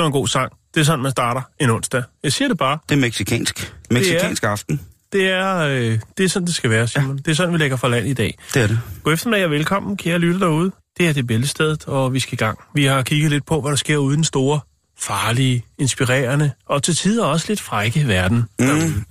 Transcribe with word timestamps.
Det 0.00 0.02
var 0.02 0.08
en 0.08 0.12
god 0.12 0.28
sang. 0.28 0.52
Det 0.74 0.80
er 0.80 0.84
sådan, 0.84 1.02
man 1.02 1.10
starter 1.10 1.42
en 1.58 1.70
onsdag. 1.70 2.02
Jeg 2.22 2.32
siger 2.32 2.48
det 2.48 2.58
bare. 2.58 2.78
Det 2.88 2.94
er 2.94 3.00
meksikansk. 3.00 3.74
Meksikansk 3.90 4.44
aften. 4.44 4.80
Det 5.12 5.28
er, 5.30 5.58
øh, 5.58 5.98
det 6.18 6.24
er 6.24 6.28
sådan, 6.28 6.46
det 6.46 6.54
skal 6.54 6.70
være, 6.70 6.88
Simon. 6.88 7.16
Ja. 7.16 7.22
Det 7.22 7.30
er 7.30 7.34
sådan, 7.34 7.52
vi 7.52 7.58
lægger 7.58 7.76
for 7.76 7.88
land 7.88 8.06
i 8.06 8.12
dag. 8.14 8.38
Det 8.54 8.62
er 8.62 8.66
det. 8.66 8.80
God 9.02 9.12
eftermiddag 9.12 9.44
og 9.44 9.50
velkommen, 9.50 9.96
kære 9.96 10.18
lytter 10.18 10.40
derude. 10.40 10.72
Det 10.98 11.08
er 11.08 11.12
det 11.12 11.26
bæltestedet, 11.26 11.88
og 11.88 12.12
vi 12.12 12.20
skal 12.20 12.34
i 12.34 12.36
gang. 12.36 12.58
Vi 12.74 12.84
har 12.84 13.02
kigget 13.02 13.30
lidt 13.30 13.46
på, 13.46 13.60
hvad 13.60 13.70
der 13.70 13.76
sker 13.76 13.96
ude 13.96 14.16
den 14.16 14.24
store, 14.24 14.60
farlige, 14.98 15.64
inspirerende 15.78 16.50
og 16.66 16.82
til 16.82 16.96
tider 16.96 17.24
også 17.24 17.46
lidt 17.48 17.60
frække 17.60 18.08
verden. 18.08 18.44
Mm, 18.58 18.66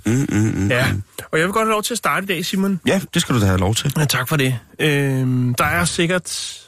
mm, 0.05 0.27
mm, 0.31 0.53
mm. 0.55 0.67
Ja, 0.67 0.85
og 1.31 1.39
jeg 1.39 1.45
vil 1.45 1.53
godt 1.53 1.65
have 1.65 1.71
lov 1.71 1.83
til 1.83 1.93
at 1.93 1.97
starte 1.97 2.23
i 2.23 2.27
dag, 2.27 2.45
Simon. 2.45 2.79
Ja, 2.87 3.01
det 3.13 3.21
skal 3.21 3.35
du 3.35 3.41
da 3.41 3.45
have 3.45 3.59
lov 3.59 3.75
til. 3.75 3.93
Ja, 3.97 4.05
tak 4.05 4.29
for 4.29 4.35
det. 4.35 4.59
Øhm, 4.79 5.55
der 5.55 5.65
er 5.65 5.85
sikkert 5.85 6.59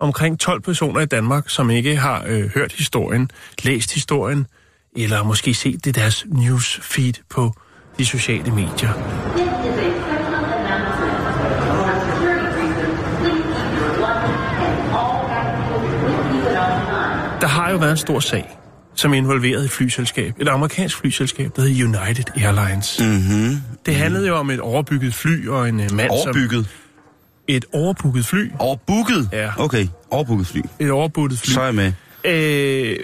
omkring 0.00 0.40
12 0.40 0.60
personer 0.60 1.00
i 1.00 1.06
Danmark, 1.06 1.48
som 1.48 1.70
ikke 1.70 1.96
har 1.96 2.24
øh, 2.26 2.50
hørt 2.54 2.72
historien, 2.72 3.30
læst 3.64 3.94
historien, 3.94 4.46
eller 4.96 5.22
måske 5.22 5.54
set 5.54 5.84
det 5.84 5.94
deres 5.94 6.26
newsfeed 6.28 7.14
på 7.30 7.52
de 7.98 8.06
sociale 8.06 8.50
medier. 8.50 8.92
Der 17.40 17.46
har 17.46 17.70
jo 17.70 17.76
været 17.76 17.90
en 17.90 17.96
stor 17.96 18.20
sag, 18.20 18.58
som 18.94 19.14
involverede 19.14 19.64
et 19.64 19.70
flyselskab, 19.70 20.34
et 20.40 20.48
amerikansk 20.48 20.96
flyselskab, 20.96 21.56
der 21.56 21.62
hedder 21.62 21.84
United 21.84 22.24
Airlines. 22.36 23.00
Mm-hmm. 23.00 23.56
Det 23.86 23.94
handlede 23.94 24.28
jo 24.28 24.36
om 24.36 24.50
et 24.50 24.60
overbygget 24.60 25.14
fly 25.14 25.48
og 25.48 25.68
en 25.68 25.80
øh, 25.80 25.92
mand, 25.92 26.10
Overbygget. 26.10 26.64
som... 26.66 26.89
Et 27.56 27.64
overbooket 27.72 28.26
fly. 28.26 28.52
Overbooket? 28.58 29.28
Ja. 29.32 29.50
Okay, 29.58 29.86
overbooket 30.10 30.46
fly. 30.46 30.60
Et 30.78 30.90
overbooket 30.90 31.38
fly. 31.38 31.52
Så 31.52 31.60
er 31.60 31.64
jeg 31.64 31.74
med. 31.74 31.92
Øh, 32.24 32.96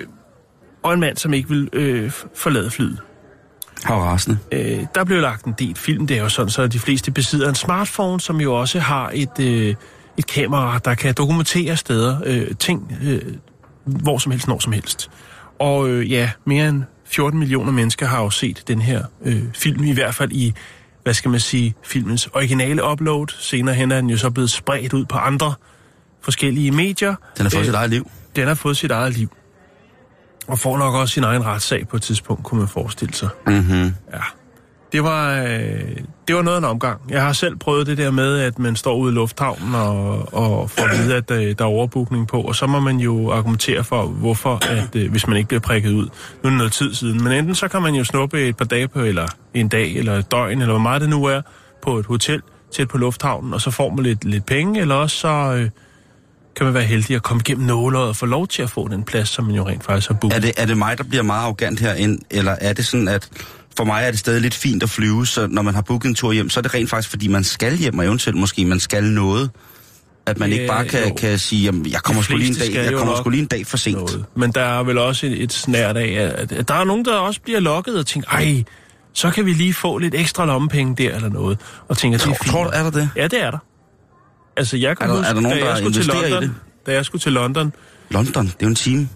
og 0.83 0.95
en 0.95 1.01
mand, 1.01 1.17
som 1.17 1.35
ikke 1.35 1.49
vil 1.49 1.69
øh, 1.73 2.13
forlade 2.35 2.71
flyet. 2.71 2.99
Hav 3.85 3.97
rasende. 3.97 4.39
Øh, 4.53 4.79
der 4.95 5.05
blev 5.05 5.21
lagt 5.21 5.45
en 5.45 5.55
del 5.59 5.75
film. 5.77 6.07
Det 6.07 6.17
er 6.17 6.23
jo 6.23 6.29
sådan, 6.29 6.51
så 6.51 6.67
de 6.67 6.79
fleste 6.79 7.11
besidder 7.11 7.49
en 7.49 7.55
smartphone, 7.55 8.21
som 8.21 8.41
jo 8.41 8.61
også 8.61 8.81
har 8.81 9.11
et, 9.15 9.41
øh, 9.41 9.75
et 10.17 10.27
kamera, 10.27 10.79
der 10.79 10.95
kan 10.95 11.15
dokumentere 11.15 11.77
steder, 11.77 12.19
øh, 12.25 12.47
ting, 12.59 12.93
øh, 13.03 13.23
hvor 13.85 14.19
som 14.19 14.33
helst, 14.33 14.49
når 14.49 14.59
som 14.59 14.73
helst. 14.73 15.11
Og 15.59 15.89
øh, 15.89 16.11
ja, 16.11 16.31
mere 16.45 16.69
end 16.69 16.83
14 17.05 17.39
millioner 17.39 17.73
mennesker 17.73 18.07
har 18.07 18.23
jo 18.23 18.31
set 18.31 18.63
den 18.69 18.81
her 18.81 19.05
øh, 19.25 19.43
film, 19.55 19.85
i 19.85 19.93
hvert 19.93 20.15
fald 20.15 20.33
i, 20.33 20.55
hvad 21.07 21.15
skal 21.15 21.31
man 21.31 21.41
sige, 21.41 21.75
filmens 21.85 22.27
originale 22.27 22.85
upload. 22.85 23.27
Senere 23.39 23.75
hen 23.75 23.93
er 23.93 24.01
den 24.01 24.11
jo 24.11 24.17
så 24.17 24.31
blevet 24.31 24.51
spredt 24.51 24.93
ud 24.93 25.05
på 25.05 25.19
andre 25.19 25.55
forskellige 26.21 26.71
medier. 26.71 27.15
Den 27.37 27.45
har 27.45 27.51
fået 27.51 27.61
Øh, 27.61 27.65
sit 27.65 27.75
eget 27.75 27.91
liv. 27.91 28.11
Den 28.37 28.49
har 28.49 28.55
fået 28.55 28.77
sit 28.77 28.91
eget 28.91 29.13
liv. 29.13 29.37
Og 30.47 30.59
får 30.59 30.79
nok 30.79 30.95
også 30.95 31.15
sin 31.15 31.25
egen 31.25 31.45
retssag 31.45 31.89
på 31.89 31.97
et 31.97 32.03
tidspunkt, 32.03 32.45
kunne 32.45 32.59
man 32.59 32.69
forestille 32.69 33.15
sig. 33.15 33.29
Mm-hmm. 33.47 33.95
Ja. 34.13 34.21
Det 34.93 35.05
var, 35.05 35.43
øh, 35.43 35.97
det 36.29 36.37
var 36.37 36.43
noget 36.43 36.57
af 36.57 36.61
en 36.61 36.65
omgang. 36.65 37.01
Jeg 37.09 37.23
har 37.23 37.33
selv 37.33 37.57
prøvet 37.57 37.87
det 37.87 37.99
der 37.99 38.11
med, 38.11 38.39
at 38.39 38.59
man 38.59 38.77
står 38.77 38.97
ude 38.97 39.13
i 39.13 39.15
lufthavnen 39.15 39.75
og, 39.75 40.35
og 40.35 40.71
får 40.71 40.83
at 40.83 40.99
vide, 40.99 41.15
at 41.15 41.31
øh, 41.31 41.55
der 41.59 41.65
er 41.65 41.69
overbookning 41.69 42.29
på, 42.29 42.41
og 42.41 42.55
så 42.55 42.67
må 42.67 42.81
man 42.81 42.97
jo 42.97 43.31
argumentere 43.31 43.85
for, 43.85 44.07
hvorfor, 44.07 44.59
at, 44.71 44.97
øh, 44.97 45.11
hvis 45.11 45.27
man 45.27 45.37
ikke 45.37 45.49
bliver 45.49 45.61
prikket 45.61 45.91
ud. 45.91 46.05
Nu 46.05 46.11
er 46.43 46.49
det 46.49 46.59
noget 46.59 46.73
tid 46.73 46.95
siden. 46.95 47.25
Men 47.25 47.33
enten 47.33 47.55
så 47.55 47.69
kan 47.69 47.83
man 47.83 47.95
jo 47.95 48.05
snuppe 48.05 48.49
et 48.49 48.57
par 48.57 48.65
dage 48.65 48.89
på, 48.89 49.01
eller 49.01 49.27
en 49.55 49.69
dag, 49.69 49.93
eller 49.93 50.19
et 50.19 50.31
døgn, 50.31 50.61
eller 50.61 50.73
hvor 50.73 50.83
meget 50.83 51.01
det 51.01 51.11
nu 51.11 51.25
er, 51.25 51.41
på 51.83 51.99
et 51.99 52.07
hotel 52.07 52.43
tæt 52.73 52.89
på 52.89 52.99
lufthavnen, 52.99 53.55
og 53.55 53.61
så 53.61 53.71
får 53.71 53.91
man 53.91 54.05
lidt, 54.05 54.25
lidt 54.25 54.47
penge, 54.47 54.81
eller 54.81 54.95
også 54.95 55.17
så 55.17 55.29
øh, 55.29 55.71
kan 56.57 56.67
man 56.67 56.75
være 56.75 56.85
heldig 56.85 57.17
at 57.17 57.23
komme 57.23 57.41
igennem 57.47 57.67
nåløjet 57.67 58.09
og 58.09 58.17
få 58.17 58.27
lov 58.27 58.47
til 58.47 58.63
at 58.63 58.71
få 58.71 58.89
den 58.89 59.05
plads, 59.05 59.29
som 59.29 59.45
man 59.45 59.55
jo 59.55 59.69
rent 59.69 59.85
faktisk 59.85 60.09
har 60.09 60.15
booket. 60.15 60.37
Er 60.37 60.41
det, 60.41 60.53
er 60.57 60.67
det 60.67 60.79
mig, 60.79 60.99
der 60.99 61.05
bliver 61.05 61.23
meget 61.23 61.43
arrogant 61.43 61.81
herinde, 61.81 62.19
eller 62.31 62.57
er 62.61 62.73
det 62.73 62.87
sådan, 62.87 63.09
at 63.09 63.29
for 63.77 63.85
mig 63.85 64.05
er 64.05 64.11
det 64.11 64.21
stadig 64.21 64.41
lidt 64.43 64.55
fint 64.55 64.83
at 64.83 64.91
flyve, 64.91 65.27
så 65.27 65.47
når 65.51 65.63
man 65.63 65.75
har 65.75 65.83
booket 65.83 66.09
en 66.09 66.15
tur 66.15 66.33
hjem, 66.33 66.51
så 66.51 66.61
er 66.61 66.63
det 66.63 66.75
rent 66.75 66.91
faktisk, 66.91 67.11
fordi 67.11 67.29
man 67.29 67.45
skal 67.45 67.77
hjem, 67.77 67.99
og 67.99 68.05
eventuelt 68.05 68.39
måske 68.39 68.65
man 68.65 68.81
skal 68.81 69.05
noget. 69.05 69.51
At 70.27 70.39
man 70.39 70.49
Ja, 70.51 70.55
ikke 70.55 70.67
bare 70.67 70.85
kan, 70.89 71.09
jo. 71.09 71.15
kan 71.15 71.39
sige, 71.39 71.63
jamen, 71.63 71.87
jeg 71.91 72.01
kommer, 72.03 72.23
sgu 72.23 72.37
lige 72.37 72.49
en 72.49 72.55
dag, 72.55 72.75
jeg 72.75 72.93
kommer 72.99 73.17
sgu 73.17 73.31
lige 73.31 73.41
en 73.41 73.47
dag 73.47 73.67
for 73.67 73.77
sent. 73.77 73.97
noget. 73.97 74.25
Men 74.37 74.51
der 74.53 74.61
er 74.61 74.83
vel 74.83 74.99
også 74.99 75.27
et, 75.27 75.43
et 75.43 75.53
snært 75.53 75.97
af, 75.97 76.33
at, 76.39 76.53
at 76.53 76.69
der 76.69 76.75
er 76.75 76.85
nogen, 76.85 77.05
der 77.05 77.15
også 77.15 77.41
bliver 77.41 77.61
lokket 77.61 77.99
og 77.99 78.07
tænker, 78.07 78.29
ej, 78.31 78.65
så 79.13 79.31
kan 79.31 79.47
vi 79.47 79.53
lige 79.53 79.75
få 79.75 79.99
lidt 79.99 80.15
ekstra 80.15 80.47
lommepenge 80.47 80.95
der 81.05 81.15
eller 81.15 81.29
noget. 81.29 81.59
Og 81.89 81.99
tænker, 81.99 82.19
det 82.19 82.25
er 82.25 82.29
Tror, 82.29 82.37
fint. 82.43 82.51
tror 82.53 82.65
du, 82.65 82.71
er 82.73 82.83
der 82.83 82.91
det? 82.91 83.11
Ja, 83.17 83.23
det 83.27 83.43
er 83.43 83.51
der. 83.51 83.59
Altså, 84.57 84.77
jeg 84.77 84.97
kan 84.97 85.05
Er 85.07 85.11
der- 85.11 85.17
huske, 85.19 85.29
er 85.29 85.35
der 85.35 85.41
nogen, 85.41 85.59
da 85.59 85.65
jeg 85.65 85.75
der 85.75 85.81
skulle 85.81 85.95
til 86.03 86.05
i 86.05 86.13
London, 86.31 86.43
det? 86.43 86.53
Da 86.87 86.93
jeg 86.93 87.05
skulle 87.05 87.23
til 87.23 87.33
London, 87.33 87.73
London, 88.11 88.47
det 88.47 88.53
er 88.53 88.57
jo 88.63 88.69
en 88.69 88.75
time. 88.75 89.09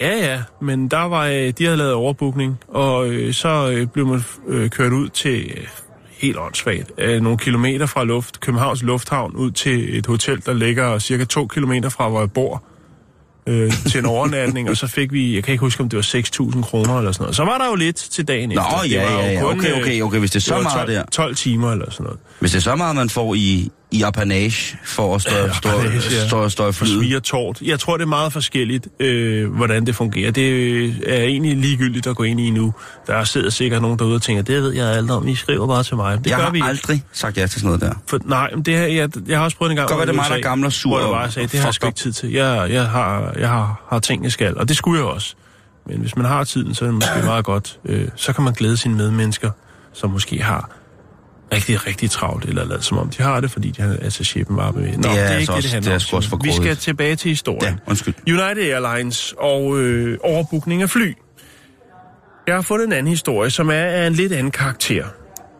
Ja, 0.00 0.16
ja, 0.16 0.42
men 0.60 0.88
der 0.88 1.02
var, 1.02 1.26
øh, 1.26 1.52
de 1.58 1.64
havde 1.64 1.76
lavet 1.76 1.92
overbookning, 1.92 2.58
og 2.68 3.08
øh, 3.08 3.34
så 3.34 3.70
øh, 3.70 3.86
blev 3.86 4.06
man 4.06 4.24
øh, 4.48 4.70
kørt 4.70 4.92
ud 4.92 5.08
til 5.08 5.52
øh, 5.56 5.66
helt 6.10 6.38
åndssvagt, 6.38 6.92
øh, 6.98 7.20
nogle 7.22 7.38
kilometer 7.38 7.86
fra 7.86 8.04
luft, 8.04 8.40
Københavns 8.40 8.82
Lufthavn, 8.82 9.36
ud 9.36 9.50
til 9.50 9.98
et 9.98 10.06
hotel, 10.06 10.42
der 10.46 10.52
ligger 10.52 10.98
cirka 10.98 11.24
to 11.24 11.46
kilometer 11.46 11.88
fra, 11.88 12.08
hvor 12.08 12.20
jeg 12.20 12.32
bor, 12.32 12.62
øh, 13.46 13.72
til 13.72 13.98
en 13.98 14.06
overnatning, 14.16 14.70
og 14.70 14.76
så 14.76 14.86
fik 14.86 15.12
vi, 15.12 15.34
jeg 15.34 15.44
kan 15.44 15.52
ikke 15.52 15.60
huske, 15.62 15.82
om 15.82 15.88
det 15.88 15.96
var 15.96 16.50
6.000 16.52 16.62
kroner 16.62 16.98
eller 16.98 17.12
sådan 17.12 17.22
noget. 17.22 17.36
Så 17.36 17.44
var 17.44 17.58
der 17.58 17.66
jo 17.68 17.74
lidt 17.74 17.96
til 17.96 18.28
dagen 18.28 18.48
Nå, 18.48 18.54
efter. 18.54 18.80
Det 18.82 18.92
ja, 18.92 19.12
ja, 19.12 19.32
ja. 19.32 19.40
kun, 19.40 19.58
Okay, 19.58 19.80
okay, 19.80 20.02
okay. 20.02 20.18
Hvis 20.18 20.30
det 20.30 20.36
er 20.36 20.40
det 20.40 20.46
så 20.46 20.54
var 20.54 20.62
meget 20.62 20.86
12, 20.86 20.92
der. 20.92 21.04
12 21.12 21.34
timer 21.34 21.72
eller 21.72 21.90
sådan 21.90 22.04
noget. 22.04 22.18
Hvis 22.40 22.50
det 22.50 22.58
er 22.58 22.62
så 22.62 22.76
meget, 22.76 22.96
man 22.96 23.10
får 23.10 23.34
i, 23.34 23.70
i 23.90 24.02
apanage 24.02 24.78
for 24.84 25.14
at 25.14 25.20
stå, 25.22 25.34
Ja, 25.36 25.52
stå, 25.52 25.68
apanage, 25.68 25.94
ja. 26.10 26.26
stå, 26.28 26.48
stå 26.48 26.68
i 26.68 26.72
For 26.72 26.84
svir 26.84 27.18
tårt. 27.20 27.60
Jeg 27.62 27.80
tror, 27.80 27.96
det 27.96 28.04
er 28.04 28.08
meget 28.08 28.32
forskelligt, 28.32 28.88
øh, 29.00 29.54
hvordan 29.54 29.86
det 29.86 29.94
fungerer. 29.94 30.30
Det 30.30 30.42
øh, 30.42 30.94
er 31.06 31.22
egentlig 31.22 31.56
ligegyldigt 31.56 32.06
at 32.06 32.16
gå 32.16 32.22
ind 32.22 32.40
i 32.40 32.50
nu. 32.50 32.74
Der 33.06 33.24
sidder 33.24 33.50
sikkert 33.50 33.82
nogen 33.82 33.98
derude 33.98 34.14
og 34.14 34.22
tænker, 34.22 34.42
det 34.42 34.62
ved 34.62 34.72
jeg 34.72 34.86
alt 34.88 35.10
om, 35.10 35.28
I 35.28 35.34
skriver 35.34 35.66
bare 35.66 35.82
til 35.82 35.96
mig. 35.96 36.18
Det 36.18 36.26
Jeg 36.30 36.36
gør 36.36 36.44
har 36.44 36.50
vi 36.50 36.58
ikke. 36.58 36.68
aldrig 36.68 37.02
sagt 37.12 37.36
ja 37.36 37.46
til 37.46 37.60
sådan 37.60 37.66
noget 37.66 37.80
der. 37.80 37.92
For, 38.06 38.18
nej, 38.24 38.50
men 38.54 38.62
det 38.62 38.76
her, 38.76 38.86
jeg, 38.86 39.08
jeg 39.28 39.38
har 39.38 39.44
også 39.44 39.56
prøvet 39.56 39.70
en 39.70 39.76
gang... 39.76 39.88
Godt 39.88 39.98
være, 39.98 40.06
det 40.06 40.14
mig, 40.14 40.42
der 40.42 40.50
er 40.50 40.64
og 40.64 40.72
sur 40.72 40.90
Hvor 40.90 41.00
jeg 41.00 41.08
bare 41.08 41.30
sagde, 41.30 41.48
det 41.48 41.60
har 41.60 41.66
jeg 41.66 41.74
sgu 41.74 41.86
ikke 41.86 41.98
tid 41.98 42.12
til. 42.12 42.32
Jeg, 42.32 42.66
jeg, 42.70 42.86
har, 42.88 43.34
jeg 43.38 43.48
har, 43.48 43.86
har 43.90 43.98
ting, 43.98 44.24
jeg 44.24 44.32
skal, 44.32 44.56
og 44.58 44.68
det 44.68 44.76
skulle 44.76 44.98
jeg 45.00 45.08
også. 45.08 45.34
Men 45.86 46.00
hvis 46.00 46.16
man 46.16 46.24
har 46.26 46.44
tiden, 46.44 46.74
så 46.74 46.84
er 46.84 46.86
det 46.86 46.94
måske 46.94 47.10
meget 47.24 47.44
godt. 47.44 47.78
Øh, 47.84 48.08
så 48.16 48.32
kan 48.32 48.44
man 48.44 48.52
glæde 48.52 48.76
sine 48.76 48.94
medmennesker, 48.96 49.50
som 49.92 50.10
måske 50.10 50.42
har 50.42 50.70
rigtig, 51.52 51.86
rigtig 51.86 52.10
travlt, 52.10 52.44
eller 52.44 52.64
lavet 52.64 52.84
som 52.84 52.98
om 52.98 53.10
de 53.10 53.22
har 53.22 53.40
det, 53.40 53.50
fordi 53.50 53.70
de 53.70 53.82
har 53.82 53.96
altså 54.02 54.24
chefen 54.24 54.56
var 54.56 54.70
med. 54.72 54.82
Nå, 54.96 55.02
det 55.02 55.04
er 55.06 55.10
er, 55.10 55.28
altså 55.28 55.34
ikke 55.38 55.46
det, 55.46 55.48
også- 55.48 55.62
det 55.62 55.72
handler 55.72 55.92
det 55.98 56.02
er 56.04 56.08
om. 56.12 56.16
også 56.16 56.28
for 56.28 56.40
Vi 56.42 56.52
skal 56.52 56.76
tilbage 56.76 57.16
til 57.16 57.28
historien. 57.28 57.62
Ja, 57.74 57.90
undskyld. 57.90 58.14
United 58.26 58.72
Airlines 58.72 59.34
og 59.38 59.78
øh, 59.78 60.18
overbookning 60.24 60.82
af 60.82 60.90
fly. 60.90 61.12
Jeg 62.46 62.54
har 62.54 62.62
fundet 62.62 62.86
en 62.86 62.92
anden 62.92 63.06
historie, 63.10 63.50
som 63.50 63.68
er 63.68 63.72
af 63.74 64.06
en 64.06 64.12
lidt 64.12 64.32
anden 64.32 64.50
karakter. 64.50 65.04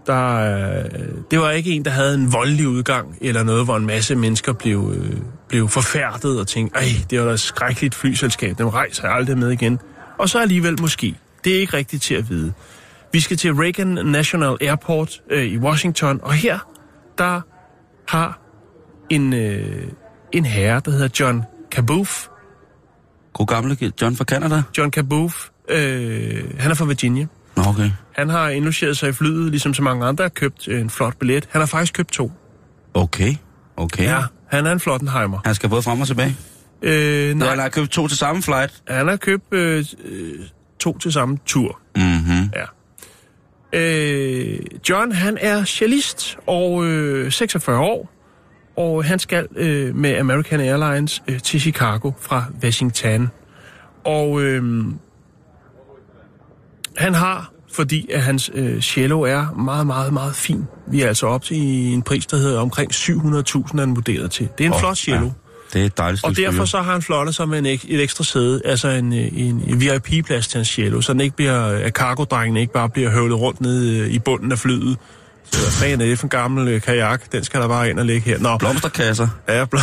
Der, 0.07 0.35
øh, 0.79 0.85
det 1.31 1.39
var 1.39 1.51
ikke 1.51 1.71
en, 1.71 1.85
der 1.85 1.91
havde 1.91 2.15
en 2.15 2.33
voldelig 2.33 2.69
udgang, 2.69 3.17
eller 3.21 3.43
noget, 3.43 3.65
hvor 3.65 3.77
en 3.77 3.87
masse 3.87 4.15
mennesker 4.17 4.53
blev, 4.53 4.93
øh, 4.97 5.17
blev 5.49 5.69
forfærdet 5.69 6.41
og 6.41 6.47
tænkte, 6.47 6.79
ej, 6.79 6.89
det 7.11 7.21
var 7.21 7.27
da 7.27 7.33
et 7.33 7.41
skrækkeligt 7.41 7.95
flyselskab, 7.95 8.59
dem 8.59 8.69
rejser 8.69 9.07
jeg 9.09 9.17
aldrig 9.17 9.39
med 9.39 9.51
igen. 9.51 9.79
Og 10.19 10.29
så 10.29 10.39
alligevel 10.41 10.81
måske. 10.81 11.15
Det 11.45 11.57
er 11.57 11.61
ikke 11.61 11.77
rigtigt 11.77 12.03
til 12.03 12.15
at 12.15 12.31
vide. 12.31 12.53
Vi 13.13 13.21
skal 13.21 13.37
til 13.37 13.53
Reagan 13.55 13.87
National 13.87 14.57
Airport 14.61 15.21
øh, 15.31 15.45
i 15.45 15.59
Washington, 15.59 16.21
og 16.23 16.33
her, 16.33 16.59
der 17.19 17.41
har 18.09 18.39
en, 19.11 19.33
øh, 19.33 19.89
en 20.33 20.45
herre, 20.45 20.81
der 20.85 20.91
hedder 20.91 21.09
John 21.21 21.43
Kaboof, 21.71 22.27
God 23.33 23.47
gamle 23.47 23.77
John 24.03 24.17
fra 24.17 24.25
Canada. 24.25 24.63
John 24.79 24.91
Kaboof, 24.91 25.49
øh, 25.69 26.45
han 26.59 26.71
er 26.71 26.75
fra 26.75 26.85
Virginia. 26.85 27.27
Nå, 27.57 27.63
okay. 27.67 27.91
Han 28.13 28.29
har 28.29 28.49
indlogeret 28.49 28.97
sig 28.97 29.09
i 29.09 29.13
flyet, 29.13 29.51
ligesom 29.51 29.75
så 29.75 29.83
mange 29.83 30.07
andre 30.07 30.25
har 30.25 30.29
købt 30.29 30.69
en 30.69 30.91
flot 30.91 31.17
billet. 31.19 31.49
Han 31.51 31.61
har 31.61 31.67
faktisk 31.67 31.95
købt 31.95 32.13
to. 32.13 32.33
Okay, 32.95 33.35
okay. 33.77 34.05
Ja, 34.05 34.23
han 34.51 34.67
er 34.67 34.73
en 34.73 34.81
Flottenheimer. 34.81 35.39
Han 35.45 35.55
skal 35.55 35.69
både 35.69 35.83
frem 35.83 36.01
og 36.01 36.07
tilbage. 36.07 36.37
Øh, 36.83 37.25
Nej. 37.27 37.33
nej, 37.35 37.49
Han 37.49 37.59
har 37.59 37.69
købt 37.69 37.91
to 37.91 38.09
til 38.09 38.19
samme 38.19 38.43
flight. 38.43 38.83
han 38.89 39.09
har 39.09 39.17
købt 39.17 39.45
øh, 39.53 39.85
øh, 40.05 40.35
to 40.81 40.99
til 40.99 41.13
samme 41.13 41.39
tur. 41.47 41.81
Mhm. 41.97 42.51
Ja. 42.57 42.65
Øh, 43.73 44.59
John, 44.89 45.13
han 45.13 45.39
er 45.41 45.65
cellist 45.65 46.39
og 46.47 46.85
øh, 46.85 47.33
46 47.33 47.79
år, 47.79 48.11
og 48.77 49.05
han 49.05 49.19
skal 49.19 49.47
øh, 49.57 49.97
med 49.97 50.17
American 50.17 50.61
Airlines 50.61 51.23
øh, 51.29 51.41
til 51.41 51.61
Chicago 51.61 52.13
fra 52.21 52.45
Washington. 52.63 53.29
Og 54.05 54.43
øh, 54.43 54.85
han 56.97 57.15
har, 57.15 57.53
fordi 57.73 58.11
at 58.13 58.23
hans 58.23 58.51
øh, 58.55 58.83
cello 58.83 59.21
er 59.21 59.55
meget, 59.55 59.87
meget, 59.87 60.13
meget 60.13 60.35
fin. 60.35 60.65
Vi 60.87 61.03
er 61.03 61.09
altså 61.09 61.27
op 61.27 61.43
til 61.43 61.57
en 61.93 62.03
pris, 62.03 62.27
der 62.27 62.37
hedder 62.37 62.61
omkring 62.61 62.93
700.000, 62.93 63.79
han 63.81 63.97
vurderet 63.97 64.31
til. 64.31 64.49
Det 64.59 64.65
er 64.65 64.69
en 64.69 64.75
oh, 64.75 64.81
flot 64.81 64.97
cello. 64.97 65.25
Ja. 65.27 65.31
Det 65.73 65.83
er 65.83 65.87
et 65.87 65.99
dejligt 65.99 66.25
Og 66.25 66.37
derfor 66.37 66.65
så 66.65 66.83
har 66.83 66.93
han 66.93 67.03
flottet 67.03 67.35
sig 67.35 67.49
med 67.49 67.59
en, 67.59 67.67
ek- 67.67 67.85
et 67.95 68.03
ekstra 68.03 68.25
sæde, 68.25 68.63
altså 68.65 68.89
en, 68.89 69.13
øh, 69.13 69.29
en, 69.33 69.81
VIP-plads 69.81 70.49
til 70.49 70.59
hans 70.59 70.69
cello, 70.69 71.01
så 71.01 71.13
den 71.13 71.21
ikke 71.21 71.37
bliver, 71.37 71.63
at 71.67 71.93
cargodrengene 71.93 72.61
ikke 72.61 72.73
bare 72.73 72.89
bliver 72.89 73.11
høvlet 73.11 73.39
rundt 73.41 73.61
ned 73.61 73.87
øh, 73.89 74.09
i 74.11 74.19
bunden 74.19 74.53
af 74.53 74.59
flyet. 74.59 74.97
Så 75.51 75.61
hvad 75.61 75.71
fanden 75.73 76.01
er 76.01 76.07
det 76.07 76.19
for 76.19 76.27
en 76.27 76.31
gammel 76.31 76.69
øh, 76.69 76.81
kajak? 76.81 77.33
Den 77.33 77.45
skal 77.45 77.61
der 77.61 77.69
bare 77.69 77.91
ind 77.91 77.99
og 77.99 78.07
ligge 78.07 78.21
her. 78.31 78.39
Nå, 78.39 78.57
Blomsterkasser. 78.59 79.29
ja, 79.49 79.65
blå. 79.65 79.81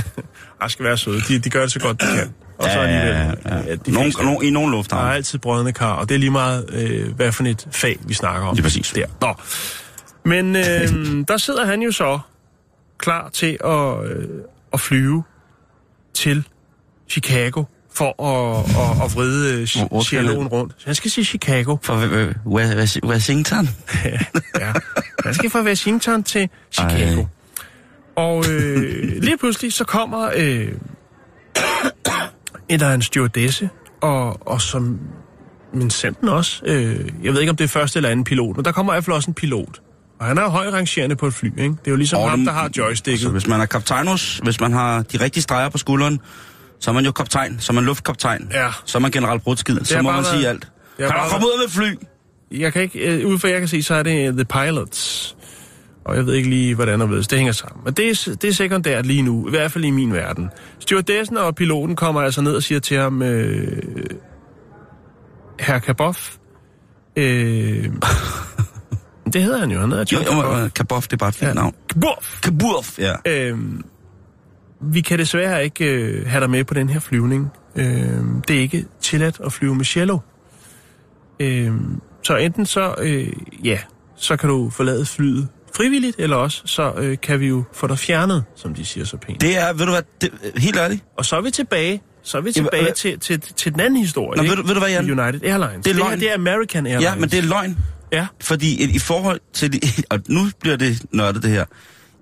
Ej, 0.60 0.68
skal 0.68 0.84
være 0.84 0.96
søde. 0.96 1.20
De, 1.28 1.38
de 1.38 1.50
gør 1.50 1.62
det 1.62 1.72
så 1.72 1.78
godt, 1.80 2.00
de 2.00 2.06
kan. 2.06 2.34
Og 2.58 2.64
så 2.70 2.78
alligevel. 2.78 3.36
ja. 3.46 3.74
de 3.86 3.90
Nogen, 3.92 4.12
nogen, 4.22 4.44
I 4.46 4.50
nogle 4.50 4.66
der 4.68 4.72
er 4.72 4.76
lufthavne. 4.76 5.14
altid 5.14 5.38
brødende 5.38 5.72
kar, 5.72 5.92
og 5.92 6.08
det 6.08 6.14
er 6.14 6.18
lige 6.18 6.30
meget, 6.30 6.70
øh, 6.72 7.14
hvad 7.16 7.32
for 7.32 7.44
et 7.44 7.66
fag, 7.72 7.98
vi 8.06 8.14
snakker 8.14 8.46
om. 8.48 8.54
Lige 8.54 8.62
præcis. 8.62 8.90
Der. 8.94 9.06
Nå. 9.20 9.34
Men 10.24 10.56
øh, 10.56 10.64
der 11.28 11.36
sidder 11.36 11.66
han 11.66 11.82
jo 11.82 11.92
så 11.92 12.18
klar 12.98 13.28
til 13.32 13.58
at, 13.64 14.10
øh, 14.10 14.28
at 14.72 14.80
flyve 14.80 15.22
til 16.14 16.48
Chicago 17.08 17.64
for 17.94 18.22
at, 18.22 18.58
at, 18.64 19.04
at 19.04 19.14
vride 19.16 19.60
øh, 19.60 19.68
han? 20.38 20.46
rundt. 20.46 20.76
Han 20.84 20.94
skal 20.94 21.10
sige 21.10 21.24
Chicago. 21.24 21.76
For 21.82 21.94
øh, 21.96 22.12
øh, 22.28 22.34
Wa- 22.46 23.06
Washington. 23.08 23.68
ja. 24.04 24.72
Han 25.24 25.34
skal 25.34 25.50
fra 25.50 25.62
Washington 25.62 26.22
til 26.22 26.48
Chicago. 26.72 27.20
Ej. 27.20 27.26
Og 28.16 28.44
øh, 28.50 29.22
lige 29.22 29.38
pludselig 29.38 29.72
så 29.72 29.84
kommer 29.84 30.30
øh, 30.36 30.72
en, 32.68 32.80
der 32.80 32.86
er 32.86 32.94
en 32.94 33.02
stewardesse, 33.02 33.70
og, 34.00 34.48
og 34.48 34.60
som 34.62 35.00
min 35.72 35.90
senden 35.90 36.28
også, 36.28 36.62
øh, 36.64 37.10
jeg 37.22 37.32
ved 37.32 37.40
ikke 37.40 37.50
om 37.50 37.56
det 37.56 37.64
er 37.64 37.68
første 37.68 37.98
eller 37.98 38.10
anden 38.10 38.24
pilot, 38.24 38.56
men 38.56 38.64
der 38.64 38.72
kommer 38.72 38.92
i 38.92 38.94
hvert 38.94 39.04
fald 39.04 39.16
også 39.16 39.30
en 39.30 39.34
pilot. 39.34 39.80
Og 40.20 40.26
han 40.26 40.38
er 40.38 40.42
jo 40.42 40.48
høj 40.48 40.68
rangerende 40.70 41.16
på 41.16 41.26
et 41.26 41.34
fly, 41.34 41.46
ikke? 41.46 41.62
Det 41.62 41.86
er 41.86 41.90
jo 41.90 41.96
ligesom 41.96 42.20
Og 42.20 42.30
ham, 42.30 42.44
der 42.44 42.52
har 42.52 42.70
joysticket. 42.76 43.20
Så 43.20 43.28
hvis 43.28 43.46
man 43.46 43.60
er 43.60 43.66
kaptajnus, 43.66 44.40
hvis 44.44 44.60
man 44.60 44.72
har 44.72 45.02
de 45.02 45.16
rigtige 45.20 45.42
streger 45.42 45.68
på 45.68 45.78
skulderen, 45.78 46.20
så 46.80 46.90
er 46.90 46.94
man 46.94 47.04
jo 47.04 47.12
kaptajn, 47.12 47.56
så 47.60 47.72
er 47.72 47.74
man 47.74 47.84
luftkaptajn. 47.84 48.48
Ja. 48.52 48.68
Så 48.84 48.98
er 48.98 49.00
man 49.02 49.10
generelt 49.10 49.42
brudskid, 49.42 49.84
så 49.84 49.96
må 49.96 50.02
bare 50.02 50.12
man 50.16 50.24
været- 50.24 50.34
sige 50.36 50.48
alt. 50.48 50.68
Kan 50.98 51.06
har 51.06 51.12
du 51.12 51.18
bare 51.18 51.30
komme 51.30 51.46
ud 51.46 51.62
med 51.64 51.68
fly? 51.70 52.06
Jeg 52.58 52.72
kan 52.72 52.82
ikke, 52.82 52.98
øh, 52.98 53.26
ud 53.28 53.38
fra 53.38 53.48
jeg 53.48 53.58
kan 53.58 53.68
se, 53.68 53.82
så 53.82 53.94
er 53.94 54.02
det 54.02 54.32
The 54.36 54.44
Pilots. 54.44 55.36
Og 56.04 56.16
jeg 56.16 56.26
ved 56.26 56.34
ikke 56.34 56.50
lige, 56.50 56.74
hvordan 56.74 57.02
og 57.02 57.10
ved 57.10 57.22
det 57.22 57.38
hænger 57.38 57.52
sammen. 57.52 57.84
Men 57.84 57.94
det 57.94 58.08
er, 58.10 58.36
det 58.42 58.48
er 58.50 58.52
sekundært 58.54 59.06
lige 59.06 59.22
nu, 59.22 59.46
i 59.46 59.50
hvert 59.50 59.72
fald 59.72 59.84
i 59.84 59.90
min 59.90 60.12
verden. 60.12 60.48
Stewardessen 60.78 61.36
og 61.36 61.54
piloten 61.54 61.96
kommer 61.96 62.20
altså 62.22 62.40
ned 62.42 62.54
og 62.56 62.62
siger 62.62 62.78
til 62.80 62.96
ham, 62.98 63.22
øh, 63.22 63.82
Herr 65.60 65.78
Kaboff, 65.78 66.36
øh, 67.16 67.84
det 69.36 69.44
hedder 69.44 69.58
han 69.58 69.70
jo, 69.70 69.80
han 69.80 69.90
hedder 69.90 70.04
Jo, 70.12 70.18
John 70.18 70.36
jo, 70.36 70.42
Kaboff. 70.42 70.64
øh, 70.64 70.70
Kaboff, 70.74 71.06
det 71.06 71.12
er 71.12 71.16
bare 71.16 71.28
et 71.28 71.34
fint 71.34 71.48
Ja. 71.48 71.54
navn. 71.54 71.74
Kaboff! 71.88 72.40
Kabuff, 72.42 72.98
ja. 72.98 73.12
Øh, 73.26 73.58
vi 74.80 75.00
kan 75.00 75.18
desværre 75.18 75.64
ikke 75.64 75.84
øh, 75.84 76.26
have 76.26 76.40
dig 76.40 76.50
med 76.50 76.64
på 76.64 76.74
den 76.74 76.88
her 76.88 77.00
flyvning. 77.00 77.50
Øh, 77.76 77.84
det 78.48 78.56
er 78.56 78.60
ikke 78.60 78.84
tilladt 79.00 79.40
at 79.44 79.52
flyve 79.52 79.74
med 79.74 79.84
cello. 79.84 80.18
Øh, 81.40 81.72
så 82.22 82.36
enten 82.36 82.66
så, 82.66 82.94
øh, 82.98 83.28
ja, 83.64 83.78
så 84.16 84.36
kan 84.36 84.48
du 84.48 84.70
forlade 84.70 85.06
flyet 85.06 85.48
frivilligt, 85.76 86.16
eller 86.18 86.36
også 86.36 86.62
så 86.64 86.92
øh, 86.98 87.16
kan 87.22 87.40
vi 87.40 87.46
jo 87.46 87.64
få 87.72 87.86
dig 87.86 87.98
fjernet, 87.98 88.44
som 88.56 88.74
de 88.74 88.84
siger 88.84 89.04
så 89.04 89.16
pænt. 89.16 89.40
Det 89.40 89.58
er, 89.58 89.72
ved 89.72 89.86
du 89.86 89.92
hvad, 89.92 90.02
det, 90.20 90.30
helt 90.56 90.76
ærligt, 90.76 91.04
Og 91.18 91.24
så 91.24 91.36
er 91.36 91.40
vi 91.40 91.50
tilbage, 91.50 92.02
så 92.22 92.38
er 92.38 92.42
vi 92.42 92.52
Jamen, 92.56 92.64
tilbage 92.70 92.82
hvad- 92.82 92.92
til, 92.92 93.20
til, 93.20 93.40
til 93.40 93.72
den 93.72 93.80
anden 93.80 93.96
historie. 94.00 94.36
Nå, 94.36 94.42
ikke? 94.42 94.50
ved 94.50 94.62
du- 94.62 94.66
ved 94.66 94.74
du 94.74 94.80
hvad, 94.80 94.90
Jan? 94.90 95.20
United 95.20 95.42
Airlines. 95.50 95.84
Det 95.84 95.90
er 95.90 95.94
det, 95.94 96.02
her, 96.02 96.08
løgn. 96.08 96.20
det 96.20 96.30
er 96.30 96.34
American 96.34 96.86
Airlines. 96.86 97.02
ja, 97.10 97.14
men 97.14 97.28
det 97.28 97.38
er 97.38 97.42
løgn. 97.42 97.78
Ja, 98.12 98.26
Fordi 98.40 98.94
i, 98.94 98.98
forhold 98.98 99.40
til 99.52 99.72
de, 99.72 99.80
og 100.10 100.20
nu 100.28 100.48
bliver 100.60 100.76
det 100.76 101.02
nørdet 101.12 101.42
det 101.42 101.50
her, 101.50 101.64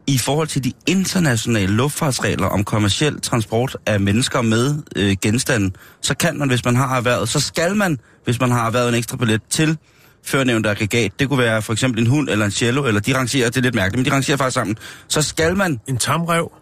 i 0.07 0.19
forhold 0.19 0.49
til 0.49 0.65
de 0.65 0.73
internationale 0.87 1.73
luftfartsregler 1.73 2.47
om 2.47 2.65
kommersiel 2.65 3.21
transport 3.21 3.77
af 3.87 4.01
mennesker 4.01 4.43
med 4.43 4.83
øh, 4.97 5.17
genstande, 5.23 5.71
så 6.01 6.17
kan 6.17 6.39
man, 6.39 6.49
hvis 6.49 6.65
man 6.65 6.77
har 6.77 6.97
erhvervet, 6.97 7.29
så 7.29 7.41
skal 7.41 7.77
man, 7.77 7.99
hvis 8.25 8.41
man 8.41 8.51
har 8.51 8.67
erhvervet 8.67 8.89
en 8.89 8.95
ekstra 8.95 9.17
billet 9.17 9.43
til 9.51 9.79
førnævnt 10.25 10.67
aggregat, 10.67 11.13
det 11.19 11.29
kunne 11.29 11.39
være 11.39 11.63
for 11.63 11.73
eksempel 11.73 12.01
en 12.01 12.07
hund 12.07 12.29
eller 12.29 12.45
en 12.45 12.51
cello, 12.51 12.87
eller 12.87 13.01
de 13.01 13.17
rangerer, 13.17 13.51
det 13.51 13.57
er 13.57 13.61
lidt 13.61 13.75
mærkeligt, 13.75 13.99
men 13.99 14.05
de 14.05 14.15
rangerer 14.15 14.37
faktisk 14.37 14.55
sammen, 14.55 14.77
så 15.09 15.23
skal 15.23 15.57
man, 15.57 15.81
en 15.89 15.97
tamrev, 15.97 16.53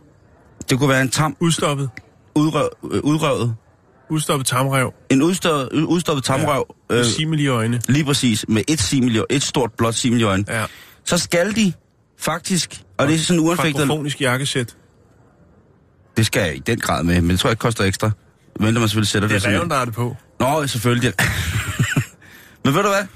det 0.71 0.79
kunne 0.79 0.89
være 0.89 1.03
en 1.03 1.11
tam, 1.11 1.37
udstoppet, 1.41 1.91
udrøv, 2.35 2.69
øh, 2.91 3.01
udrøvet, 3.01 3.55
udstoppet 4.13 4.47
tamrev, 4.47 4.93
en 5.11 5.23
udstoppet, 5.23 5.83
udstoppet 5.85 6.25
tamrøv, 6.25 6.75
med 6.91 6.99
øh, 6.99 7.05
simil 7.05 7.41
i 7.41 7.47
øjne. 7.47 7.81
lige 7.89 8.05
præcis, 8.05 8.45
med 8.49 8.63
et 8.69 8.81
simil, 8.81 9.25
et 9.31 9.43
stort 9.43 9.71
blåt 9.79 9.95
simil 9.95 10.21
i 10.21 10.23
øjnene, 10.23 10.53
Ja. 10.61 10.65
så 11.05 11.19
skal 11.19 11.57
de 11.57 11.73
faktisk, 12.19 12.83
og 12.99 13.07
det 13.09 13.15
er 13.15 13.19
sådan 13.19 13.41
uanfægtet, 13.41 13.77
Frankofonisk 13.77 14.21
jakkesæt. 14.21 14.77
det 16.17 16.27
skal 16.27 16.43
jeg 16.43 16.57
i 16.57 16.59
den 16.59 16.79
grad 16.81 17.05
med, 17.05 17.21
men 17.21 17.31
det 17.31 17.41
tror 17.41 17.49
jeg 17.49 17.53
ikke 17.53 17.61
koster 17.61 17.85
ekstra. 17.85 18.11
Men 18.61 18.75
man 18.75 18.83
selvfølgelig 18.83 19.09
sætter 19.09 19.29
Det 19.29 19.43
det, 19.43 19.49
er 19.53 19.57
reven, 19.59 19.71
der 19.71 19.77
er 19.77 19.85
det 19.85 19.95
på. 19.95 20.17
Nå, 20.41 20.67
selvfølgelig. 20.67 21.13
men 22.65 22.75
ved 22.75 22.83
du 22.83 22.89
hvad? 22.89 23.07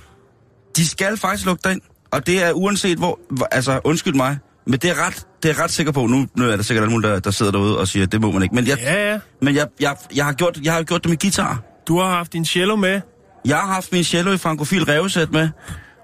De 0.76 0.88
skal 0.88 1.16
faktisk 1.16 1.46
lukke 1.46 1.60
dig 1.64 1.72
ind, 1.72 1.80
og 2.10 2.26
det 2.26 2.42
er 2.44 2.52
uanset 2.52 2.98
hvor, 2.98 3.18
altså 3.50 3.80
undskyld 3.84 4.14
mig, 4.14 4.38
men 4.66 4.78
det 4.78 4.90
er 4.90 5.06
ret, 5.06 5.26
det 5.42 5.50
er 5.50 5.62
ret 5.62 5.70
sikker 5.70 5.92
på, 5.92 6.06
nu, 6.06 6.26
nu 6.36 6.44
er 6.50 6.56
der 6.56 6.62
sikkert 6.62 6.82
alle 6.82 6.92
mulige, 6.92 7.10
der, 7.10 7.20
der 7.20 7.30
sidder 7.30 7.52
derude 7.52 7.78
og 7.78 7.88
siger, 7.88 8.06
det 8.06 8.20
må 8.20 8.30
man 8.30 8.42
ikke, 8.42 8.54
men 8.54 8.66
jeg, 8.66 8.78
Ja, 8.78 9.10
ja. 9.12 9.18
Men 9.42 9.54
jeg, 9.56 9.66
jeg, 9.80 9.96
jeg, 10.14 10.24
har 10.24 10.32
gjort, 10.32 10.58
jeg 10.64 10.72
har 10.72 10.82
gjort 10.82 11.02
det 11.02 11.10
med 11.10 11.18
guitar. 11.18 11.62
Du 11.88 11.98
har 11.98 12.06
haft 12.16 12.32
din 12.32 12.44
cello 12.44 12.76
med. 12.76 13.00
Jeg 13.44 13.56
har 13.56 13.72
haft 13.74 13.92
min 13.92 14.04
cello 14.04 14.32
i 14.32 14.38
frankofil 14.38 14.84
revsæt 14.84 15.32
med, 15.32 15.48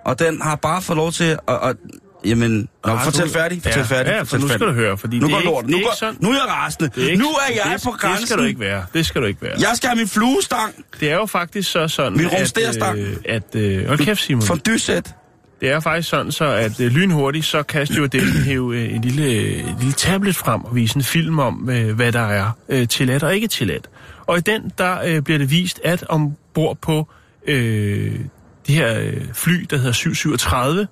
og 0.04 0.18
den 0.18 0.42
har 0.42 0.56
bare 0.56 0.82
fået 0.82 0.96
lov 0.96 1.12
til 1.12 1.24
at... 1.48 1.58
at 1.68 1.76
jamen, 2.24 2.68
nå, 2.86 2.92
Ah, 2.92 3.04
fortæl 3.04 3.26
du- 3.26 3.32
færdig, 3.32 3.62
fortæl 3.62 3.78
ja, 3.90 3.96
færdig. 3.96 4.10
Ja, 4.10 4.20
for 4.20 4.24
fortæl 4.24 4.40
nu 4.40 4.48
skal 4.48 4.58
færdig. 4.58 4.74
du 4.74 4.80
høre, 4.80 4.98
fordi 4.98 5.18
Nu 5.18 5.26
det 5.26 5.30
går 5.32 5.36
er 5.36 5.40
ikke, 5.40 5.52
lort. 5.52 5.66
Nu, 5.68 5.76
er 5.78 5.82
går, 5.82 5.94
sådan. 5.98 6.16
nu 6.20 6.28
er 6.30 6.34
jeg 6.34 6.42
rasende. 6.48 6.90
Er 6.96 7.00
ikke, 7.10 7.22
nu 7.22 7.28
er 7.28 7.52
jeg 7.54 7.72
det, 7.74 7.82
på 7.84 7.90
grænsen. 7.90 8.20
Det 8.20 8.28
skal 8.28 8.38
du 8.38 8.42
ikke 8.44 8.60
være. 8.60 8.84
Det 8.94 9.06
skal 9.06 9.20
du 9.22 9.26
ikke 9.26 9.42
være. 9.42 9.52
Jeg 9.58 9.70
skal 9.74 9.88
have 9.88 9.96
min 9.96 10.08
fluestang. 10.08 10.74
Det 11.00 11.10
er 11.10 11.14
jo 11.14 11.26
faktisk 11.26 11.70
så 11.70 11.88
sådan, 11.88 12.12
Min 12.12 12.26
at, 12.26 12.58
øh, 12.98 13.16
at 13.24 13.54
øh, 13.54 13.86
hold 13.88 13.98
kæft, 13.98 14.20
Simon. 14.20 14.42
For 14.42 14.54
dysæt. 14.54 15.14
Det 15.62 15.70
er 15.70 15.80
faktisk 15.80 16.08
sådan, 16.08 16.32
så 16.32 16.44
at 16.44 16.80
øh, 16.80 16.92
lynhurtigt, 16.92 17.44
så 17.44 17.62
kan 17.62 17.86
stewardessen 17.86 18.42
hæve 18.48 18.76
øh, 18.76 18.94
en 18.94 19.00
lille, 19.00 19.24
øh, 19.24 19.68
en 19.68 19.76
lille 19.78 19.92
tablet 19.92 20.36
frem 20.36 20.64
og 20.64 20.74
vise 20.74 20.96
en 20.96 21.02
film 21.02 21.38
om, 21.38 21.70
øh, 21.70 21.96
hvad 21.96 22.12
der 22.12 22.20
er 22.20 22.50
øh, 22.68 22.88
tilladt 22.88 23.22
og 23.22 23.34
ikke 23.34 23.48
tilladt. 23.48 23.90
Og 24.26 24.38
i 24.38 24.40
den, 24.40 24.72
der 24.78 24.98
øh, 25.04 25.22
bliver 25.22 25.38
det 25.38 25.50
vist, 25.50 25.80
at 25.84 26.04
ombord 26.08 26.76
på 26.76 27.08
øh, 27.46 28.20
det 28.66 28.74
her 28.74 29.00
øh, 29.00 29.32
fly, 29.32 29.66
der 29.70 29.76
hedder 29.76 29.92
737, 29.92 30.86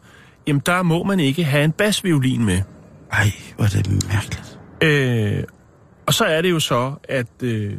jamen 0.47 0.63
der 0.67 0.83
må 0.83 1.05
man 1.05 1.21
ikke 1.21 1.45
have 1.45 1.65
en 1.65 1.73
basviolin 1.73 2.45
med. 2.45 2.61
Ej, 3.13 3.33
hvor 3.57 3.65
er 3.65 3.83
det 3.83 4.09
mærkeligt. 4.13 4.59
Øh, 4.83 5.45
og 6.07 6.15
så 6.15 6.25
er 6.25 6.43
det 6.43 6.51
jo 6.51 6.61
så, 6.61 6.93
at, 7.09 7.27
øh, 7.43 7.73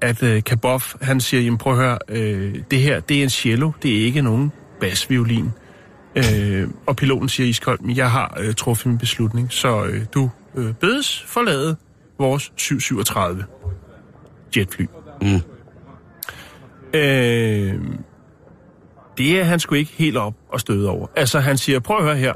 at 0.00 0.22
øh, 0.22 0.42
Kaboff, 0.42 0.94
han 1.00 1.20
siger, 1.20 1.40
jamen 1.40 1.58
prøv 1.58 1.72
at 1.72 1.78
høre, 1.78 1.98
øh, 2.08 2.54
det 2.70 2.80
her, 2.80 3.00
det 3.00 3.18
er 3.18 3.22
en 3.22 3.30
cello, 3.30 3.72
det 3.82 4.00
er 4.00 4.04
ikke 4.04 4.22
nogen 4.22 4.52
basviolin. 4.80 5.50
Øh, 6.16 6.68
og 6.86 6.96
piloten 6.96 7.28
siger 7.28 7.48
iskoldt, 7.48 7.82
men 7.82 7.96
jeg 7.96 8.10
har 8.10 8.38
øh, 8.40 8.54
truffet 8.54 8.86
min 8.86 8.98
beslutning, 8.98 9.52
så 9.52 9.84
øh, 9.84 10.04
du 10.14 10.30
øh, 10.54 10.74
bedes 10.74 11.24
forlade 11.26 11.76
vores 12.18 12.52
737 12.56 13.44
jetfly. 14.56 14.86
Mm. 15.22 15.40
Øh, 16.94 17.80
det 19.18 19.40
er 19.40 19.44
han 19.44 19.60
sgu 19.60 19.74
ikke 19.74 19.92
helt 19.92 20.16
op 20.16 20.34
og 20.48 20.60
støde 20.60 20.88
over. 20.88 21.06
Altså, 21.16 21.40
han 21.40 21.58
siger, 21.58 21.80
prøv 21.80 21.96
at 21.96 22.04
høre 22.04 22.16
her. 22.16 22.32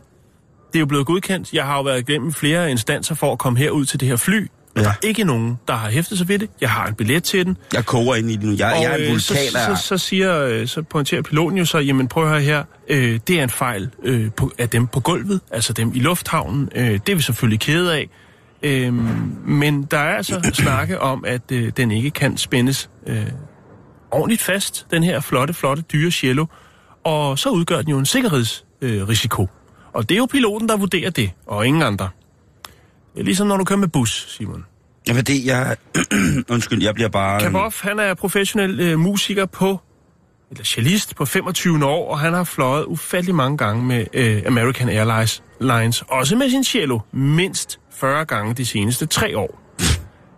Det 0.66 0.74
er 0.74 0.80
jo 0.80 0.86
blevet 0.86 1.06
godkendt. 1.06 1.52
Jeg 1.52 1.64
har 1.64 1.76
jo 1.76 1.82
været 1.82 2.08
igennem 2.08 2.32
flere 2.32 2.70
instanser 2.70 3.14
for 3.14 3.32
at 3.32 3.38
komme 3.38 3.58
herud 3.58 3.84
til 3.84 4.00
det 4.00 4.08
her 4.08 4.16
fly. 4.16 4.48
Og 4.76 4.82
Ja. 4.82 4.86
der 4.88 4.90
er 4.90 5.06
ikke 5.08 5.24
nogen, 5.24 5.58
der 5.68 5.74
har 5.74 5.90
hæftet 5.90 6.18
sig 6.18 6.28
ved 6.28 6.38
det. 6.38 6.50
Jeg 6.60 6.70
har 6.70 6.86
en 6.86 6.94
billet 6.94 7.24
til 7.24 7.46
den. 7.46 7.56
Jeg 7.72 7.86
koger 7.86 8.14
ind 8.14 8.30
i 8.30 8.36
det 8.36 8.44
nu. 8.44 8.50
Jeg, 8.50 8.58
jeg 8.58 8.84
er 8.84 8.94
en 8.96 9.02
øh, 9.02 9.08
vulkan 9.08 9.36
så, 9.36 9.76
så, 9.76 9.82
så, 9.82 9.98
siger, 9.98 10.42
øh, 10.46 10.66
så 10.68 10.82
pointerer 10.82 11.22
piloten 11.22 11.58
jo 11.58 11.64
så, 11.64 11.78
jamen 11.78 12.08
prøv 12.08 12.24
at 12.24 12.30
høre 12.30 12.40
her, 12.40 12.64
øh, 12.88 13.20
det 13.28 13.38
er 13.38 13.42
en 13.42 13.50
fejl 13.50 13.90
øh, 14.02 14.30
på, 14.36 14.52
af 14.58 14.68
dem 14.68 14.86
på 14.86 15.00
gulvet, 15.00 15.40
altså 15.50 15.72
dem 15.72 15.92
i 15.94 15.98
lufthavnen. 15.98 16.68
Øh, 16.74 16.90
det 16.90 17.08
er 17.08 17.16
vi 17.16 17.22
selvfølgelig 17.22 17.60
kede 17.60 17.94
af. 17.94 18.08
Øh, 18.62 18.94
men 19.48 19.82
der 19.82 19.98
er 19.98 20.16
altså 20.16 20.50
snakke 20.64 21.00
om, 21.00 21.24
at 21.26 21.52
øh, 21.52 21.72
den 21.76 21.90
ikke 21.90 22.10
kan 22.10 22.36
spændes 22.36 22.90
øh, 23.06 23.26
ordentligt 24.10 24.42
fast, 24.42 24.86
den 24.90 25.02
her 25.02 25.20
flotte, 25.20 25.54
flotte, 25.54 25.82
dyre 25.82 26.10
cello. 26.10 26.46
Og 27.04 27.38
så 27.38 27.48
udgør 27.50 27.80
den 27.80 27.90
jo 27.90 27.98
en 27.98 28.06
sikkerhedsrisiko. 28.06 28.66
Øh, 29.02 29.08
risiko. 29.08 29.48
og 29.92 30.08
det 30.08 30.14
er 30.14 30.18
jo 30.18 30.26
piloten, 30.26 30.68
der 30.68 30.76
vurderer 30.76 31.10
det, 31.10 31.30
og 31.46 31.66
ingen 31.66 31.82
andre. 31.82 32.08
Ligesom 33.16 33.46
når 33.46 33.56
du 33.56 33.64
kører 33.64 33.78
med 33.78 33.88
bus, 33.88 34.26
Simon. 34.28 34.64
Jamen 35.08 35.24
det, 35.24 35.46
jeg... 35.46 35.76
Undskyld, 36.50 36.82
jeg 36.82 36.94
bliver 36.94 37.08
bare... 37.08 37.40
Kaboff, 37.40 37.82
han 37.82 37.98
er 37.98 38.14
professionel 38.14 38.80
øh, 38.80 38.98
musiker 38.98 39.46
på, 39.46 39.80
eller 40.50 40.64
cellist 40.64 41.16
på 41.16 41.24
25 41.24 41.84
år, 41.84 42.10
og 42.10 42.18
han 42.18 42.32
har 42.32 42.44
fløjet 42.44 42.84
ufattelig 42.84 43.34
mange 43.34 43.58
gange 43.58 43.84
med 43.84 44.06
øh, 44.12 44.42
American 44.46 44.88
Airlines, 44.88 45.42
Lines, 45.60 46.04
også 46.08 46.36
med 46.36 46.50
sin 46.50 46.64
cello, 46.64 47.00
mindst 47.12 47.80
40 47.92 48.24
gange 48.24 48.54
de 48.54 48.66
seneste 48.66 49.06
tre 49.06 49.38
år. 49.38 49.62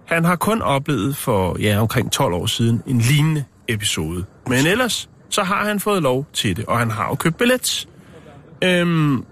Han 0.07 0.25
har 0.25 0.37
kun 0.37 0.63
oplevet 0.63 1.17
for 1.17 1.57
ja, 1.61 1.81
omkring 1.81 2.13
12 2.13 2.35
år 2.35 2.47
siden 2.47 2.83
en 2.87 2.99
lignende 2.99 3.45
episode. 3.69 4.25
Men 4.47 4.67
ellers, 4.67 5.11
så 5.31 5.43
har 5.43 5.65
han 5.65 5.81
fået 5.81 6.03
lov 6.03 6.27
til 6.33 6.57
det, 6.57 6.65
og 6.65 6.79
han 6.79 6.91
har 6.91 7.09
jo 7.09 7.15
købt 7.15 7.37
billet. 7.37 7.89
Øhm, 8.65 9.25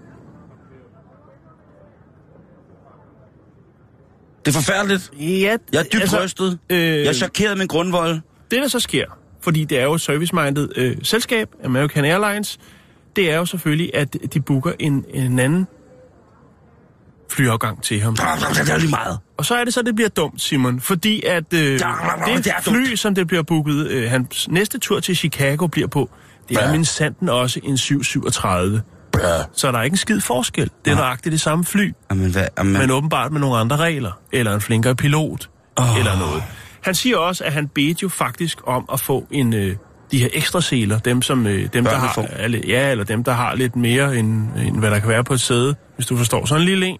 Det 4.47 4.55
er 4.55 4.59
forfærdeligt. 4.61 5.11
ja, 5.19 5.57
Jeg 5.73 5.79
er 5.79 5.83
dybt 5.83 6.01
altså, 6.01 6.23
rystet. 6.23 6.59
øh, 6.69 6.79
jeg 6.79 7.05
er 7.05 7.13
chokeret 7.13 7.57
med 7.57 7.67
grundvold. 7.67 8.19
det, 8.51 8.61
der 8.61 8.67
så 8.67 8.79
sker, 8.79 9.05
fordi 9.41 9.63
det 9.63 9.79
er 9.79 9.83
jo 9.83 9.93
et 9.93 10.01
service-minded 10.01 10.69
øh, 10.75 10.97
selskab, 11.03 11.49
American 11.63 12.05
Airlines, 12.05 12.57
det 13.15 13.31
er 13.31 13.37
jo 13.37 13.45
selvfølgelig, 13.45 13.91
at 13.95 14.17
de 14.33 14.41
booker 14.41 14.71
en, 14.79 15.05
en 15.13 15.39
anden 15.39 15.67
flyafgang 17.31 17.83
til 17.83 18.01
ham. 18.01 18.15
Det 18.15 18.23
er 18.69 18.77
lige 18.77 18.89
meget. 18.89 19.19
Og 19.37 19.45
så 19.45 19.55
er 19.55 19.63
det 19.63 19.73
så, 19.73 19.81
det 19.81 19.95
bliver 19.95 20.09
dumt, 20.09 20.41
Simon, 20.41 20.79
fordi 20.79 21.23
at 21.25 21.53
øh, 21.53 21.79
det 22.35 22.53
fly, 22.61 22.95
som 22.95 23.15
det 23.15 23.27
bliver 23.27 23.43
booket, 23.43 23.87
øh, 23.87 24.09
hans 24.09 24.47
næste 24.49 24.79
tur 24.79 24.99
til 24.99 25.15
Chicago 25.15 25.67
bliver 25.67 25.87
på, 25.87 26.09
det 26.49 26.57
er 26.57 26.71
min 26.71 26.85
sanden 26.85 27.29
også 27.29 27.59
en 27.63 27.77
737. 27.77 28.81
Så 29.53 29.71
der 29.71 29.77
er 29.79 29.83
ikke 29.83 29.93
en 29.93 29.97
skid 29.97 30.21
forskel. 30.21 30.63
Det 30.85 30.91
er 30.91 30.95
Nej. 30.95 31.03
nøjagtigt 31.03 31.31
det 31.31 31.41
samme 31.41 31.65
fly, 31.65 31.93
Jamen, 32.11 32.31
hvad, 32.31 32.45
jamen, 32.57 32.73
men 32.73 32.91
åbenbart 32.91 33.31
med 33.31 33.41
nogle 33.41 33.57
andre 33.57 33.77
regler, 33.77 34.11
eller 34.31 34.53
en 34.53 34.61
flinkere 34.61 34.95
pilot, 34.95 35.49
oh. 35.75 35.97
eller 35.99 36.19
noget. 36.19 36.43
Han 36.81 36.95
siger 36.95 37.17
også, 37.17 37.43
at 37.43 37.53
han 37.53 37.67
bedte 37.67 37.99
jo 38.03 38.09
faktisk 38.09 38.57
om 38.63 38.85
at 38.93 38.99
få 38.99 39.27
en 39.31 39.53
øh, 39.53 39.75
de 40.11 40.19
her 40.19 40.27
ekstra 40.33 40.61
seler, 40.61 40.99
dem 40.99 41.21
som 41.21 41.47
øh, 41.47 41.53
dem 41.61 41.69
der 41.83 41.91
Børnene 41.91 42.07
har 42.39 42.47
lidt- 42.47 42.65
ja, 42.65 42.91
eller 42.91 43.03
dem 43.03 43.23
der 43.23 43.31
har 43.31 43.55
lidt 43.55 43.75
mere 43.75 44.17
end, 44.17 44.47
end 44.65 44.79
hvad 44.79 44.91
der 44.91 44.99
kan 44.99 45.09
være 45.09 45.23
på 45.23 45.33
et 45.33 45.41
sæde, 45.41 45.75
hvis 45.95 46.05
du 46.05 46.17
forstår. 46.17 46.45
Sådan 46.45 46.61
en 46.61 46.65
lille 46.65 46.85
en. 46.85 46.97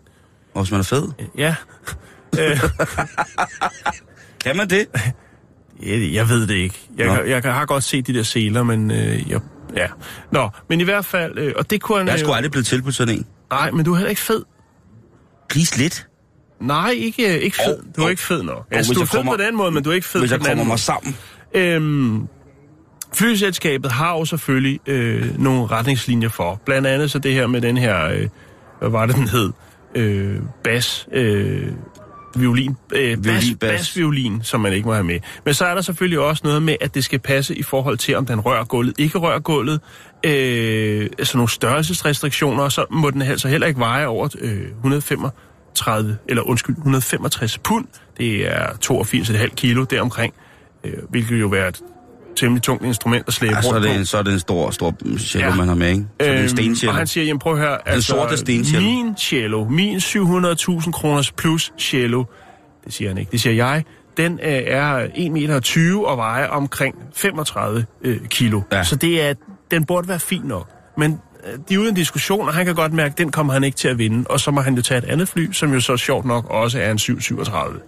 Og 0.53 0.61
hvis 0.61 0.71
man 0.71 0.79
er 0.79 0.83
fed. 0.83 1.07
Ja. 1.37 1.55
øh, 2.39 2.59
Kan 4.43 4.57
man 4.57 4.69
det? 4.69 4.85
jeg, 5.85 6.13
jeg 6.13 6.29
ved 6.29 6.47
det 6.47 6.55
ikke. 6.55 6.79
Jeg, 6.97 7.07
Nå. 7.07 7.13
jeg, 7.13 7.45
jeg 7.45 7.53
har 7.53 7.65
godt 7.65 7.83
set 7.83 8.07
de 8.07 8.13
der 8.13 8.23
seler, 8.23 8.63
men 8.63 8.91
øh, 8.91 9.29
jeg, 9.29 9.39
ja. 9.75 9.87
Nå, 10.31 10.49
men 10.69 10.81
i 10.81 10.83
hvert 10.83 11.05
fald, 11.05 11.37
øh, 11.37 11.53
og 11.57 11.69
det 11.69 11.81
kunne 11.81 11.97
han 11.97 12.07
Jeg 12.07 12.13
er 12.13 12.15
øh, 12.15 12.19
sgu 12.25 12.31
aldrig 12.33 12.51
blevet 12.51 12.65
tilbudt 12.65 12.95
sådan 12.95 13.15
en. 13.17 13.25
Nej, 13.51 13.71
men 13.71 13.85
du 13.85 13.91
er 13.93 13.95
heller 13.97 14.09
ikke 14.09 14.21
fed. 14.21 14.43
Please 15.49 15.77
lidt. 15.77 16.07
Nej, 16.61 16.89
ikke, 16.89 17.35
øh, 17.35 17.41
ikke 17.41 17.57
fed. 17.65 17.77
Åh, 17.79 17.83
Du 17.95 18.01
er 18.01 18.05
åh. 18.05 18.09
ikke 18.11 18.21
fed 18.21 18.43
nok. 18.43 18.57
Åh, 18.57 18.63
Altså, 18.77 18.91
hvis 18.91 18.95
du 18.97 19.01
er 19.01 19.03
jeg 19.03 19.09
fed 19.09 19.19
kommer- 19.19 19.35
på 19.35 19.41
den 19.43 19.55
måde, 19.57 19.71
men 19.71 19.83
du 19.83 19.89
er 19.89 19.93
ikke 19.93 20.07
fed 20.07 20.21
Hvis 20.21 20.29
på 20.31 20.33
jeg 20.33 20.39
den 20.39 20.45
kommer 20.45 20.51
anden 20.51 20.67
mig 20.67 20.71
måde. 20.71 20.81
sammen. 20.81 21.15
Øhm, 21.53 22.27
flyselskabet 23.13 23.91
har 23.91 24.11
jo 24.17 24.25
selvfølgelig 24.25 24.79
øh, 24.87 25.39
nogle 25.39 25.67
retningslinjer 25.67 26.29
for. 26.29 26.61
Blandt 26.65 26.87
andet 26.87 27.11
så 27.11 27.19
det 27.19 27.33
her 27.33 27.47
med 27.47 27.61
den 27.61 27.77
her, 27.77 28.05
øh, 28.07 28.27
hvad 28.79 28.89
var 28.89 29.05
det 29.05 29.15
den 29.15 29.27
hed? 29.27 29.51
Øh, 29.95 30.39
bas, 30.63 31.07
øh, 31.13 31.67
violin, 32.39 32.75
øh, 32.91 33.25
Violin, 33.25 33.55
bas. 33.57 33.71
bas, 33.71 33.97
violin, 33.97 34.39
som 34.43 34.61
man 34.61 34.73
ikke 34.73 34.87
må 34.87 34.93
have 34.93 35.03
med. 35.03 35.19
Men 35.45 35.53
så 35.53 35.65
er 35.65 35.75
der 35.75 35.81
selvfølgelig 35.81 36.19
også 36.19 36.41
noget 36.45 36.61
med, 36.61 36.75
at 36.81 36.95
det 36.95 37.03
skal 37.03 37.19
passe 37.19 37.55
i 37.55 37.63
forhold 37.63 37.97
til, 37.97 38.15
om 38.15 38.25
den 38.25 38.39
rører 38.39 38.63
gulvet, 38.63 38.95
ikke 38.97 39.17
rører 39.17 39.39
gulvet. 39.39 39.81
Øh, 40.23 41.09
altså 41.17 41.37
nogle 41.37 41.49
størrelsesrestriktioner, 41.49 42.63
og 42.63 42.71
så 42.71 42.85
må 42.91 43.09
den 43.09 43.21
altså 43.21 43.47
heller 43.47 43.67
ikke 43.67 43.79
veje 43.79 44.05
over 44.05 44.29
øh, 44.39 44.61
135, 44.61 46.17
eller 46.27 46.43
undskyld, 46.43 46.75
165 46.75 47.57
pund. 47.57 47.85
Det 48.17 48.47
er 48.47 48.67
82,5 48.85 49.55
kilo 49.55 49.83
deromkring, 49.83 50.33
øh, 50.83 50.93
hvilket 51.09 51.41
jo 51.41 51.47
være 51.47 51.67
et 51.67 51.81
temmelig 52.37 52.63
tungt 52.63 52.85
instrument 52.85 53.23
at 53.27 53.33
slæbe 53.33 53.55
Ja, 53.55 53.61
så 53.61 53.69
er 53.69 53.73
rundt 53.73 53.83
det 53.87 53.93
på. 53.93 53.99
en, 53.99 54.05
så 54.05 54.17
er 54.17 54.23
det 54.23 54.33
en 54.33 54.39
stor, 54.39 54.71
stor 54.71 54.95
cello, 55.19 55.47
Ja. 55.47 55.55
man 55.55 55.67
har 55.67 55.75
med, 55.75 55.87
ikke? 55.89 56.05
Så 56.21 56.25
er 56.25 56.27
det 56.27 56.35
en 56.35 56.39
Øhm, 56.41 56.49
stencello. 56.49 56.91
Og 56.91 56.97
han 56.97 57.07
siger, 57.07 57.25
jamen 57.25 57.39
prøv 57.39 57.53
at 57.53 57.59
høre, 57.59 57.89
altså, 57.89 58.07
sorte 58.07 58.37
stencello. 58.37 58.81
min 58.83 59.17
cello, 59.17 59.65
min 59.69 59.97
700.000 59.97 60.91
kroners 60.91 61.31
plus 61.31 61.73
cello, 61.79 62.23
det 62.85 62.93
siger 62.93 63.09
han 63.09 63.17
ikke, 63.17 63.31
det 63.31 63.41
siger 63.41 63.53
jeg, 63.53 63.83
den 64.17 64.33
øh, 64.43 64.49
er 64.51 65.07
1,20 65.07 65.29
meter 65.31 66.01
og 66.05 66.17
vejer 66.17 66.47
omkring 66.47 66.95
35 67.15 67.85
øh, 68.01 68.17
kilo. 68.29 68.61
Ja. 68.71 68.83
Så 68.83 68.95
det 68.95 69.21
er, 69.21 69.33
den 69.71 69.85
burde 69.85 70.07
være 70.07 70.19
fin 70.19 70.41
nok. 70.45 70.69
Men 70.97 71.19
øh, 71.53 71.59
de 71.69 71.73
er 71.73 71.77
uden 71.79 71.95
diskussion, 71.95 72.47
og 72.47 72.53
han 72.53 72.65
kan 72.65 72.75
godt 72.75 72.93
mærke, 72.93 73.11
at 73.11 73.17
den 73.17 73.31
kommer 73.31 73.53
han 73.53 73.63
ikke 73.63 73.77
til 73.77 73.87
at 73.87 73.97
vinde. 73.97 74.27
Og 74.29 74.39
så 74.39 74.51
må 74.51 74.61
han 74.61 74.75
jo 74.75 74.81
tage 74.81 74.97
et 74.97 75.03
andet 75.03 75.27
fly, 75.27 75.51
som 75.51 75.73
jo 75.73 75.79
så 75.79 75.97
sjovt 75.97 76.25
nok 76.25 76.45
også 76.49 76.79
er 76.79 76.91
en 76.91 76.99
737. 76.99 77.79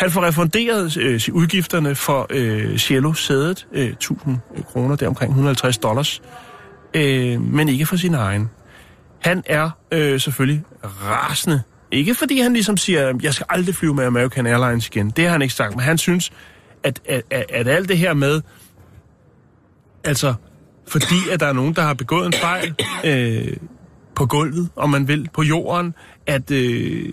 Han 0.00 0.10
får 0.10 0.22
refunderet 0.22 0.96
øh, 0.96 1.20
udgifterne 1.32 1.94
for 1.94 2.26
øh, 2.30 2.78
cello-sædet, 2.78 3.66
øh, 3.72 3.88
1000 3.88 4.38
øh, 4.56 4.64
kroner, 4.64 4.96
det 4.96 5.02
er 5.02 5.08
omkring 5.08 5.30
150 5.30 5.78
dollars, 5.78 6.22
øh, 6.94 7.40
men 7.40 7.68
ikke 7.68 7.86
for 7.86 7.96
sin 7.96 8.14
egen. 8.14 8.50
Han 9.18 9.42
er 9.46 9.70
øh, 9.92 10.20
selvfølgelig 10.20 10.62
rasende. 10.84 11.62
Ikke 11.90 12.14
fordi 12.14 12.40
han 12.40 12.52
ligesom 12.52 12.76
siger, 12.76 13.18
jeg 13.22 13.34
skal 13.34 13.46
aldrig 13.48 13.74
flyve 13.74 13.94
med 13.94 14.04
American 14.04 14.46
Airlines 14.46 14.86
igen. 14.86 15.10
Det 15.10 15.24
har 15.24 15.32
han 15.32 15.42
ikke 15.42 15.54
sagt, 15.54 15.76
men 15.76 15.84
han 15.84 15.98
synes, 15.98 16.30
at, 16.82 17.00
at, 17.04 17.22
at, 17.30 17.44
at 17.48 17.68
alt 17.68 17.88
det 17.88 17.98
her 17.98 18.14
med, 18.14 18.40
altså 20.04 20.34
fordi 20.88 21.30
at 21.32 21.40
der 21.40 21.46
er 21.46 21.52
nogen, 21.52 21.74
der 21.74 21.82
har 21.82 21.94
begået 21.94 22.26
en 22.26 22.32
fejl 22.32 22.74
øh, 23.04 23.56
på 24.14 24.26
gulvet, 24.26 24.68
om 24.76 24.90
man 24.90 25.08
vil, 25.08 25.28
på 25.34 25.42
jorden, 25.42 25.94
at, 26.26 26.50
øh, 26.50 27.12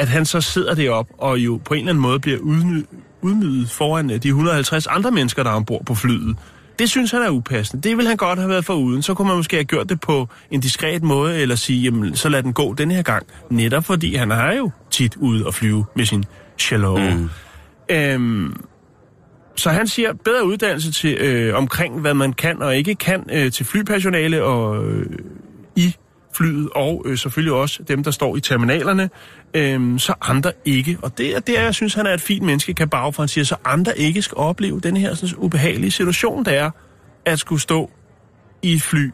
at 0.00 0.08
han 0.08 0.24
så 0.24 0.40
sidder 0.40 0.74
derop 0.74 1.06
og 1.18 1.38
jo 1.38 1.60
på 1.64 1.74
en 1.74 1.80
eller 1.80 1.90
anden 1.90 2.02
måde 2.02 2.20
bliver 2.20 2.38
udny- 2.38 2.96
udnydet 3.22 3.70
foran 3.70 4.10
øh, 4.10 4.22
de 4.22 4.28
150 4.28 4.86
andre 4.86 5.10
mennesker, 5.10 5.42
der 5.42 5.50
er 5.50 5.54
ombord 5.54 5.84
på 5.84 5.94
flyet. 5.94 6.36
Det 6.78 6.90
synes 6.90 7.10
han 7.10 7.22
er 7.22 7.30
upassende. 7.30 7.88
Det 7.88 7.96
vil 7.96 8.06
han 8.06 8.16
godt 8.16 8.38
have 8.38 8.48
været 8.48 8.64
foruden. 8.64 9.02
Så 9.02 9.14
kunne 9.14 9.28
man 9.28 9.36
måske 9.36 9.56
have 9.56 9.64
gjort 9.64 9.88
det 9.88 10.00
på 10.00 10.28
en 10.50 10.60
diskret 10.60 11.02
måde, 11.02 11.40
eller 11.40 11.54
sige, 11.54 11.82
jamen, 11.82 12.16
så 12.16 12.28
lad 12.28 12.42
den 12.42 12.52
gå 12.52 12.74
denne 12.74 12.94
her 12.94 13.02
gang. 13.02 13.26
Netop 13.50 13.84
fordi 13.84 14.14
han 14.14 14.30
er 14.30 14.56
jo 14.56 14.70
tit 14.90 15.16
ude 15.16 15.46
og 15.46 15.54
flyve 15.54 15.84
med 15.96 16.04
sin 16.04 16.24
cello. 16.58 16.96
Mm. 16.98 17.30
Øhm, 17.90 18.64
så 19.56 19.70
han 19.70 19.86
siger 19.86 20.12
bedre 20.24 20.46
uddannelse 20.46 20.92
til 20.92 21.16
øh, 21.20 21.56
omkring, 21.56 22.00
hvad 22.00 22.14
man 22.14 22.32
kan 22.32 22.62
og 22.62 22.76
ikke 22.76 22.94
kan 22.94 23.24
øh, 23.32 23.52
til 23.52 23.66
flypersonale 23.66 24.44
og 24.44 24.84
øh, 24.84 25.06
i 25.76 25.94
flyet, 26.36 26.68
og 26.74 27.02
øh, 27.06 27.18
selvfølgelig 27.18 27.52
også 27.52 27.82
dem, 27.82 28.04
der 28.04 28.10
står 28.10 28.36
i 28.36 28.40
terminalerne, 28.40 29.10
øhm, 29.54 29.98
så 29.98 30.14
andre 30.20 30.52
ikke. 30.64 30.98
Og 31.02 31.18
det 31.18 31.36
er 31.36 31.40
der, 31.40 31.62
jeg 31.62 31.74
synes, 31.74 31.94
han 31.94 32.06
er 32.06 32.14
et 32.14 32.20
fint 32.20 32.42
menneske, 32.42 32.74
kan 32.74 32.88
bage 32.88 33.12
for 33.12 33.22
han 33.22 33.28
siger, 33.28 33.44
så 33.44 33.56
andre 33.64 33.98
ikke 33.98 34.22
skal 34.22 34.36
opleve 34.36 34.80
den 34.80 34.96
her 34.96 35.14
sådan, 35.14 35.36
ubehagelige 35.38 35.90
situation, 35.90 36.44
der 36.44 36.50
er 36.50 36.70
at 37.24 37.38
skulle 37.38 37.60
stå 37.60 37.90
i 38.62 38.72
et 38.72 38.82
fly 38.82 39.10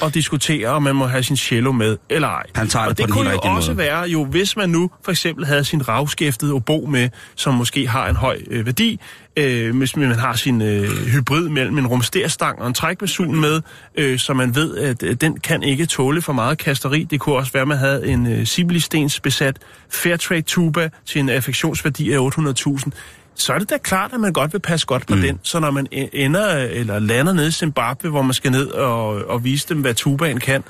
og 0.00 0.14
diskutere, 0.14 0.68
om 0.68 0.82
man 0.82 0.96
må 0.96 1.06
have 1.06 1.22
sin 1.22 1.36
cello 1.36 1.72
med 1.72 1.96
eller 2.08 2.28
ej. 2.28 2.42
Han 2.54 2.68
tager 2.68 2.82
det 2.82 2.90
og 2.90 2.98
det 2.98 3.06
den 3.06 3.12
kunne 3.12 3.30
jo 3.30 3.38
også 3.38 3.70
måde. 3.70 3.78
være, 3.78 4.00
jo 4.00 4.24
hvis 4.24 4.56
man 4.56 4.70
nu 4.70 4.90
for 5.04 5.10
eksempel 5.10 5.46
havde 5.46 5.64
sin 5.64 5.88
ravskæftede 5.88 6.52
obo 6.52 6.86
med, 6.86 7.08
som 7.36 7.54
måske 7.54 7.88
har 7.88 8.08
en 8.08 8.16
høj 8.16 8.38
øh, 8.50 8.66
værdi, 8.66 9.00
øh, 9.36 9.76
hvis 9.76 9.96
man 9.96 10.10
har 10.10 10.34
sin 10.34 10.62
øh, 10.62 10.90
hybrid 10.90 11.48
mellem 11.48 11.78
en 11.78 11.86
rumsterstang 11.86 12.62
og 12.62 12.68
en 12.68 12.74
trækbasun 12.74 13.40
med, 13.40 13.60
øh, 13.94 14.18
så 14.18 14.34
man 14.34 14.54
ved, 14.54 14.76
at 14.76 15.02
øh, 15.02 15.14
den 15.14 15.40
kan 15.40 15.62
ikke 15.62 15.86
tåle 15.86 16.22
for 16.22 16.32
meget 16.32 16.58
kasteri. 16.58 17.04
Det 17.04 17.20
kunne 17.20 17.36
også 17.36 17.52
være, 17.52 17.62
at 17.62 17.68
man 17.68 17.78
havde 17.78 18.06
en 18.06 18.26
øh, 18.26 18.46
Sibley-stens 18.46 19.20
besat 19.20 19.56
Fairtrade 19.90 20.42
tuba 20.42 20.88
til 21.06 21.20
en 21.20 21.28
affektionsværdi 21.28 22.12
af 22.12 22.18
800.000 22.18 22.90
så 23.34 23.52
er 23.52 23.58
det 23.58 23.70
da 23.70 23.78
klart, 23.78 24.12
at 24.12 24.20
man 24.20 24.32
godt 24.32 24.52
vil 24.52 24.58
passe 24.60 24.86
godt 24.86 25.06
på 25.06 25.14
mm. 25.14 25.20
den. 25.20 25.40
Så 25.42 25.60
når 25.60 25.70
man 25.70 25.86
e- 25.94 26.08
ender 26.12 26.48
eller 26.54 26.98
lander 26.98 27.32
nede 27.32 27.48
i 27.48 27.50
Zimbabwe, 27.50 28.10
hvor 28.10 28.22
man 28.22 28.34
skal 28.34 28.50
ned 28.50 28.66
og, 28.66 29.06
og 29.08 29.44
vise 29.44 29.68
dem, 29.68 29.80
hvad 29.80 29.94
tubaen 29.94 30.40
kan, 30.40 30.64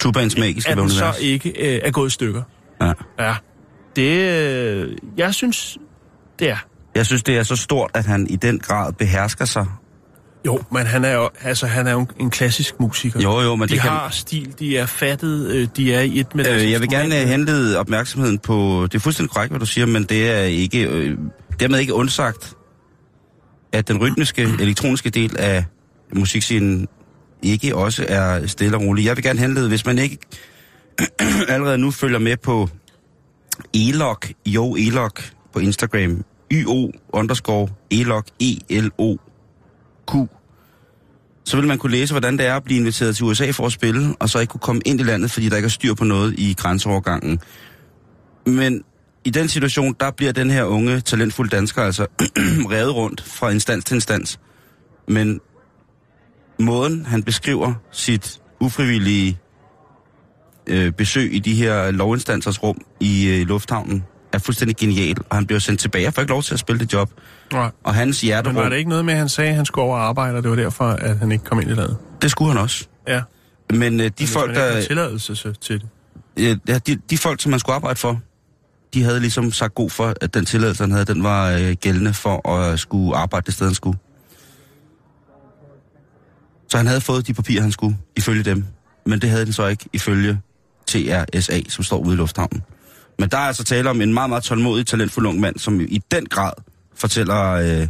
Tubaens 0.00 0.38
magiske 0.38 0.70
at 0.70 0.76
den 0.76 0.90
så 0.90 1.14
ikke 1.20 1.74
øh, 1.74 1.80
er 1.84 1.90
gået 1.90 2.08
i 2.08 2.10
stykker. 2.10 2.42
Ja. 2.80 2.92
Ja. 3.20 3.34
Det, 3.96 4.18
øh, 4.18 4.96
jeg 5.16 5.34
synes, 5.34 5.78
det 6.38 6.50
er. 6.50 6.56
Jeg 6.94 7.06
synes, 7.06 7.22
det 7.22 7.36
er 7.38 7.42
så 7.42 7.56
stort, 7.56 7.90
at 7.94 8.06
han 8.06 8.26
i 8.30 8.36
den 8.36 8.58
grad 8.58 8.92
behersker 8.92 9.44
sig. 9.44 9.66
Jo, 10.46 10.60
men 10.72 10.86
han 10.86 11.04
er 11.04 11.12
jo, 11.12 11.28
altså, 11.42 11.66
han 11.66 11.86
er 11.86 11.92
jo 11.92 12.06
en 12.20 12.30
klassisk 12.30 12.80
musiker. 12.80 13.20
Jo, 13.20 13.40
jo, 13.40 13.56
men 13.56 13.68
de 13.68 13.72
det 13.74 13.80
kan- 13.80 13.90
har 13.90 14.08
stil, 14.10 14.54
de 14.58 14.78
er 14.78 14.86
fattet, 14.86 15.46
øh, 15.50 15.68
de 15.76 15.94
er 15.94 16.00
i 16.00 16.20
et 16.20 16.34
med 16.34 16.46
Øh, 16.62 16.70
jeg 16.70 16.80
vil 16.80 16.88
gerne 16.88 17.20
øh, 17.20 17.28
henlede 17.28 17.78
opmærksomheden 17.78 18.38
på... 18.38 18.80
Det 18.92 18.94
er 18.94 18.98
fuldstændig 18.98 19.30
korrekt, 19.34 19.52
hvad 19.52 19.60
du 19.60 19.66
siger, 19.66 19.86
men 19.86 20.04
det 20.04 20.30
er 20.30 20.42
ikke... 20.42 20.82
Øh, 20.82 21.18
dermed 21.60 21.78
ikke 21.78 21.94
undsagt, 21.94 22.56
at 23.72 23.88
den 23.88 24.00
rytmiske, 24.00 24.42
elektroniske 24.42 25.10
del 25.10 25.36
af 25.38 25.64
musikscenen 26.14 26.88
ikke 27.42 27.76
også 27.76 28.06
er 28.08 28.46
stille 28.46 28.76
og 28.76 28.82
rolig. 28.82 29.04
Jeg 29.04 29.16
vil 29.16 29.24
gerne 29.24 29.40
henlede, 29.40 29.68
hvis 29.68 29.86
man 29.86 29.98
ikke 29.98 30.18
allerede 31.48 31.78
nu 31.78 31.90
følger 31.90 32.18
med 32.18 32.36
på 32.36 32.68
Elok, 33.74 34.28
jo 34.46 34.76
Elok 34.76 35.22
på 35.52 35.58
Instagram, 35.58 36.24
YO 36.52 36.90
underscore 37.08 37.68
Elok, 37.90 38.26
E-L-O-Q, 38.40 40.14
så 41.44 41.56
vil 41.56 41.66
man 41.66 41.78
kunne 41.78 41.92
læse, 41.92 42.12
hvordan 42.12 42.38
det 42.38 42.46
er 42.46 42.56
at 42.56 42.64
blive 42.64 42.80
inviteret 42.80 43.16
til 43.16 43.24
USA 43.24 43.50
for 43.50 43.66
at 43.66 43.72
spille, 43.72 44.14
og 44.18 44.28
så 44.28 44.38
ikke 44.38 44.50
kunne 44.50 44.60
komme 44.60 44.82
ind 44.84 45.00
i 45.00 45.02
landet, 45.02 45.30
fordi 45.30 45.48
der 45.48 45.56
ikke 45.56 45.66
er 45.66 45.70
styr 45.70 45.94
på 45.94 46.04
noget 46.04 46.34
i 46.38 46.54
grænseovergangen. 46.58 47.40
Men 48.46 48.84
i 49.24 49.30
den 49.30 49.48
situation, 49.48 49.96
der 50.00 50.10
bliver 50.10 50.32
den 50.32 50.50
her 50.50 50.64
unge, 50.64 51.00
talentfulde 51.00 51.56
dansker 51.56 51.82
altså 51.82 52.06
revet 52.72 52.94
rundt 52.94 53.20
fra 53.20 53.50
instans 53.50 53.84
til 53.84 53.94
instans. 53.94 54.40
Men 55.08 55.40
måden, 56.58 57.06
han 57.06 57.22
beskriver 57.22 57.74
sit 57.90 58.40
ufrivillige 58.60 59.38
øh, 60.66 60.92
besøg 60.92 61.34
i 61.34 61.38
de 61.38 61.54
her 61.54 61.90
lovinstansers 61.90 62.62
rum 62.62 62.78
i 63.00 63.28
øh, 63.28 63.46
lufthavnen, 63.46 64.04
er 64.32 64.38
fuldstændig 64.38 64.76
genial, 64.76 65.16
og 65.30 65.36
han 65.36 65.46
bliver 65.46 65.58
sendt 65.60 65.80
tilbage 65.80 66.06
og 66.06 66.14
får 66.14 66.22
ikke 66.22 66.32
lov 66.32 66.42
til 66.42 66.54
at 66.54 66.60
spille 66.60 66.80
det 66.80 66.92
job. 66.92 67.10
Nej. 67.52 67.70
Og 67.84 67.94
hans 67.94 68.22
Men 68.22 68.26
hjerterum, 68.26 68.56
var 68.56 68.68
det 68.68 68.76
ikke 68.76 68.88
noget 68.90 69.04
med, 69.04 69.14
at 69.14 69.18
han 69.18 69.28
sagde, 69.28 69.50
at 69.50 69.56
han 69.56 69.66
skulle 69.66 69.84
over 69.84 69.96
og 69.96 70.04
arbejde, 70.04 70.36
og 70.36 70.42
det 70.42 70.50
var 70.50 70.56
derfor, 70.56 70.84
at 70.84 71.18
han 71.18 71.32
ikke 71.32 71.44
kom 71.44 71.60
ind 71.60 71.70
i 71.70 71.74
landet? 71.74 71.96
det 72.22 72.30
skulle 72.30 72.52
han 72.52 72.62
også. 72.62 72.86
Ja. 73.08 73.22
Men 73.72 74.00
øh, 74.00 74.06
de 74.06 74.12
Hvis 74.16 74.32
folk, 74.32 74.54
der, 74.54 74.80
tilladelse 74.82 75.54
til 75.60 75.82
det. 76.36 76.60
ja, 76.68 76.78
de, 76.78 76.96
de 77.10 77.18
folk, 77.18 77.40
som 77.40 77.50
man 77.50 77.60
skulle 77.60 77.74
arbejde 77.74 77.98
for, 77.98 78.20
de 78.94 79.02
havde 79.02 79.20
ligesom 79.20 79.52
sagt 79.52 79.74
god 79.74 79.90
for, 79.90 80.14
at 80.20 80.34
den 80.34 80.44
tilladelse, 80.44 80.82
han 80.82 80.90
havde, 80.90 81.04
den 81.04 81.22
var 81.22 81.50
øh, 81.50 81.72
gældende 81.72 82.14
for 82.14 82.48
at 82.48 82.80
skulle 82.80 83.16
arbejde 83.16 83.46
det 83.46 83.54
sted, 83.54 83.66
han 83.66 83.74
skulle. 83.74 83.98
Så 86.68 86.76
han 86.76 86.86
havde 86.86 87.00
fået 87.00 87.26
de 87.26 87.34
papirer, 87.34 87.62
han 87.62 87.72
skulle, 87.72 87.96
ifølge 88.16 88.42
dem. 88.42 88.64
Men 89.06 89.20
det 89.20 89.30
havde 89.30 89.44
den 89.44 89.52
så 89.52 89.66
ikke, 89.66 89.88
ifølge 89.92 90.40
TRSA, 90.86 91.60
som 91.68 91.84
står 91.84 91.98
ude 91.98 92.14
i 92.14 92.16
lufthavnen. 92.16 92.62
Men 93.18 93.28
der 93.28 93.36
er 93.36 93.42
altså 93.42 93.64
tale 93.64 93.90
om 93.90 94.00
en 94.00 94.14
meget, 94.14 94.28
meget 94.28 94.44
tålmodig, 94.44 94.86
talentfuld 94.86 95.26
ung 95.26 95.40
mand, 95.40 95.58
som 95.58 95.80
i 95.80 96.02
den 96.10 96.26
grad 96.26 96.52
fortæller, 96.94 97.52
øh, 97.52 97.88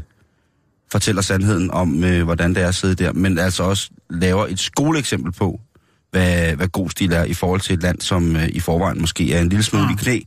fortæller 0.92 1.22
sandheden 1.22 1.70
om, 1.70 2.04
øh, 2.04 2.24
hvordan 2.24 2.54
det 2.54 2.62
er 2.62 2.68
at 2.68 2.74
sidde 2.74 2.94
der, 2.94 3.12
men 3.12 3.38
altså 3.38 3.62
også 3.62 3.90
laver 4.10 4.46
et 4.46 4.60
skoleeksempel 4.60 5.32
på, 5.32 5.60
hvad, 6.10 6.56
hvad 6.56 6.68
god 6.68 6.90
stil 6.90 7.12
er 7.12 7.24
i 7.24 7.34
forhold 7.34 7.60
til 7.60 7.74
et 7.74 7.82
land, 7.82 8.00
som 8.00 8.36
øh, 8.36 8.48
i 8.48 8.60
forvejen 8.60 9.00
måske 9.00 9.34
er 9.34 9.40
en 9.40 9.48
lille 9.48 9.62
smule 9.62 9.92
i 9.92 9.96
knæ. 9.98 10.20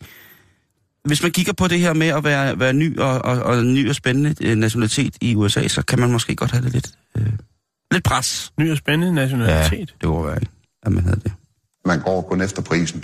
Hvis 1.07 1.23
man 1.23 1.31
kigger 1.31 1.53
på 1.53 1.67
det 1.67 1.79
her 1.79 1.93
med 1.93 2.07
at 2.07 2.23
være, 2.23 2.59
være 2.59 2.73
ny 2.73 2.99
og, 2.99 3.21
og, 3.21 3.41
og 3.41 3.63
ny 3.65 3.89
og 3.89 3.95
spændende 3.95 4.35
øh, 4.41 4.55
nationalitet 4.55 5.17
i 5.21 5.35
USA, 5.35 5.67
så 5.67 5.81
kan 5.81 5.99
man 5.99 6.11
måske 6.11 6.35
godt 6.35 6.51
have 6.51 6.63
det 6.63 6.73
lidt, 6.73 6.91
øh, 7.17 7.33
lidt 7.91 8.03
pres. 8.03 8.53
Ny 8.59 8.71
og 8.71 8.77
spændende 8.77 9.15
nationalitet. 9.15 9.95
det 10.01 10.09
var 10.09 10.21
være, 10.21 10.39
at 10.83 10.91
man 10.91 11.03
havde 11.03 11.19
det. 11.23 11.31
Man 11.85 11.99
går 11.99 12.21
kun 12.21 12.41
efter 12.41 12.61
prisen. 12.61 13.03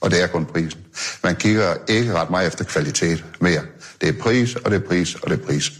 Og 0.00 0.10
det 0.10 0.22
er 0.22 0.26
kun 0.26 0.44
prisen. 0.46 0.80
Man 1.24 1.36
kigger 1.36 1.74
ikke 1.88 2.12
ret 2.14 2.30
meget 2.30 2.46
efter 2.46 2.64
kvalitet 2.64 3.24
mere. 3.40 3.62
Det 4.00 4.08
er 4.08 4.22
pris, 4.22 4.56
og 4.56 4.70
det 4.70 4.82
er 4.82 4.86
pris, 4.88 5.14
og 5.14 5.30
det 5.30 5.40
er 5.40 5.46
pris. 5.46 5.72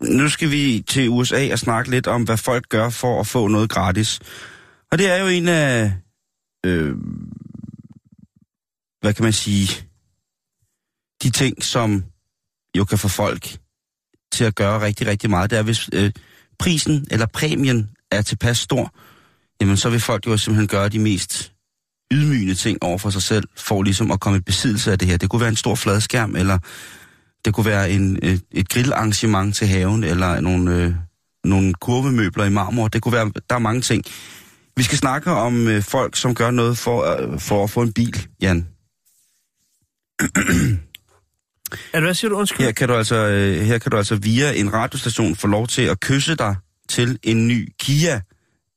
Nu 0.00 0.28
skal 0.28 0.50
vi 0.50 0.84
til 0.88 1.08
USA 1.08 1.52
og 1.52 1.58
snakke 1.58 1.90
lidt 1.90 2.06
om, 2.06 2.22
hvad 2.22 2.36
folk 2.36 2.68
gør 2.68 2.88
for 2.88 3.20
at 3.20 3.26
få 3.26 3.48
noget 3.48 3.70
gratis. 3.70 4.20
Og 4.92 4.98
det 4.98 5.10
er 5.10 5.16
jo 5.16 5.26
en 5.26 5.48
af, 5.48 5.92
øh, 6.64 6.96
hvad 9.00 9.14
kan 9.14 9.22
man 9.22 9.32
sige, 9.32 9.68
de 11.22 11.30
ting, 11.30 11.62
som 11.62 12.04
jo 12.76 12.84
kan 12.84 12.98
få 12.98 13.08
folk 13.08 13.58
til 14.32 14.44
at 14.44 14.54
gøre 14.54 14.80
rigtig, 14.80 15.06
rigtig 15.06 15.30
meget. 15.30 15.50
Det 15.50 15.58
er, 15.58 15.62
hvis 15.62 15.90
øh, 15.92 16.12
prisen 16.58 17.06
eller 17.10 17.26
præmien 17.26 17.90
er 18.10 18.22
tilpas 18.22 18.58
stor, 18.58 18.94
jamen 19.60 19.76
så 19.76 19.90
vil 19.90 20.00
folk 20.00 20.26
jo 20.26 20.36
simpelthen 20.36 20.68
gøre 20.68 20.88
de 20.88 20.98
mest 20.98 21.52
ydmygende 22.12 22.54
ting 22.54 22.78
over 22.82 22.98
for 22.98 23.10
sig 23.10 23.22
selv, 23.22 23.48
for 23.56 23.82
ligesom 23.82 24.10
at 24.10 24.20
komme 24.20 24.36
i 24.36 24.40
besiddelse 24.40 24.92
af 24.92 24.98
det 24.98 25.08
her. 25.08 25.16
Det 25.16 25.30
kunne 25.30 25.40
være 25.40 25.48
en 25.48 25.56
stor 25.56 25.74
fladskærm, 25.74 26.36
eller 26.36 26.58
det 27.44 27.54
kunne 27.54 27.66
være 27.66 27.90
en, 27.90 28.18
et, 28.22 28.42
et 28.50 28.68
grillarrangement 28.68 29.54
til 29.54 29.66
haven, 29.66 30.04
eller 30.04 30.40
nogle, 30.40 30.76
øh, 30.76 30.94
nogle 31.44 31.74
kurvemøbler 31.74 32.44
i 32.44 32.50
marmor. 32.50 32.88
Det 32.88 33.02
kunne 33.02 33.12
være, 33.12 33.32
der 33.50 33.54
er 33.54 33.58
mange 33.58 33.80
ting. 33.80 34.04
Vi 34.76 34.82
skal 34.82 34.98
snakke 34.98 35.30
om 35.30 35.68
øh, 35.68 35.82
folk, 35.82 36.16
som 36.16 36.34
gør 36.34 36.50
noget 36.50 36.78
for, 36.78 37.02
øh, 37.32 37.40
for 37.40 37.64
at 37.64 37.70
få 37.70 37.82
en 37.82 37.92
bil, 37.92 38.26
Jan. 38.42 38.66
Er 41.92 41.98
det, 42.00 42.02
hvad 42.02 42.14
siger 42.14 42.28
du? 42.28 42.36
Undskyld. 42.36 42.66
Her 42.66 42.72
kan, 42.72 42.88
du 42.88 42.94
altså, 42.94 43.16
øh, 43.16 43.60
her 43.60 43.78
kan 43.78 43.90
du 43.90 43.96
altså 43.96 44.16
via 44.16 44.52
en 44.52 44.72
radiostation 44.72 45.36
få 45.36 45.46
lov 45.46 45.66
til 45.66 45.82
at 45.82 46.00
kysse 46.00 46.34
dig 46.36 46.56
til 46.88 47.18
en 47.22 47.48
ny 47.48 47.72
Kia. 47.80 48.20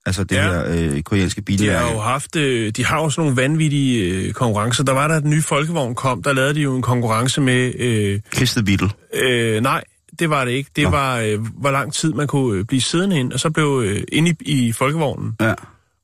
Altså 0.06 0.24
det 0.24 0.36
Ja. 0.36 0.42
her 0.42 0.66
øh, 0.68 1.02
koreanske 1.02 1.42
De 1.42 1.68
har 1.70 1.92
jo 1.92 2.00
haft, 2.00 2.36
øh, 2.36 2.72
de 2.72 2.86
har 2.86 3.02
jo 3.04 3.10
sådan 3.10 3.26
nogle 3.30 3.42
vanvittige 3.42 4.04
øh, 4.04 4.34
konkurrencer. 4.34 4.84
Der 4.84 4.92
var 4.94 5.08
der 5.08 5.20
den 5.20 5.30
nye 5.30 5.42
folkevogn 5.42 5.96
kom, 5.96 6.24
der 6.24 6.34
lavede 6.34 6.54
de 6.54 6.62
jo 6.62 6.76
en 6.76 6.82
konkurrence 6.82 7.42
med, 7.42 7.74
øh, 7.80 8.20
Kiss 8.32 8.54
the 8.54 8.64
Beetle. 8.64 8.90
øh, 9.14 9.62
nej, 9.62 9.84
det 10.20 10.30
var 10.30 10.46
det 10.46 10.52
ikke. 10.52 10.70
Det 10.76 10.84
Nå. 10.84 10.90
var, 10.90 11.18
øh, 11.20 11.40
hvor 11.60 11.72
lang 11.72 11.94
tid 11.94 12.14
man 12.14 12.28
kunne 12.28 12.60
øh, 12.60 12.66
blive 12.66 12.82
siddende 12.82 13.20
ind, 13.20 13.34
og 13.34 13.40
så 13.40 13.50
blev 13.50 13.84
øh, 13.86 14.02
inde 14.12 14.36
i, 14.42 14.68
i 14.68 14.72
folkevognen. 14.72 15.34
Ja. 15.42 15.54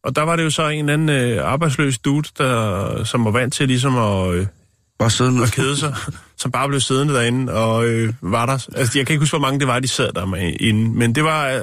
Og 0.03 0.15
der 0.15 0.21
var 0.21 0.35
det 0.35 0.43
jo 0.43 0.49
så 0.49 0.67
en 0.67 0.79
eller 0.79 0.93
anden 0.93 1.09
øh, 1.09 1.45
arbejdsløs 1.45 1.97
dude, 1.97 2.29
der, 2.37 3.03
som 3.03 3.25
var 3.25 3.31
vant 3.31 3.53
til 3.53 3.67
ligesom 3.67 3.97
at, 3.97 4.33
øh, 4.33 4.47
Bare 4.99 5.09
sidde 5.09 5.31
med. 5.31 5.43
at 5.43 5.51
kede 5.51 5.77
sig, 5.77 5.95
som 6.41 6.51
bare 6.51 6.67
blev 6.67 6.79
siddende 6.79 7.13
derinde 7.13 7.53
og 7.53 7.85
øh, 7.85 8.13
var 8.21 8.45
der. 8.45 8.67
Altså, 8.75 8.99
jeg 8.99 9.07
kan 9.07 9.13
ikke 9.13 9.21
huske, 9.21 9.37
hvor 9.37 9.47
mange 9.47 9.59
det 9.59 9.67
var, 9.67 9.79
de 9.79 9.87
sad 9.87 10.13
der 10.13 10.25
med 10.25 10.53
inde, 10.59 10.97
men 10.97 11.15
det 11.15 11.23
var... 11.23 11.47
Øh, 11.49 11.61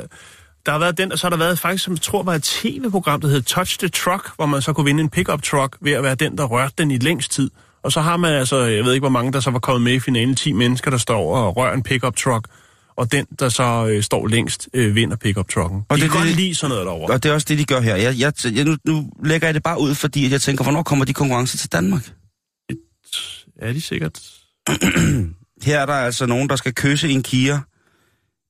der 0.66 0.72
har 0.72 0.79
været 0.79 0.98
den, 0.98 1.12
og 1.12 1.18
så 1.18 1.26
har 1.26 1.31
der 1.31 1.37
været 1.37 1.59
faktisk, 1.59 1.85
som 1.85 1.94
jeg 1.94 2.00
tror 2.00 2.22
var 2.22 2.35
et 2.35 2.42
tv-program, 2.42 3.20
der 3.20 3.29
hed 3.29 3.42
Touch 3.42 3.79
the 3.79 3.88
Truck, 3.88 4.31
hvor 4.37 4.46
man 4.46 4.62
så 4.62 4.72
kunne 4.72 4.85
vinde 4.85 5.03
en 5.03 5.11
pickup 5.11 5.42
truck 5.42 5.76
ved 5.81 5.92
at 5.92 6.03
være 6.03 6.14
den, 6.14 6.38
der 6.38 6.44
rørte 6.44 6.74
den 6.79 6.90
i 6.90 6.98
længst 6.98 7.33
tid. 7.33 7.50
Og 7.83 7.92
så 7.92 8.00
har 8.00 8.16
man 8.16 8.33
altså, 8.33 8.59
jeg 8.59 8.85
ved 8.85 8.92
ikke, 8.92 9.03
hvor 9.03 9.09
mange 9.09 9.33
der 9.33 9.40
så 9.40 9.50
var 9.50 9.59
kommet 9.59 9.83
med 9.83 9.92
i 9.92 10.00
finalen, 10.00 10.37
10 10.37 10.53
mennesker, 10.53 10.90
der 10.90 10.98
står 10.98 11.37
og 11.37 11.57
rører 11.57 11.74
en 11.74 11.83
pickup 11.83 12.16
truck, 12.16 12.48
og 13.00 13.12
den, 13.12 13.26
der 13.38 13.48
så 13.48 13.86
øh, 13.90 14.02
står 14.02 14.26
længst, 14.26 14.68
øh, 14.74 14.94
vinder 14.94 15.16
pickup 15.16 15.48
trucken. 15.48 15.78
Og 15.78 15.84
Og 15.88 15.96
det 15.96 16.02
de 16.02 16.06
er 16.06 16.10
kan 16.10 16.18
godt 16.20 16.28
det- 16.28 16.36
lide 16.36 16.54
sådan 16.54 16.70
noget 16.70 16.86
derovre. 16.86 17.14
Og 17.14 17.22
det 17.22 17.28
er 17.28 17.32
også 17.34 17.46
det, 17.48 17.58
de 17.58 17.64
gør 17.64 17.80
her. 17.80 17.96
Jeg, 17.96 18.18
jeg, 18.18 18.32
jeg, 18.54 18.64
nu, 18.64 18.76
nu 18.86 19.10
lægger 19.24 19.46
jeg 19.46 19.54
det 19.54 19.62
bare 19.62 19.80
ud, 19.80 19.94
fordi 19.94 20.32
jeg 20.32 20.40
tænker, 20.40 20.62
hvornår 20.64 20.82
kommer 20.82 21.04
de 21.04 21.12
konkurrencer 21.12 21.58
til 21.58 21.72
Danmark? 21.72 22.10
Er 23.58 23.72
de 23.72 23.80
sikkert? 23.80 24.20
Her 25.62 25.80
er 25.80 25.86
der 25.86 25.92
altså 25.92 26.26
nogen, 26.26 26.48
der 26.48 26.56
skal 26.56 26.74
kysse 26.74 27.08
en 27.08 27.22
Kia 27.22 27.60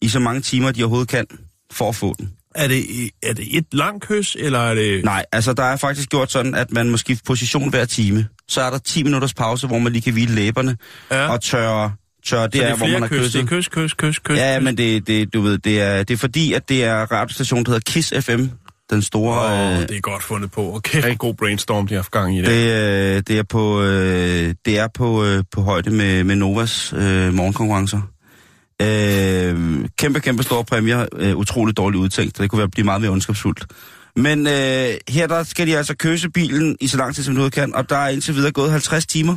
i 0.02 0.08
så 0.08 0.18
mange 0.18 0.40
timer, 0.40 0.72
de 0.72 0.82
overhovedet 0.82 1.08
kan, 1.08 1.26
for 1.72 1.88
at 1.88 1.94
få 1.96 2.14
den. 2.18 2.32
Er 2.54 2.68
det, 2.68 2.84
er 3.22 3.32
det 3.34 3.56
et 3.58 3.66
langt 3.72 4.04
kys, 4.04 4.36
eller 4.38 4.58
er 4.58 4.74
det... 4.74 5.04
Nej, 5.04 5.24
altså 5.32 5.52
der 5.52 5.62
er 5.62 5.76
faktisk 5.76 6.08
gjort 6.08 6.32
sådan, 6.32 6.54
at 6.54 6.72
man 6.72 6.90
må 6.90 6.96
skifte 6.96 7.24
position 7.24 7.70
hver 7.70 7.84
time. 7.84 8.28
Så 8.48 8.60
er 8.62 8.70
der 8.70 8.78
10 8.78 9.02
minutters 9.02 9.34
pause, 9.34 9.66
hvor 9.66 9.78
man 9.78 9.92
lige 9.92 10.02
kan 10.02 10.12
hvile 10.12 10.34
læberne 10.34 10.76
Ja. 11.10 11.28
og 11.32 11.40
tørre, 11.40 11.92
tørre 12.24 12.46
det, 12.46 12.54
så 12.54 12.59
det 12.59 12.68
er, 12.68 12.72
er 12.72 12.76
hvor 12.76 12.87
man 12.87 13.02
har 13.02 13.09
kys, 13.09 13.18
kysset. 13.18 13.33
det 13.33 13.52
er 13.52 13.56
kys, 13.56 13.68
kys, 13.68 13.94
kys, 13.94 14.18
kys. 14.18 14.37
Ja, 14.37 14.59
kys. 14.59 14.64
men 14.64 14.76
det, 14.76 15.06
det, 15.06 15.35
du 15.35 15.40
ved, 15.40 15.59
det 15.59 15.80
er, 15.80 16.02
det 16.02 16.14
er 16.14 16.18
fordi, 16.18 16.52
at 16.52 16.68
det 16.68 16.85
er 16.85 17.12
radiostationen, 17.12 17.64
der 17.64 17.70
hedder 17.70 17.92
KISS 17.92 18.12
FM. 18.20 18.44
Den 18.90 19.02
store... 19.02 19.52
Åh, 19.52 19.80
øh, 19.80 19.88
det 19.88 19.96
er 19.96 20.00
godt 20.00 20.22
fundet 20.22 20.50
på. 20.50 20.62
Og 20.62 20.83
kæft, 20.83 21.06
en 21.06 21.16
god 21.16 21.35
brainstorm, 21.35 21.87
de 21.87 21.94
har 21.94 21.98
haft 21.98 22.11
gang 22.11 22.37
i 22.37 22.38
det. 22.38 22.46
Det, 22.46 23.16
øh, 23.16 23.22
det 23.28 23.38
er 23.38 23.42
på, 23.42 23.83
øh, 23.83 24.54
det 24.64 24.78
er 24.78 24.88
på, 24.94 25.24
øh, 25.24 25.44
på 25.52 25.62
højde 25.62 25.90
med, 25.90 26.24
med 26.24 26.37
Novas 26.37 26.92
øh, 26.92 27.35
morgenkonkurrencer. 27.35 28.00
Øh, 28.83 29.88
kæmpe, 29.98 30.20
kæmpe 30.20 30.42
store 30.42 30.64
præmier. 30.64 31.06
Øh, 31.16 31.37
utroligt 31.37 31.76
dårligt 31.76 32.00
udtænkt. 32.00 32.38
Det 32.38 32.50
kunne 32.50 32.59
være 32.59 32.68
blive 32.68 32.85
meget 32.85 33.00
mere 33.00 33.11
ondskabsfuldt. 33.11 33.66
Men 34.16 34.46
øh, 34.46 34.94
her 35.09 35.26
der 35.26 35.42
skal 35.42 35.66
de 35.66 35.76
altså 35.76 35.96
køse 35.96 36.30
bilen 36.30 36.76
i 36.80 36.87
så 36.87 36.96
lang 36.96 37.14
tid, 37.14 37.24
som 37.24 37.37
de 37.37 37.50
kan, 37.50 37.74
og 37.74 37.90
der 37.90 37.96
er 37.96 38.09
indtil 38.09 38.35
videre 38.35 38.52
gået 38.52 38.70
50 38.70 39.06
timer, 39.06 39.37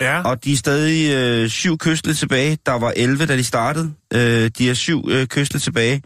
Ja, 0.00 0.22
og 0.22 0.44
de 0.44 0.52
er 0.52 0.56
stadig 0.56 1.14
øh, 1.14 1.48
syv 1.48 1.78
kystende 1.78 2.14
tilbage. 2.16 2.58
Der 2.66 2.72
var 2.72 2.92
11, 2.96 3.26
da 3.26 3.36
de 3.36 3.44
startede. 3.44 3.92
Øh, 4.14 4.50
de 4.58 4.70
er 4.70 4.74
syv 4.74 5.08
øh, 5.10 5.26
kystende 5.26 5.64
tilbage. 5.64 6.02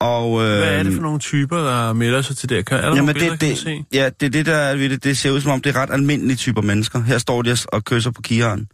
Og, 0.00 0.42
øh, 0.42 0.58
hvad 0.58 0.78
er 0.78 0.82
det 0.82 0.94
for 0.94 1.02
nogle 1.02 1.18
typer, 1.18 1.56
der 1.56 1.92
melder 1.92 2.22
sig 2.22 2.36
til 2.36 2.48
det? 2.48 2.66
Kan, 2.66 2.76
er 2.76 2.80
der 2.80 2.88
nogle 2.88 3.00
Jamen, 3.00 3.14
billeder, 3.14 3.36
det, 3.36 3.48
det, 3.48 3.58
se? 3.58 3.84
ja, 3.92 4.10
det 4.20 4.26
er 4.26 4.30
det, 4.30 4.46
der 4.46 4.56
er 4.56 4.76
ved 4.76 4.88
det. 4.88 5.04
Det 5.04 5.18
ser 5.18 5.30
ud 5.30 5.40
som 5.40 5.50
om, 5.50 5.60
det 5.60 5.76
er 5.76 5.80
ret 5.82 5.90
almindelige 5.92 6.36
typer 6.36 6.62
mennesker. 6.62 7.02
Her 7.02 7.18
står 7.18 7.42
de 7.42 7.56
og 7.68 7.84
kysser 7.84 8.10
på 8.10 8.22
kieren. 8.22 8.68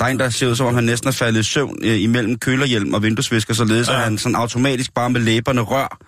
Der 0.00 0.06
er 0.06 0.10
en, 0.10 0.18
der 0.18 0.30
ser 0.30 0.48
ud 0.48 0.56
som 0.56 0.66
om, 0.66 0.74
han 0.74 0.84
næsten 0.84 1.08
er 1.08 1.12
faldet 1.12 1.40
i 1.40 1.42
søvn 1.42 1.78
øh, 1.84 2.00
imellem 2.00 2.38
kølerhjelm 2.38 2.94
og 2.94 3.02
vinduesvisker, 3.02 3.54
således. 3.54 3.88
Ja. 3.88 3.94
at 3.94 4.00
han 4.00 4.18
sådan 4.18 4.36
automatisk 4.36 4.94
bare 4.94 5.10
med 5.10 5.20
læberne 5.20 5.60
rør. 5.60 5.98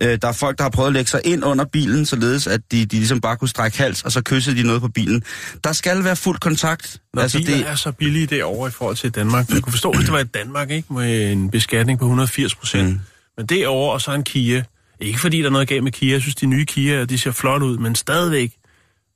Øh, 0.00 0.18
der 0.22 0.28
er 0.28 0.32
folk, 0.32 0.58
der 0.58 0.64
har 0.64 0.70
prøvet 0.70 0.86
at 0.86 0.92
lægge 0.92 1.10
sig 1.10 1.20
ind 1.24 1.44
under 1.44 1.64
bilen, 1.64 2.06
således 2.06 2.46
at 2.46 2.60
de, 2.72 2.86
de 2.86 2.96
ligesom 2.96 3.20
bare 3.20 3.36
kunne 3.36 3.48
strække 3.48 3.78
hals, 3.78 4.02
og 4.02 4.12
så 4.12 4.22
kyssede 4.22 4.56
de 4.56 4.62
noget 4.62 4.80
på 4.82 4.88
bilen. 4.88 5.22
Der 5.64 5.72
skal 5.72 6.04
være 6.04 6.16
fuld 6.16 6.38
kontakt. 6.38 7.00
Når 7.14 7.22
altså, 7.22 7.38
biler 7.38 7.56
det... 7.56 7.68
er 7.68 7.74
så 7.74 7.92
billige 7.92 8.26
derovre 8.26 8.68
i 8.68 8.70
forhold 8.70 8.96
til 8.96 9.10
Danmark. 9.10 9.48
Jeg 9.50 9.62
kunne 9.62 9.72
forstå, 9.72 9.92
hvis 9.92 10.04
det 10.04 10.12
var 10.12 10.20
i 10.20 10.24
Danmark, 10.24 10.70
ikke? 10.70 10.92
Med 10.94 11.32
en 11.32 11.50
beskatning 11.50 11.98
på 11.98 12.04
180 12.04 12.54
procent. 12.54 12.88
Mm. 12.88 13.00
Men 13.36 13.46
derovre, 13.46 13.92
og 13.92 14.00
så 14.00 14.12
en 14.12 14.24
Kia. 14.24 14.64
Ikke 15.00 15.20
fordi 15.20 15.38
der 15.38 15.46
er 15.46 15.50
noget 15.50 15.68
galt 15.68 15.84
med 15.84 15.92
Kia. 15.92 16.12
Jeg 16.12 16.20
synes, 16.20 16.34
de 16.34 16.46
nye 16.46 16.64
Kia, 16.64 17.04
de 17.04 17.18
ser 17.18 17.30
flot 17.30 17.62
ud, 17.62 17.78
men 17.78 17.94
stadigvæk. 17.94 18.52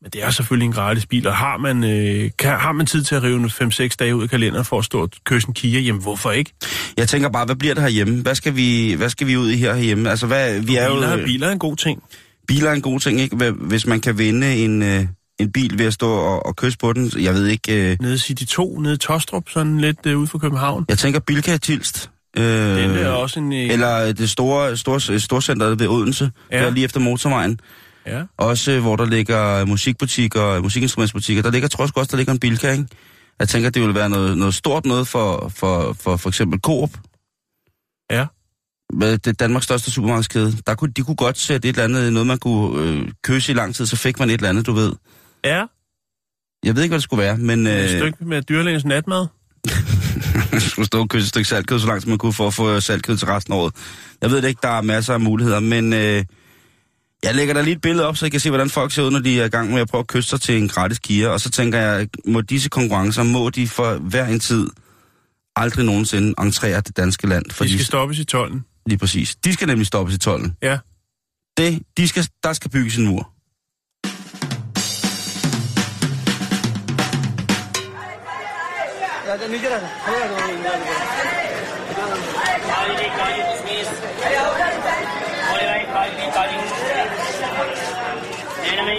Men 0.02 0.10
det 0.10 0.24
er 0.24 0.30
selvfølgelig 0.30 0.66
en 0.66 0.72
gratis 0.72 1.06
bil, 1.06 1.26
og 1.26 1.36
har 1.36 1.56
man, 1.56 1.84
øh, 1.84 2.30
kan, 2.38 2.50
har 2.50 2.72
man 2.72 2.86
tid 2.86 3.04
til 3.04 3.14
at 3.14 3.22
rive 3.22 3.36
en 3.36 3.46
5-6 3.46 3.88
dage 3.98 4.16
ud 4.16 4.22
af 4.22 4.30
kalenderen 4.30 4.64
for 4.64 4.78
at 4.78 4.84
stå 4.84 5.02
og 5.02 5.10
kysse 5.24 5.48
en 5.48 5.54
Kia, 5.54 5.80
jamen 5.80 6.02
hvorfor 6.02 6.30
ikke? 6.30 6.52
Jeg 6.96 7.08
tænker 7.08 7.28
bare, 7.28 7.44
hvad 7.44 7.56
bliver 7.56 7.74
det 7.74 7.82
herhjemme? 7.82 8.22
Hvad 8.22 8.34
skal 8.34 8.56
vi, 8.56 8.94
hvad 8.96 9.08
skal 9.08 9.26
vi 9.26 9.36
ud 9.36 9.50
i 9.50 9.56
her 9.56 9.74
herhjemme? 9.74 10.10
Altså, 10.10 10.26
hvad, 10.26 10.60
vi 10.60 10.76
er 10.76 10.88
Biler, 10.94 11.18
jo, 11.18 11.24
biler 11.24 11.46
er 11.46 11.52
en 11.52 11.58
god 11.58 11.76
ting. 11.76 12.02
biler 12.48 12.70
er 12.70 12.74
en 12.74 12.82
god 12.82 13.00
ting, 13.00 13.20
ikke? 13.20 13.50
Hvis 13.50 13.86
man 13.86 14.00
kan 14.00 14.18
vinde 14.18 14.54
en, 14.56 14.82
øh, 14.82 15.06
en 15.40 15.52
bil 15.52 15.78
ved 15.78 15.86
at 15.86 15.92
stå 15.92 16.10
og, 16.12 16.46
og 16.46 16.56
kysse 16.56 16.78
på 16.78 16.92
den. 16.92 17.12
Jeg 17.16 17.34
ved 17.34 17.46
ikke... 17.46 17.90
Øh, 17.92 17.96
Nede 18.00 18.14
i 18.14 18.18
City 18.18 18.44
2, 18.44 18.78
nede 18.78 18.94
i 18.94 18.98
Tostrup, 18.98 19.44
sådan 19.50 19.80
lidt 19.80 20.06
øh, 20.06 20.18
ude 20.18 20.26
for 20.26 20.38
København. 20.38 20.84
jeg 20.88 20.98
tænker 20.98 21.20
Bilka 21.20 21.56
Tilst. 21.56 22.10
Øh, 22.36 22.44
Den 22.44 22.90
er 22.90 23.08
også 23.08 23.40
en... 23.40 23.52
Øh, 23.52 23.70
Eller 23.70 24.12
det 24.12 24.30
store, 24.30 24.76
store, 24.76 25.20
storcenteret 25.20 25.80
ved 25.80 25.88
Odense, 25.88 26.30
ja. 26.52 26.64
der 26.64 26.70
lige 26.70 26.84
efter 26.84 27.00
motorvejen. 27.00 27.60
Ja. 28.06 28.22
Også 28.36 28.70
øh, 28.72 28.80
hvor 28.80 28.96
der 28.96 29.04
ligger 29.04 29.64
musikbutikker 29.64 30.60
musikinstrumentsbutikker. 30.60 31.42
Der 31.42 31.50
ligger, 31.50 31.68
tror 31.68 31.84
jeg 31.84 31.96
også, 31.96 32.10
der 32.10 32.16
ligger 32.16 32.32
en 32.32 32.38
bilka, 32.38 32.70
ikke? 32.70 32.86
Jeg 33.38 33.48
tænker, 33.48 33.70
det 33.70 33.82
vil 33.82 33.94
være 33.94 34.10
noget, 34.10 34.38
noget 34.38 34.54
stort 34.54 34.86
noget 34.86 35.08
for 35.08 35.48
for, 35.48 35.92
for, 36.00 36.16
for 36.16 36.28
eksempel 36.28 36.60
Coop. 36.60 36.90
Ja. 38.10 38.26
Med 38.92 39.18
det 39.18 39.40
Danmarks 39.40 39.64
største 39.64 39.90
supermarkedskæde. 39.90 40.52
Der 40.66 40.74
kunne, 40.74 40.92
de 40.92 41.02
kunne 41.02 41.16
godt 41.16 41.38
sætte 41.38 41.68
et 41.68 41.72
eller 41.72 41.84
andet, 41.84 42.12
noget 42.12 42.26
man 42.26 42.38
kunne 42.38 42.82
øh, 42.82 43.08
køse 43.24 43.52
i 43.52 43.54
lang 43.54 43.74
tid, 43.74 43.86
så 43.86 43.96
fik 43.96 44.18
man 44.18 44.30
et 44.30 44.34
eller 44.34 44.48
andet, 44.48 44.66
du 44.66 44.72
ved. 44.72 44.92
Ja, 45.44 45.64
Jeg 46.64 46.76
ved 46.76 46.82
ikke, 46.82 46.90
hvad 46.92 46.98
det 46.98 47.02
skulle 47.04 47.22
være, 47.22 47.36
men... 47.36 47.66
et 47.66 47.82
Øh, 47.82 47.88
stykke 47.88 48.24
med 48.24 48.42
dyrlægens 48.42 48.84
natmad. 48.84 49.26
man 50.52 50.60
skulle 50.60 50.86
stå 50.86 51.00
og 51.00 51.08
kysse 51.08 51.24
et 51.24 51.28
stykke 51.28 51.48
saltkød, 51.48 51.78
så 51.78 51.86
langt 51.86 52.06
man 52.06 52.18
kunne 52.18 52.32
for 52.32 52.46
at 52.46 52.54
få 52.54 52.80
saltkød 52.80 53.16
til 53.16 53.26
resten 53.28 53.52
af 53.52 53.56
året. 53.56 53.74
Jeg 54.22 54.30
ved 54.30 54.42
det 54.42 54.48
ikke, 54.48 54.60
der 54.62 54.68
er 54.68 54.80
masser 54.82 55.14
af 55.14 55.20
muligheder, 55.20 55.60
men 55.60 55.92
øh, 55.92 56.24
jeg 57.24 57.34
lægger 57.34 57.54
der 57.54 57.62
lige 57.62 57.74
et 57.74 57.80
billede 57.80 58.06
op, 58.06 58.16
så 58.16 58.26
I 58.26 58.28
kan 58.28 58.40
se, 58.40 58.50
hvordan 58.50 58.70
folk 58.70 58.92
ser 58.92 59.02
ud, 59.02 59.10
når 59.10 59.18
de 59.18 59.40
er 59.40 59.44
i 59.44 59.48
gang 59.48 59.70
med 59.72 59.80
at 59.80 59.88
prøve 59.88 60.00
at 60.00 60.06
kysse 60.06 60.30
sig 60.30 60.40
til 60.40 60.58
en 60.58 60.68
gratis 60.68 60.98
kia. 60.98 61.28
Og 61.28 61.40
så 61.40 61.50
tænker 61.50 61.78
jeg, 61.78 62.08
må 62.26 62.40
disse 62.40 62.68
konkurrencer, 62.68 63.22
må 63.22 63.50
de 63.50 63.68
for 63.68 63.94
hver 63.94 64.26
en 64.26 64.40
tid 64.40 64.66
aldrig 65.56 65.84
nogensinde 65.84 66.34
entrere 66.40 66.80
det 66.80 66.96
danske 66.96 67.26
land? 67.26 67.44
For 67.50 67.64
De 67.64 67.72
skal 67.72 67.84
stoppes 67.84 68.18
i 68.18 68.24
tolden. 68.24 68.64
Lige 68.86 68.98
præcis. 68.98 69.36
De 69.44 69.52
skal 69.52 69.66
nemlig 69.66 69.86
stoppes 69.86 70.14
i 70.14 70.18
tolden. 70.18 70.56
Ja. 70.62 70.78
Det, 71.56 71.82
de 71.96 72.08
skal, 72.08 72.26
der 72.42 72.52
skal 72.52 72.70
bygges 72.70 72.96
en 72.96 73.06
mur. 73.06 73.32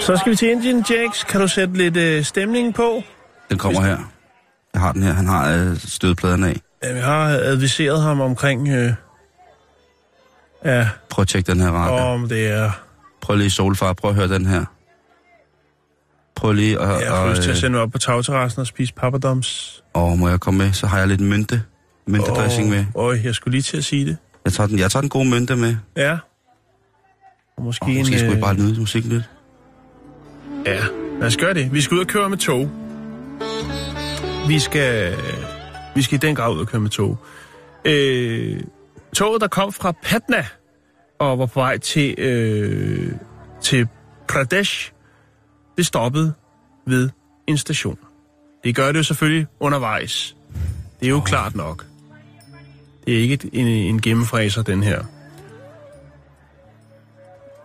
Så 0.02 0.18
skal 0.18 0.32
vi 0.32 0.36
til 0.36 0.50
Indian 0.52 0.84
Jacks. 0.90 1.24
Kan 1.24 1.42
du 1.42 1.48
sætte 1.48 1.74
lidt 1.78 1.98
øh, 1.98 2.24
stemning 2.24 2.74
på? 2.74 3.04
Den 3.50 3.58
kommer 3.58 3.82
her. 3.82 3.98
Jeg 4.74 4.82
har 4.82 4.92
den 4.92 5.04
her. 5.04 5.14
Han 5.14 5.28
har 5.28 5.54
øh, 5.54 5.78
stødpladerne 5.78 6.48
af. 6.48 6.62
Ja, 6.84 6.94
vi 6.94 7.00
har 7.00 7.26
adviseret 7.28 8.02
ham 8.02 8.22
omkring... 8.22 8.68
Øh, 8.70 8.94
ja, 10.66 10.90
Prøv 11.10 11.22
at 11.22 11.28
tjekke 11.28 11.52
den 11.52 11.62
her 11.62 11.72
radio. 11.72 12.06
om 12.06 12.30
det 12.30 12.48
er... 12.52 12.72
Prøv 13.22 13.36
lige 13.38 13.50
solfar, 13.50 13.94
prøv 13.94 14.10
at 14.10 14.16
høre 14.16 14.28
den 14.28 14.46
her. 14.46 14.66
Prøv 16.36 16.54
lige 16.54 16.80
at... 16.82 17.02
Jeg 17.02 17.12
har 17.12 17.30
lyst 17.30 17.42
til 17.42 17.50
at 17.50 17.56
øh, 17.56 17.62
sende 17.62 17.72
mig 17.72 17.82
op 17.82 17.92
på 17.92 17.98
tagterrassen 17.98 18.60
og 18.60 18.68
spise 18.68 18.94
pappadoms. 18.94 19.82
Åh, 19.96 20.18
må 20.18 20.30
jeg 20.30 20.40
komme 20.40 20.58
med? 20.58 20.74
Så 20.74 20.88
har 20.88 21.00
jeg 21.00 21.08
lidt 21.08 21.22
mynte. 21.22 21.64
Myntedressing 22.08 22.70
med. 22.70 22.86
Øj, 22.96 23.20
jeg 23.24 23.36
skulle 23.36 23.52
lige 23.52 23.62
til 23.62 23.78
at 23.78 23.86
sige 23.86 24.06
det. 24.06 24.18
Jeg 24.46 24.54
tager 24.54 24.68
den, 24.68 24.80
jeg 24.80 24.92
tager 24.92 25.02
den 25.02 25.10
gode 25.10 25.30
mynte 25.30 25.56
med. 25.56 25.76
Ja. 25.98 26.18
Måske, 27.60 27.84
Og 27.84 27.90
måske 27.90 28.00
en... 28.00 28.06
skulle 28.06 28.32
øh, 28.32 28.36
vi 28.36 28.42
bare 28.42 28.56
nyde 28.56 28.80
musikken 28.80 29.12
lidt. 29.12 29.24
Ja, 30.66 30.80
lad 31.20 31.28
os 31.28 31.38
gøre 31.38 31.54
det. 31.54 31.74
Vi 31.74 31.82
skal 31.82 31.96
ud 31.96 32.02
og 32.02 32.08
køre 32.08 32.30
med 32.30 32.38
tog. 32.38 32.70
Vi 34.48 34.60
skal, 34.60 35.16
vi 35.96 36.02
skal 36.02 36.16
i 36.16 36.20
den 36.20 36.36
grad 36.36 36.54
ud 36.56 36.60
og 36.60 36.68
køre 36.68 36.82
med 36.82 36.90
tog. 36.90 37.18
Øh, 37.86 38.62
toget, 39.14 39.42
der 39.42 39.48
kom 39.48 39.74
fra 39.74 39.92
Patna 40.04 40.46
og 41.20 41.40
var 41.40 41.46
på 41.46 41.60
vej 41.60 41.78
til, 41.78 42.16
øh, 42.18 43.12
til 43.62 43.88
Pradesh, 44.28 44.92
det 45.78 45.86
stoppede 45.86 46.34
ved 46.88 47.10
en 47.48 47.58
station. 47.58 47.98
Det 48.64 48.76
gør 48.76 48.92
det 48.92 48.98
jo 48.98 49.04
selvfølgelig 49.04 49.48
undervejs. 49.60 50.36
Det 51.00 51.06
er 51.06 51.10
jo 51.10 51.18
oh. 51.18 51.24
klart 51.24 51.56
nok. 51.56 51.86
Det 53.06 53.14
er 53.18 53.20
ikke 53.20 53.50
en, 53.54 53.68
en 53.68 54.02
gennemfræser, 54.02 54.62
den 54.62 54.84
her. 54.84 55.04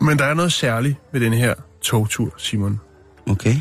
Men 0.00 0.18
der 0.18 0.24
er 0.24 0.34
noget 0.34 0.52
særligt 0.52 0.96
ved 1.12 1.20
den 1.20 1.32
her 1.32 1.54
togtur, 1.82 2.34
Simon. 2.36 2.80
Okay. 3.30 3.54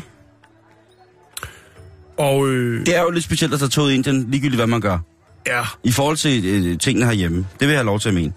Og 2.16 2.48
øh, 2.48 2.86
Det 2.86 2.96
er 2.96 3.02
jo 3.02 3.10
lidt 3.10 3.24
specielt 3.24 3.52
at 3.54 3.58
tage 3.60 3.68
toget 3.68 3.92
i 3.92 3.94
Indien, 3.94 4.30
ligegyldigt 4.30 4.58
hvad 4.58 4.66
man 4.66 4.80
gør. 4.80 4.98
ja, 5.46 5.62
I 5.84 5.92
forhold 5.92 6.16
til 6.16 6.44
øh, 6.46 6.78
tingene 6.78 7.06
herhjemme. 7.06 7.38
Det 7.38 7.60
vil 7.60 7.68
jeg 7.68 7.78
have 7.78 7.86
lov 7.86 8.00
til 8.00 8.08
at 8.08 8.14
mene. 8.14 8.32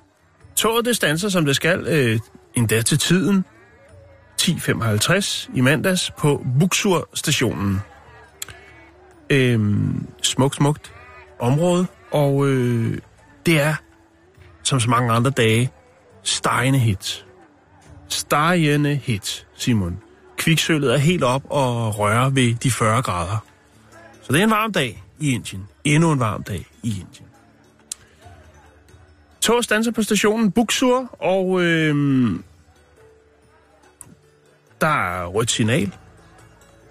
toget 0.56 0.86
det 0.86 0.96
standser, 0.96 1.30
som 1.30 1.46
det 1.46 1.56
skal, 1.56 1.88
øh, 1.88 2.20
endda 2.56 2.82
til 2.82 2.98
tiden. 2.98 3.46
10.55 4.42 5.50
i 5.54 5.62
mandags 5.62 6.12
på 6.18 6.46
Buxur 6.60 7.10
stationen. 7.14 7.82
Øhm, 9.30 10.08
smukt, 10.22 10.56
smukt 10.56 10.94
område, 11.40 11.86
og 12.12 12.48
øh, 12.48 12.98
det 13.46 13.62
er, 13.62 13.76
som 14.64 14.80
så 14.80 14.90
mange 14.90 15.12
andre 15.12 15.32
dage, 15.32 15.72
stegende 16.24 16.80
hit. 16.80 17.26
Starjende 18.14 18.96
hit, 18.96 19.48
Simon. 19.56 20.02
Kviksølet 20.38 20.94
er 20.94 20.98
helt 20.98 21.24
op 21.24 21.44
og 21.50 22.00
rører 22.00 22.30
ved 22.30 22.56
de 22.56 22.72
40 22.72 23.02
grader. 23.02 23.38
Så 24.22 24.34
det 24.34 24.40
er 24.40 24.44
en 24.44 24.50
varm 24.52 24.74
dag 24.74 25.04
i 25.20 25.32
Indien. 25.32 25.68
Endnu 25.84 26.12
en 26.12 26.20
varm 26.20 26.44
dag 26.44 26.68
i 26.84 26.90
Indien. 26.90 27.28
Toget 29.42 29.64
standser 29.64 29.92
på 29.92 30.04
stationen 30.04 30.52
Buxur, 30.52 31.16
og 31.20 31.62
øhm, 31.62 32.44
der 34.82 34.88
er 34.88 35.26
rødt 35.26 35.52
signal. 35.52 35.96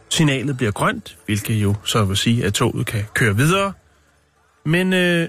Signalet 0.09 0.57
bliver 0.57 0.73
grønt, 0.73 1.19
hvilket 1.27 1.55
jo 1.55 1.75
så 1.85 2.05
vil 2.05 2.17
sige, 2.17 2.45
at 2.45 2.55
toget 2.55 2.87
kan 2.87 3.05
køre 3.15 3.37
videre. 3.37 3.73
Men 4.65 4.93
øh, 4.93 5.29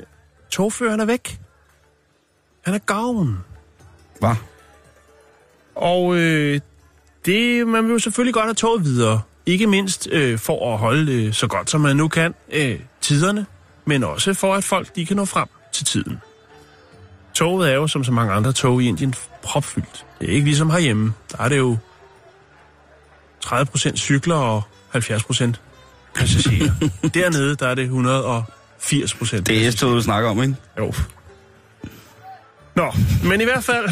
togføreren 0.50 1.00
er 1.00 1.06
væk. 1.06 1.40
Han 2.62 2.74
er 2.74 2.80
gavn. 2.80 3.38
Hvad? 4.20 4.36
Og 5.76 6.16
øh, 6.16 6.60
det, 7.26 7.68
man 7.68 7.86
vil 7.86 7.92
jo 7.92 8.00
selvfølgelig 8.00 8.34
godt 8.34 8.46
have 8.46 8.54
toget 8.54 8.86
videre. 8.86 9.22
Ikke 9.46 9.68
mindst 9.68 10.08
øh, 10.12 10.40
for 10.40 10.74
at 10.74 10.80
holde 10.80 11.14
øh, 11.14 11.34
så 11.34 11.48
godt 11.48 11.70
som 11.70 11.82
man 11.82 11.96
nu 11.96 12.08
kan 12.08 12.34
øh, 12.52 12.80
tiderne, 13.02 13.46
men 13.86 14.04
også 14.04 14.34
for 14.34 14.56
at 14.56 14.64
folk 14.64 14.96
de 14.96 15.06
kan 15.06 15.18
nå 15.18 15.26
frem 15.26 15.48
til 15.74 15.86
tiden. 15.86 16.20
Toget 17.34 17.72
er 17.72 17.76
jo 17.76 17.88
som 17.88 18.04
så 18.04 18.12
mange 18.12 18.34
andre 18.34 18.54
tog 18.54 18.84
i 18.84 18.88
Indien 18.88 19.14
propfyldt. 19.44 20.06
Det 20.20 20.30
er 20.30 20.34
ikke 20.34 20.46
ligesom 20.46 20.70
herhjemme. 20.70 21.14
Der 21.32 21.44
er 21.44 21.50
det 21.50 21.58
jo 21.58 21.78
30% 23.46 23.96
cykler 23.96 24.36
og 24.36 24.64
70% 24.96 25.54
passagerer. 26.16 26.72
Dernede 27.14 27.56
der 27.56 27.68
er 27.68 27.76
det 27.76 27.84
180 27.84 29.14
procent. 29.14 29.48
Det 29.48 29.68
er 29.68 29.72
S-toget, 29.72 29.96
du 29.96 30.02
snakker 30.02 30.30
om, 30.30 30.42
ikke? 30.42 30.56
Jo. 30.78 30.94
Nå, 32.76 32.94
men 33.24 33.42
i 33.42 33.44
hvert 33.44 33.64
fald, 33.64 33.90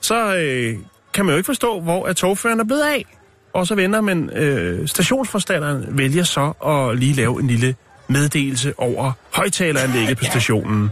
så 0.00 0.36
øh, 0.36 0.76
kan 1.14 1.24
man 1.24 1.32
jo 1.32 1.36
ikke 1.36 1.46
forstå, 1.46 1.80
hvor 1.80 2.08
er 2.08 2.12
togføreren 2.12 2.60
er 2.60 2.64
blevet 2.64 2.82
af. 2.82 3.04
Og 3.52 3.66
så 3.66 3.74
vender 3.74 4.00
man, 4.00 4.30
øh, 4.30 4.88
stationsforstanderen 4.88 5.98
vælger 5.98 6.22
så 6.22 6.52
at 6.66 6.98
lige 6.98 7.12
lave 7.12 7.40
en 7.40 7.46
lille 7.46 7.74
meddelelse 8.08 8.74
over 8.78 9.12
højtaleranlægget 9.34 10.18
på 10.18 10.24
stationen, 10.24 10.90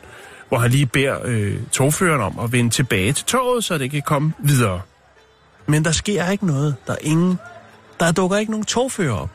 hvor 0.48 0.58
han 0.58 0.70
lige 0.70 0.86
beder 0.86 1.16
øh, 1.24 1.56
togføreren 1.72 2.20
om 2.20 2.38
at 2.38 2.52
vende 2.52 2.70
tilbage 2.70 3.12
til 3.12 3.24
toget, 3.24 3.64
så 3.64 3.78
det 3.78 3.90
kan 3.90 4.02
komme 4.02 4.32
videre. 4.38 4.80
Men 5.66 5.84
der 5.84 5.92
sker 5.92 6.30
ikke 6.30 6.46
noget. 6.46 6.74
Der 6.86 6.92
er 6.92 6.98
ingen, 7.00 7.38
der 8.00 8.12
dukker 8.12 8.36
ikke 8.36 8.50
nogen 8.52 8.64
togfører 8.66 9.12
op. 9.14 9.30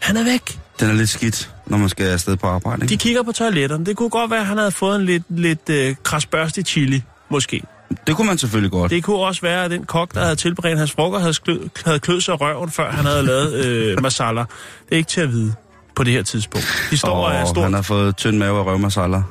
Han 0.00 0.16
er 0.16 0.24
væk. 0.24 0.58
Den 0.80 0.88
er 0.90 0.94
lidt 0.94 1.10
skidt, 1.10 1.54
når 1.66 1.78
man 1.78 1.88
skal 1.88 2.06
afsted 2.06 2.36
på 2.36 2.46
arbejde, 2.46 2.80
De 2.80 2.94
ikke? 2.94 3.02
kigger 3.02 3.22
på 3.22 3.32
toiletterne. 3.32 3.86
Det 3.86 3.96
kunne 3.96 4.10
godt 4.10 4.30
være, 4.30 4.40
at 4.40 4.46
han 4.46 4.58
havde 4.58 4.70
fået 4.70 4.96
en 4.96 5.04
lidt, 5.06 5.22
lidt 5.28 5.70
øh, 5.70 5.96
krasbørstig 6.02 6.66
chili, 6.66 7.02
måske. 7.28 7.62
Det 8.06 8.16
kunne 8.16 8.26
man 8.26 8.38
selvfølgelig 8.38 8.70
godt. 8.70 8.90
Det 8.90 9.04
kunne 9.04 9.16
også 9.16 9.40
være, 9.40 9.64
at 9.64 9.70
den 9.70 9.84
kok, 9.84 10.14
der 10.14 10.20
havde 10.20 10.36
tilberedt 10.36 10.78
hans 10.78 10.92
frokost, 10.92 11.20
havde, 11.20 11.34
sklø, 11.34 11.58
havde 11.84 11.98
klød 11.98 12.20
sig 12.20 12.40
røven, 12.40 12.70
før 12.70 12.90
han 12.90 13.04
havde 13.04 13.22
lavet 13.22 13.64
øh, 13.64 14.02
masala. 14.02 14.40
Det 14.40 14.92
er 14.92 14.96
ikke 14.96 15.08
til 15.08 15.20
at 15.20 15.28
vide 15.28 15.54
på 15.96 16.04
det 16.04 16.12
her 16.12 16.22
tidspunkt. 16.22 16.66
De 16.90 16.96
står, 16.96 17.26
og, 17.26 17.34
er 17.34 17.44
stort, 17.44 17.64
han 17.64 17.72
har 17.74 17.82
fået 17.82 18.16
tynd 18.16 18.38
mave 18.38 18.58
og 18.58 18.66
røvmasaller. 18.66 19.22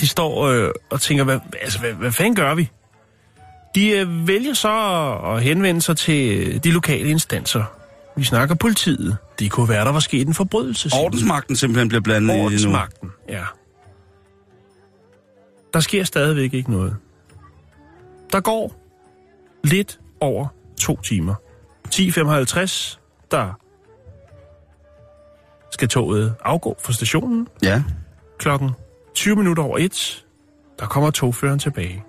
de 0.00 0.08
står 0.08 0.46
øh, 0.46 0.70
og 0.90 1.00
tænker, 1.00 1.24
hvad, 1.24 1.38
altså, 1.62 1.78
hvad, 1.78 1.92
hvad 1.92 2.12
fanden 2.12 2.34
gør 2.34 2.54
vi? 2.54 2.70
De 3.74 3.88
øh, 3.90 4.28
vælger 4.28 4.54
så 4.54 4.70
at, 5.24 5.42
henvende 5.42 5.82
sig 5.82 5.96
til 5.96 6.38
øh, 6.38 6.60
de 6.64 6.70
lokale 6.70 7.08
instanser. 7.08 7.64
Vi 8.16 8.24
snakker 8.24 8.54
politiet. 8.54 9.16
Det 9.38 9.50
kunne 9.50 9.68
være, 9.68 9.84
der 9.84 9.92
var 9.92 10.00
sket 10.00 10.28
en 10.28 10.34
forbrydelse. 10.34 10.90
Ordensmagten 10.94 11.56
simpelthen 11.56 11.88
bliver 11.88 12.02
blandet 12.02 12.28
i 12.28 12.32
det 12.32 12.38
nu. 12.38 12.44
Ordensmagten, 12.44 13.10
ja. 13.28 13.42
Der 15.74 15.80
sker 15.80 16.04
stadigvæk 16.04 16.54
ikke 16.54 16.70
noget. 16.70 16.96
Der 18.32 18.40
går 18.40 18.74
lidt 19.64 20.00
over 20.20 20.46
to 20.80 21.00
timer. 21.02 21.34
10.55, 21.88 22.98
der 23.30 23.58
skal 25.72 25.88
toget 25.88 26.34
afgå 26.44 26.76
fra 26.82 26.92
stationen. 26.92 27.48
Ja. 27.62 27.82
Klokken 28.38 28.70
20 29.14 29.36
minutter 29.36 29.62
over 29.62 29.78
et, 29.78 30.24
der 30.78 30.86
kommer 30.86 31.10
togføreren 31.10 31.58
tilbage. 31.58 32.04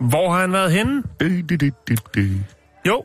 Hvor 0.00 0.32
har 0.32 0.40
han 0.40 0.52
været 0.52 0.72
henne? 0.72 1.02
Jo, 2.86 3.04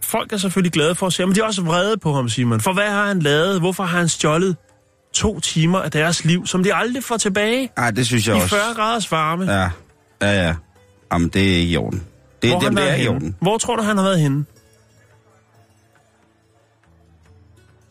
folk 0.00 0.32
er 0.32 0.36
selvfølgelig 0.36 0.72
glade 0.72 0.94
for 0.94 1.06
at 1.06 1.12
se 1.12 1.22
ham, 1.22 1.28
men 1.28 1.36
de 1.36 1.40
er 1.40 1.44
også 1.44 1.62
vrede 1.62 1.96
på 1.96 2.12
ham, 2.12 2.28
Simon. 2.28 2.60
For 2.60 2.72
hvad 2.72 2.90
har 2.90 3.06
han 3.06 3.20
lavet? 3.20 3.60
Hvorfor 3.60 3.84
har 3.84 3.98
han 3.98 4.08
stjålet 4.08 4.56
to 5.12 5.40
timer 5.40 5.78
af 5.78 5.90
deres 5.90 6.24
liv, 6.24 6.46
som 6.46 6.62
de 6.62 6.74
aldrig 6.74 7.04
får 7.04 7.16
tilbage? 7.16 7.70
Ej, 7.76 7.90
det 7.90 8.06
synes 8.06 8.28
jeg 8.28 8.36
I 8.36 8.40
også. 8.40 8.56
40 8.56 8.74
graders 8.74 9.12
varme. 9.12 9.52
Ja, 9.52 9.70
ja, 10.22 10.42
ja. 10.46 10.54
Jamen, 11.12 11.28
det 11.28 11.42
er 11.52 11.56
ikke 11.56 11.72
i 11.72 11.76
orden. 11.76 12.06
Det 12.42 12.50
Hvor 12.50 12.60
har 12.60 12.70
det, 12.70 12.78
er 12.78 12.82
været 12.84 12.98
i 12.98 13.02
henne? 13.02 13.14
orden. 13.16 13.36
Hvor 13.40 13.58
tror 13.58 13.76
du, 13.76 13.82
han 13.82 13.96
har 13.96 14.04
været 14.04 14.20
henne? 14.20 14.44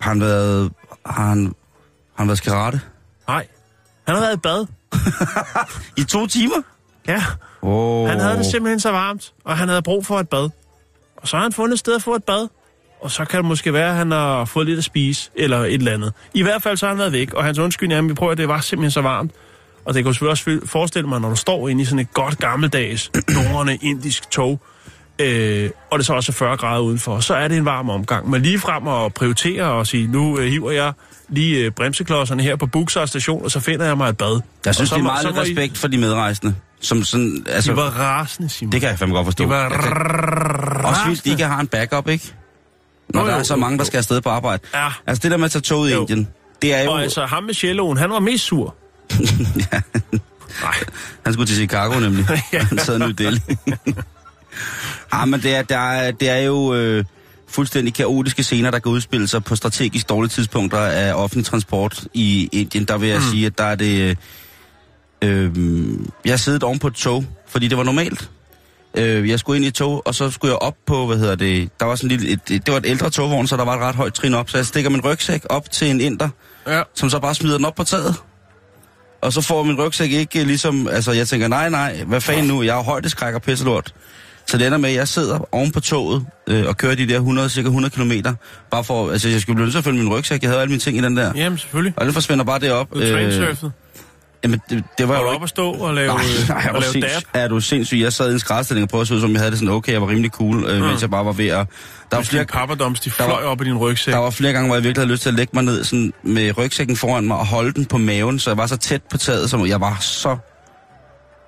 Har 0.01 0.09
han 0.11 0.21
været... 0.21 0.71
Har 1.05 1.27
han, 1.29 1.45
har 1.45 1.53
han 2.23 2.27
været 2.27 2.37
skarate? 2.37 2.81
Nej. 3.27 3.47
Han 4.07 4.15
har 4.15 4.21
været 4.21 4.35
i 4.35 4.39
bad. 4.39 4.65
I 6.01 6.03
to 6.03 6.27
timer? 6.27 6.61
Ja. 7.07 7.23
Oh. 7.61 8.09
Han 8.09 8.19
havde 8.19 8.37
det 8.37 8.45
simpelthen 8.45 8.79
så 8.79 8.91
varmt, 8.91 9.33
og 9.43 9.57
han 9.57 9.67
havde 9.67 9.81
brug 9.81 10.05
for 10.05 10.19
et 10.19 10.29
bad. 10.29 10.49
Og 11.17 11.27
så 11.27 11.35
har 11.37 11.43
han 11.43 11.53
fundet 11.53 11.73
et 11.73 11.79
sted 11.79 11.95
at 11.95 12.03
få 12.03 12.15
et 12.15 12.23
bad. 12.23 12.47
Og 13.01 13.11
så 13.11 13.25
kan 13.25 13.37
det 13.37 13.45
måske 13.45 13.73
være, 13.73 13.89
at 13.89 13.95
han 13.95 14.11
har 14.11 14.45
fået 14.45 14.65
lidt 14.65 14.77
at 14.77 14.83
spise, 14.83 15.31
eller 15.35 15.59
et 15.59 15.73
eller 15.73 15.93
andet. 15.93 16.13
I 16.33 16.41
hvert 16.41 16.63
fald 16.63 16.77
så 16.77 16.85
har 16.85 16.93
han 16.93 16.99
været 16.99 17.11
væk, 17.11 17.33
og 17.33 17.43
hans 17.43 17.59
undskyldning 17.59 17.97
er, 17.97 18.03
at 18.03 18.09
vi 18.09 18.13
prøver, 18.13 18.31
at 18.31 18.37
det 18.37 18.47
var 18.47 18.59
simpelthen 18.59 18.91
så 18.91 19.01
varmt. 19.01 19.31
Og 19.85 19.93
det 19.93 20.03
kan 20.03 20.09
jo 20.09 20.13
selvfølgelig 20.13 20.31
også 20.31 20.67
forestille 20.71 21.09
mig, 21.09 21.21
når 21.21 21.29
du 21.29 21.35
står 21.35 21.69
inde 21.69 21.81
i 21.81 21.85
sådan 21.85 21.99
et 21.99 22.13
godt 22.13 22.37
gammeldags, 22.39 23.11
norrende 23.51 23.77
indisk 23.81 24.29
tog, 24.29 24.59
øh, 25.19 25.69
og 25.91 25.97
det 25.99 26.05
så 26.05 26.13
også 26.13 26.31
er 26.31 26.33
40 26.33 26.57
grader 26.57 26.81
udenfor, 26.81 27.19
så 27.19 27.33
er 27.35 27.47
det 27.47 27.57
en 27.57 27.65
varm 27.65 27.89
omgang. 27.89 28.29
Men 28.29 28.41
lige 28.41 28.59
frem 28.59 28.87
at 28.87 29.13
prioritere 29.13 29.63
og 29.65 29.87
sige, 29.87 30.07
nu 30.07 30.39
øh, 30.39 30.47
hiver 30.47 30.71
jeg 30.71 30.93
lige 31.29 31.57
øh, 31.65 31.71
bremseklodserne 31.71 32.43
her 32.43 32.55
på 32.55 32.65
Buxar 32.65 33.05
station, 33.05 33.43
og 33.43 33.51
så 33.51 33.59
finder 33.59 33.85
jeg 33.85 33.97
mig 33.97 34.09
et 34.09 34.17
bad. 34.17 34.41
Jeg 34.65 34.75
synes, 34.75 34.91
og 34.91 34.95
så 34.95 34.95
det 34.95 35.01
er 35.01 35.03
meget 35.03 35.21
så 35.21 35.27
lidt 35.27 35.35
må 35.35 35.41
I- 35.41 35.45
respekt 35.45 35.77
for 35.77 35.87
de 35.87 35.97
medrejsende. 35.97 36.55
Som 36.81 37.03
sådan, 37.03 37.45
altså, 37.49 37.71
De 37.71 37.77
var 37.77 37.83
rasende, 37.83 38.49
Simon. 38.49 38.71
det 38.71 38.81
kan 38.81 38.89
jeg 38.89 38.99
fandme 38.99 39.15
godt 39.15 39.25
forstå. 39.25 39.43
De 39.43 39.49
var 39.49 39.61
Jeg 39.61 39.71
kan- 39.71 40.85
Også 40.85 41.01
hvis 41.07 41.21
de 41.21 41.29
ikke 41.29 41.43
har 41.43 41.59
en 41.59 41.67
backup, 41.67 42.07
ikke? 42.09 42.33
Når 43.09 43.21
Jo, 43.21 43.27
der 43.27 43.33
jo, 43.33 43.39
er 43.39 43.43
så 43.43 43.55
mange, 43.55 43.77
der 43.77 43.83
skal 43.83 43.97
afsted 43.97 44.21
på 44.21 44.29
arbejde. 44.29 44.61
Ja. 44.73 44.87
Altså 45.07 45.21
det 45.23 45.31
der 45.31 45.37
med 45.37 45.45
at 45.45 45.51
tage 45.51 45.61
toget 45.61 45.91
i. 45.91 45.93
Indien, 45.95 46.27
det 46.61 46.73
er 46.73 46.83
jo... 46.83 46.91
Og 46.91 47.01
altså, 47.03 47.25
ham 47.25 47.43
med 47.43 47.53
celloen, 47.53 47.97
han 47.97 48.09
var 48.09 48.19
mest 48.19 48.43
sur. 48.43 48.75
Nej, 50.61 50.73
Han 51.23 51.33
skulle 51.33 51.47
til 51.47 51.55
Chicago 51.55 51.99
nemlig. 51.99 52.25
Ja. 52.53 52.63
Han 52.63 52.77
sad 52.77 52.99
nu 52.99 53.05
i 53.05 53.11
Delhi. 53.11 53.41
ah, 55.11 55.27
men 55.27 55.41
det 55.41 55.55
er, 55.55 55.61
der 55.61 55.77
er, 55.77 56.11
det 56.11 56.29
er 56.29 56.37
jo 56.37 56.75
øh, 56.75 57.05
fuldstændig 57.47 57.93
kaotiske 57.93 58.43
scener, 58.43 58.71
der 58.71 58.79
kan 58.79 58.91
udspille 58.91 59.27
sig 59.27 59.43
på 59.43 59.55
strategisk 59.55 60.09
dårlige 60.09 60.29
tidspunkter 60.29 60.79
af 60.79 61.13
offentlig 61.13 61.45
transport 61.45 62.03
i 62.13 62.49
Indien. 62.51 62.85
Der 62.85 62.97
vil 62.97 63.09
jeg 63.09 63.17
mm. 63.19 63.25
sige, 63.31 63.45
at 63.45 63.57
der 63.57 63.63
er 63.63 63.75
det... 63.75 64.17
Øh, 65.21 65.51
jeg 66.25 66.31
har 66.31 66.37
siddet 66.37 66.63
oven 66.63 66.79
på 66.79 66.87
et 66.87 66.93
tog, 66.93 67.25
fordi 67.47 67.67
det 67.67 67.77
var 67.77 67.83
normalt. 67.83 68.29
Øh, 68.97 69.29
jeg 69.29 69.39
skulle 69.39 69.57
ind 69.57 69.65
i 69.65 69.67
et 69.67 69.73
tog, 69.73 70.07
og 70.07 70.15
så 70.15 70.31
skulle 70.31 70.51
jeg 70.51 70.59
op 70.59 70.75
på, 70.85 71.05
hvad 71.05 71.17
hedder 71.17 71.35
det, 71.35 71.69
der 71.79 71.85
var 71.85 71.95
sådan 71.95 72.09
lille, 72.09 72.29
et, 72.29 72.39
et, 72.49 72.65
det 72.65 72.71
var 72.71 72.77
et 72.77 72.85
ældre 72.85 73.09
togvogn, 73.09 73.47
så 73.47 73.57
der 73.57 73.65
var 73.65 73.73
et 73.75 73.81
ret 73.81 73.95
højt 73.95 74.13
trin 74.13 74.33
op, 74.33 74.49
så 74.49 74.57
jeg 74.57 74.65
stikker 74.65 74.89
min 74.89 75.01
rygsæk 75.05 75.41
op 75.49 75.71
til 75.71 75.89
en 75.89 76.01
inder, 76.01 76.29
ja. 76.67 76.81
som 76.93 77.09
så 77.09 77.19
bare 77.19 77.35
smider 77.35 77.57
den 77.57 77.65
op 77.65 77.75
på 77.75 77.83
taget. 77.83 78.15
Og 79.25 79.33
så 79.33 79.41
får 79.41 79.63
min 79.63 79.77
rygsæk 79.81 80.11
ikke 80.11 80.39
øh, 80.39 80.47
ligesom, 80.47 80.87
altså 80.87 81.11
jeg 81.11 81.27
tænker, 81.27 81.47
nej, 81.47 81.69
nej, 81.69 82.03
hvad 82.07 82.21
fanden 82.21 82.47
nu, 82.47 82.63
jeg 82.63 82.73
har 82.73 82.83
højdeskræk 82.83 83.33
og 83.33 83.41
pisselort. 83.41 83.93
Så 84.47 84.57
det 84.57 84.67
ender 84.67 84.77
med, 84.77 84.89
at 84.89 84.95
jeg 84.95 85.07
sidder 85.07 85.47
oven 85.51 85.71
på 85.71 85.79
toget 85.79 86.25
øh, 86.47 86.65
og 86.67 86.77
kører 86.77 86.95
de 86.95 87.07
der 87.07 87.15
100, 87.15 87.49
cirka 87.49 87.67
100 87.67 87.95
km. 87.95 88.11
Bare 88.71 88.83
for, 88.83 89.11
altså 89.11 89.29
jeg 89.29 89.41
skulle 89.41 89.55
blive 89.55 89.65
nødt 89.65 89.73
til 89.73 89.77
at 89.77 89.83
følge 89.83 90.03
min 90.03 90.13
rygsæk, 90.13 90.41
jeg 90.41 90.49
havde 90.49 90.61
alle 90.61 90.69
mine 90.69 90.79
ting 90.79 90.97
i 90.97 91.01
den 91.01 91.17
der. 91.17 91.31
Jamen, 91.35 91.57
selvfølgelig. 91.57 91.93
Og 91.97 92.05
den 92.05 92.13
forsvinder 92.13 92.45
bare 92.45 92.59
derop. 92.59 92.93
Du 92.93 92.99
trainsurfet. 92.99 93.71
Jamen, 94.45 94.61
det, 94.69 94.83
det 94.97 95.07
var 95.07 95.13
Var 95.13 95.21
jo 95.21 95.27
ikke... 95.27 95.35
op 95.35 95.41
og 95.41 95.49
stå 95.49 95.71
og 95.71 95.93
lave, 95.93 96.07
Nej, 96.07 96.23
nej, 96.49 96.69
og 96.73 96.81
lave 96.81 96.93
dab? 96.93 97.09
sindssyg. 97.09 97.27
Er 97.33 97.47
du 97.47 97.59
sindssyg? 97.59 97.97
Jeg 97.99 98.13
sad 98.13 98.29
i 98.29 98.33
en 98.33 98.39
skrædstilling 98.39 98.83
og 98.83 98.89
prøvede 98.89 99.01
at 99.01 99.07
se 99.07 99.13
ud, 99.15 99.21
som 99.21 99.31
jeg 99.31 99.39
havde 99.39 99.51
det 99.51 99.59
sådan 99.59 99.73
okay, 99.73 99.91
jeg 99.91 100.01
var 100.01 100.07
rimelig 100.07 100.31
cool, 100.31 100.65
øh, 100.65 100.81
mens 100.81 101.01
jeg 101.01 101.09
bare 101.09 101.25
var 101.25 101.31
ved 101.31 101.47
at... 101.47 101.67
Der 102.11 102.17
var, 102.17 102.23
Flere 102.23 102.45
papperdoms, 102.45 102.99
de 102.99 103.11
fløj 103.11 103.27
var- 103.27 103.35
op 103.35 103.61
i 103.61 103.65
din 103.65 103.77
rygsæk. 103.77 104.13
der 104.13 104.19
var 104.19 104.29
flere 104.29 104.53
gange, 104.53 104.67
hvor 104.67 104.75
jeg 104.75 104.83
virkelig 104.83 105.01
havde 105.01 105.11
lyst 105.13 105.21
til 105.21 105.29
at 105.29 105.35
lægge 105.35 105.51
mig 105.53 105.63
ned 105.63 105.83
sådan, 105.83 106.13
med 106.23 106.57
rygsækken 106.57 106.95
foran 106.97 107.23
mig 107.27 107.37
og 107.37 107.45
holde 107.47 107.73
den 107.73 107.85
på 107.85 107.97
maven, 107.97 108.39
så 108.39 108.49
jeg 108.49 108.57
var 108.57 108.67
så 108.67 108.77
tæt 108.77 109.01
på 109.11 109.17
taget, 109.17 109.49
som 109.49 109.67
jeg 109.67 109.81
var 109.81 109.97
så... 110.01 110.37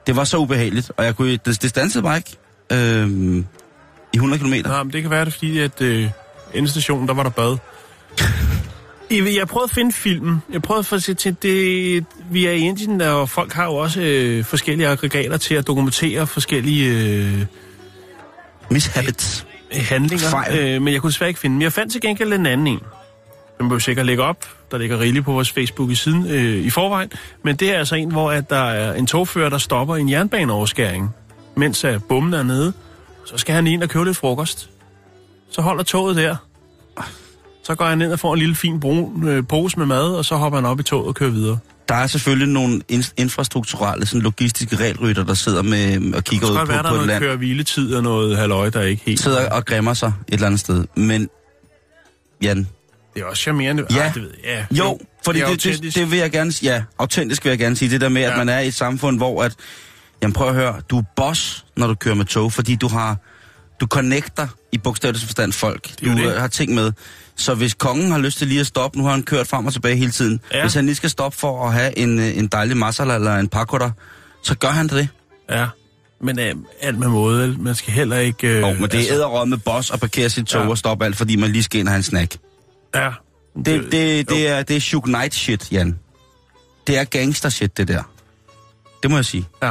Det 0.07 0.15
var 0.15 0.23
så 0.23 0.37
ubehageligt, 0.37 0.91
og 0.97 1.05
jeg 1.05 1.15
kunne, 1.15 1.31
det, 1.45 1.61
det 1.61 1.69
stansede 1.69 2.03
bare 2.03 2.17
ikke 2.17 2.35
øh, 2.71 3.37
i 4.13 4.17
100 4.17 4.43
km. 4.43 4.53
Nej, 4.69 4.83
men 4.83 4.93
det 4.93 5.01
kan 5.01 5.11
være, 5.11 5.25
det 5.25 5.33
fordi, 5.33 5.59
at 5.59 5.81
øh, 5.81 6.09
endestationen, 6.53 7.07
der 7.07 7.13
var 7.13 7.23
der 7.23 7.29
bad. 7.29 7.57
Jeg, 9.11 9.35
jeg 9.35 9.47
prøvede 9.47 9.63
at 9.63 9.71
finde 9.71 9.93
filmen. 9.93 10.41
Jeg 10.53 10.61
prøvede 10.61 10.79
at 10.79 10.85
få 10.85 10.99
se 10.99 11.13
til, 11.13 11.37
det, 11.41 12.05
vi 12.31 12.45
er 12.45 12.51
i 12.51 12.59
Indien, 12.59 13.01
og 13.01 13.29
folk 13.29 13.53
har 13.53 13.65
jo 13.65 13.75
også 13.75 14.01
øh, 14.01 14.43
forskellige 14.43 14.87
aggregater 14.87 15.37
til 15.37 15.55
at 15.55 15.67
dokumentere 15.67 16.27
forskellige 16.27 16.91
øh, 16.91 17.45
Mishabits. 18.69 19.45
handlinger. 19.71 20.29
Fejl. 20.29 20.59
Øh, 20.59 20.81
men 20.81 20.93
jeg 20.93 21.01
kunne 21.01 21.11
desværre 21.11 21.29
ikke 21.29 21.39
finde 21.39 21.53
den. 21.53 21.57
Men 21.57 21.63
jeg 21.63 21.73
fandt 21.73 21.91
til 21.91 22.01
gengæld 22.01 22.33
en 22.33 22.45
anden 22.45 22.67
en. 22.67 22.79
Den 23.59 23.75
vi 23.75 23.79
sikkert 23.79 24.05
lægge 24.05 24.23
op. 24.23 24.45
Der 24.71 24.77
ligger 24.77 24.99
rigeligt 24.99 25.25
på 25.25 25.31
vores 25.31 25.51
Facebook 25.51 25.91
i 25.91 25.95
siden 25.95 26.27
øh, 26.27 26.65
i 26.65 26.69
forvejen. 26.69 27.11
Men 27.43 27.55
det 27.55 27.73
er 27.73 27.79
altså 27.79 27.95
en, 27.95 28.11
hvor 28.11 28.31
at 28.31 28.49
der 28.49 28.63
er 28.63 28.93
en 28.93 29.07
togfører, 29.07 29.49
der 29.49 29.57
stopper 29.57 29.95
en 29.95 30.09
jernbaneoverskæring, 30.09 31.09
mens 31.55 31.83
at 31.83 32.03
bommen 32.03 32.33
er 32.33 32.43
nede. 32.43 32.73
Så 33.25 33.37
skal 33.37 33.55
han 33.55 33.67
ind 33.67 33.83
og 33.83 33.89
købe 33.89 34.05
lidt 34.05 34.17
frokost. 34.17 34.69
Så 35.49 35.61
holder 35.61 35.83
toget 35.83 36.15
der. 36.15 36.35
Så 37.67 37.75
går 37.75 37.85
han 37.85 38.01
ind 38.01 38.11
og 38.11 38.19
får 38.19 38.33
en 38.33 38.39
lille 38.39 38.55
fin 38.55 38.79
brun 38.79 39.27
øh, 39.27 39.43
pose 39.49 39.79
med 39.79 39.85
mad, 39.85 40.03
og 40.15 40.25
så 40.25 40.35
hopper 40.35 40.57
han 40.59 40.65
op 40.65 40.79
i 40.79 40.83
toget 40.83 41.07
og 41.07 41.15
kører 41.15 41.29
videre. 41.29 41.57
Der 41.89 41.95
er 41.95 42.07
selvfølgelig 42.07 42.47
nogle 42.47 42.81
in- 42.91 43.13
infrastrukturelle, 43.17 44.05
sådan 44.05 44.21
logistiske 44.21 44.75
regelrytter, 44.75 45.23
der 45.23 45.33
sidder 45.33 45.61
med 45.61 46.13
og 46.13 46.23
kigger 46.23 46.47
ud 46.51 46.57
på, 46.57 46.65
være, 46.65 46.77
der 46.77 46.81
på 46.83 46.87
er 46.87 46.91
et 46.91 46.93
noget 46.93 47.07
land. 47.07 47.19
køre 47.23 47.35
hviletid 47.35 47.95
og 47.95 48.03
noget 48.03 48.37
halløj, 48.37 48.69
der 48.69 48.79
er 48.79 48.83
ikke 48.83 49.03
helt... 49.05 49.19
Sidder 49.19 49.49
og 49.49 49.65
græmmer 49.65 49.93
sig 49.93 50.13
et 50.27 50.33
eller 50.33 50.45
andet 50.47 50.59
sted. 50.59 50.85
Men, 50.95 51.29
Jan, 52.41 52.67
Det 53.15 53.21
er 53.21 53.25
også 53.25 53.41
charmerende. 53.41 53.85
Ja. 53.91 53.97
Ej, 53.97 54.11
det 54.13 54.21
ved 54.21 54.31
jeg. 54.45 54.65
Ja. 54.71 54.77
Jo, 54.77 54.99
fordi 55.25 55.39
det 55.39 55.63
det, 55.63 55.81
det, 55.83 55.95
det 55.95 56.11
vil 56.11 56.19
jeg 56.19 56.31
gerne 56.31 56.53
Ja, 56.63 56.83
autentisk 56.99 57.43
vil 57.45 57.49
jeg 57.49 57.59
gerne 57.59 57.75
sige. 57.75 57.91
Det 57.91 58.01
der 58.01 58.09
med, 58.09 58.21
at 58.21 58.31
Ja. 58.31 58.37
man 58.37 58.49
er 58.49 58.59
i 58.59 58.67
et 58.67 58.73
samfund, 58.73 59.17
hvor 59.17 59.43
at... 59.43 59.55
Jamen 60.21 60.33
prøv 60.33 60.47
at 60.47 60.53
høre, 60.55 60.75
du 60.89 60.97
er 60.97 61.03
boss, 61.15 61.65
når 61.77 61.87
du 61.87 61.95
kører 61.95 62.15
med 62.15 62.25
tog, 62.25 62.53
fordi 62.53 62.75
du 62.75 62.87
har... 62.87 63.17
Du 63.81 63.85
connecter 63.87 64.47
i 64.71 64.77
bogstaveligt 64.77 65.25
forstand 65.25 65.53
folk. 65.53 65.89
Du 66.01 66.05
det. 66.11 66.25
øh, 66.25 66.31
har 66.41 66.47
ting 66.47 66.73
med. 66.73 66.91
Så 67.37 67.53
hvis 67.55 67.73
kongen 67.73 68.11
har 68.11 68.17
lyst 68.19 68.37
til 68.37 68.47
lige 68.47 68.59
at 68.59 68.67
stoppe, 68.67 68.97
nu 68.97 69.03
har 69.03 69.11
han 69.11 69.23
kørt 69.23 69.47
frem 69.47 69.65
og 69.65 69.73
tilbage 69.73 69.95
hele 69.95 70.11
tiden. 70.11 70.39
Ja. 70.53 70.61
Hvis 70.61 70.73
han 70.73 70.85
lige 70.85 70.95
skal 70.95 71.09
stoppe 71.09 71.37
for 71.37 71.67
at 71.67 71.73
have 71.73 71.97
en, 71.97 72.19
øh, 72.19 72.37
en 72.37 72.47
dejlig 72.47 72.77
masala 72.77 73.15
eller 73.15 73.35
en 73.35 73.47
pakoda, 73.47 73.91
så 74.43 74.55
gør 74.57 74.67
han 74.69 74.87
det. 74.87 75.09
Ja, 75.49 75.67
men 76.21 76.39
øh, 76.39 76.55
alt 76.81 76.99
med 76.99 77.07
måde. 77.07 77.55
Man 77.59 77.75
skal 77.75 77.93
heller 77.93 78.17
ikke... 78.17 78.47
Øh, 78.47 78.61
Jo, 78.61 78.73
men 78.73 78.83
det 78.83 78.93
er 79.09 79.13
æderrød 79.15 79.45
med 79.45 79.57
boss 79.57 79.91
at 79.91 79.99
parkere 79.99 80.29
sit 80.29 80.45
tog 80.47 80.63
Ja. 80.63 80.69
og 80.69 80.77
stoppe 80.77 81.05
alt, 81.05 81.17
fordi 81.17 81.35
man 81.35 81.51
lige 81.51 81.63
skal 81.63 81.79
ind 81.79 81.87
og 81.87 81.91
have 81.91 81.97
en 81.97 82.03
snack. 82.03 82.37
Ja. 82.95 83.09
Det, 83.55 83.65
det, 83.65 83.91
det, 83.91 84.29
det, 84.29 84.47
er, 84.47 84.63
det 84.63 84.75
er 84.75 84.79
Shug 84.81 85.03
Knight 85.03 85.35
shit, 85.35 85.71
Jan. 85.71 85.99
Det 86.87 86.97
er 86.97 87.03
gangster 87.03 87.49
shit, 87.49 87.77
det 87.77 87.87
der. 87.87 88.03
Det 89.03 89.11
må 89.11 89.17
jeg 89.17 89.25
sige. 89.25 89.47
Ja. 89.63 89.67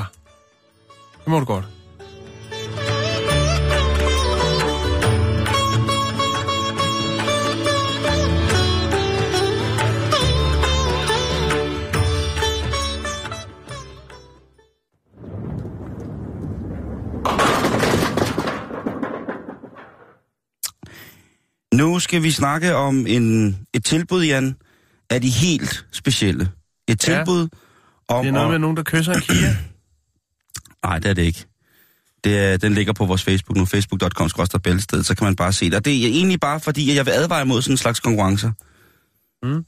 Det 1.24 1.26
må 1.28 1.38
du 1.38 1.44
godt. 1.44 1.64
Nu 21.76 21.98
skal 21.98 22.22
vi 22.22 22.30
snakke 22.30 22.74
om 22.74 23.06
en, 23.06 23.56
et 23.74 23.84
tilbud, 23.84 24.24
Jan, 24.24 24.56
af 25.10 25.20
de 25.20 25.30
helt 25.30 25.86
specielle. 25.92 26.50
Et 26.88 27.08
Ja. 27.08 27.14
tilbud 27.16 27.48
om... 28.08 28.24
Det 28.24 28.28
er 28.28 28.32
noget 28.32 28.44
at- 28.46 28.50
med 28.50 28.58
nogen, 28.58 28.76
der 28.76 28.82
kysser 28.82 29.12
en 29.12 29.20
Kia. 29.20 29.56
Nej, 30.86 30.98
det 30.98 31.10
er 31.10 31.14
det 31.14 31.22
ikke. 31.22 31.44
Det 32.24 32.38
er, 32.38 32.56
den 32.56 32.74
ligger 32.74 32.92
på 32.92 33.04
vores 33.06 33.22
Facebook 33.22 33.56
nu, 33.56 33.64
facebook.com 33.64 34.30
bælsted, 34.64 35.02
så 35.02 35.14
kan 35.14 35.24
man 35.24 35.36
bare 35.36 35.52
se 35.52 35.64
det. 35.66 35.74
Og 35.74 35.84
det 35.84 36.02
er 36.04 36.06
egentlig 36.08 36.40
bare 36.40 36.60
fordi, 36.60 36.90
at 36.90 36.96
jeg 36.96 37.06
vil 37.06 37.12
advare 37.12 37.42
imod 37.42 37.62
sådan 37.62 37.72
en 37.72 37.76
slags 37.78 38.00
konkurrencer. 38.00 38.50
Mm. 39.42 39.64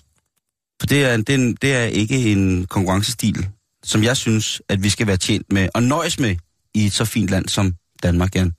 For 0.80 0.86
det 0.86 1.04
er, 1.04 1.16
det, 1.16 1.28
er, 1.30 1.34
en- 1.34 1.54
det 1.62 1.74
er 1.74 1.82
ikke 1.84 2.32
en 2.32 2.66
konkurrencestil, 2.66 3.48
som 3.84 4.02
jeg 4.02 4.16
synes, 4.16 4.62
at 4.68 4.82
vi 4.82 4.88
skal 4.88 5.06
være 5.06 5.16
tjent 5.16 5.52
med 5.52 5.68
og 5.74 5.82
nøjes 5.82 6.18
med 6.18 6.36
i 6.74 6.86
et 6.86 6.92
så 6.92 7.04
fint 7.04 7.30
land 7.30 7.48
som 7.48 7.74
Danmark, 8.02 8.34
Jan. 8.34 8.52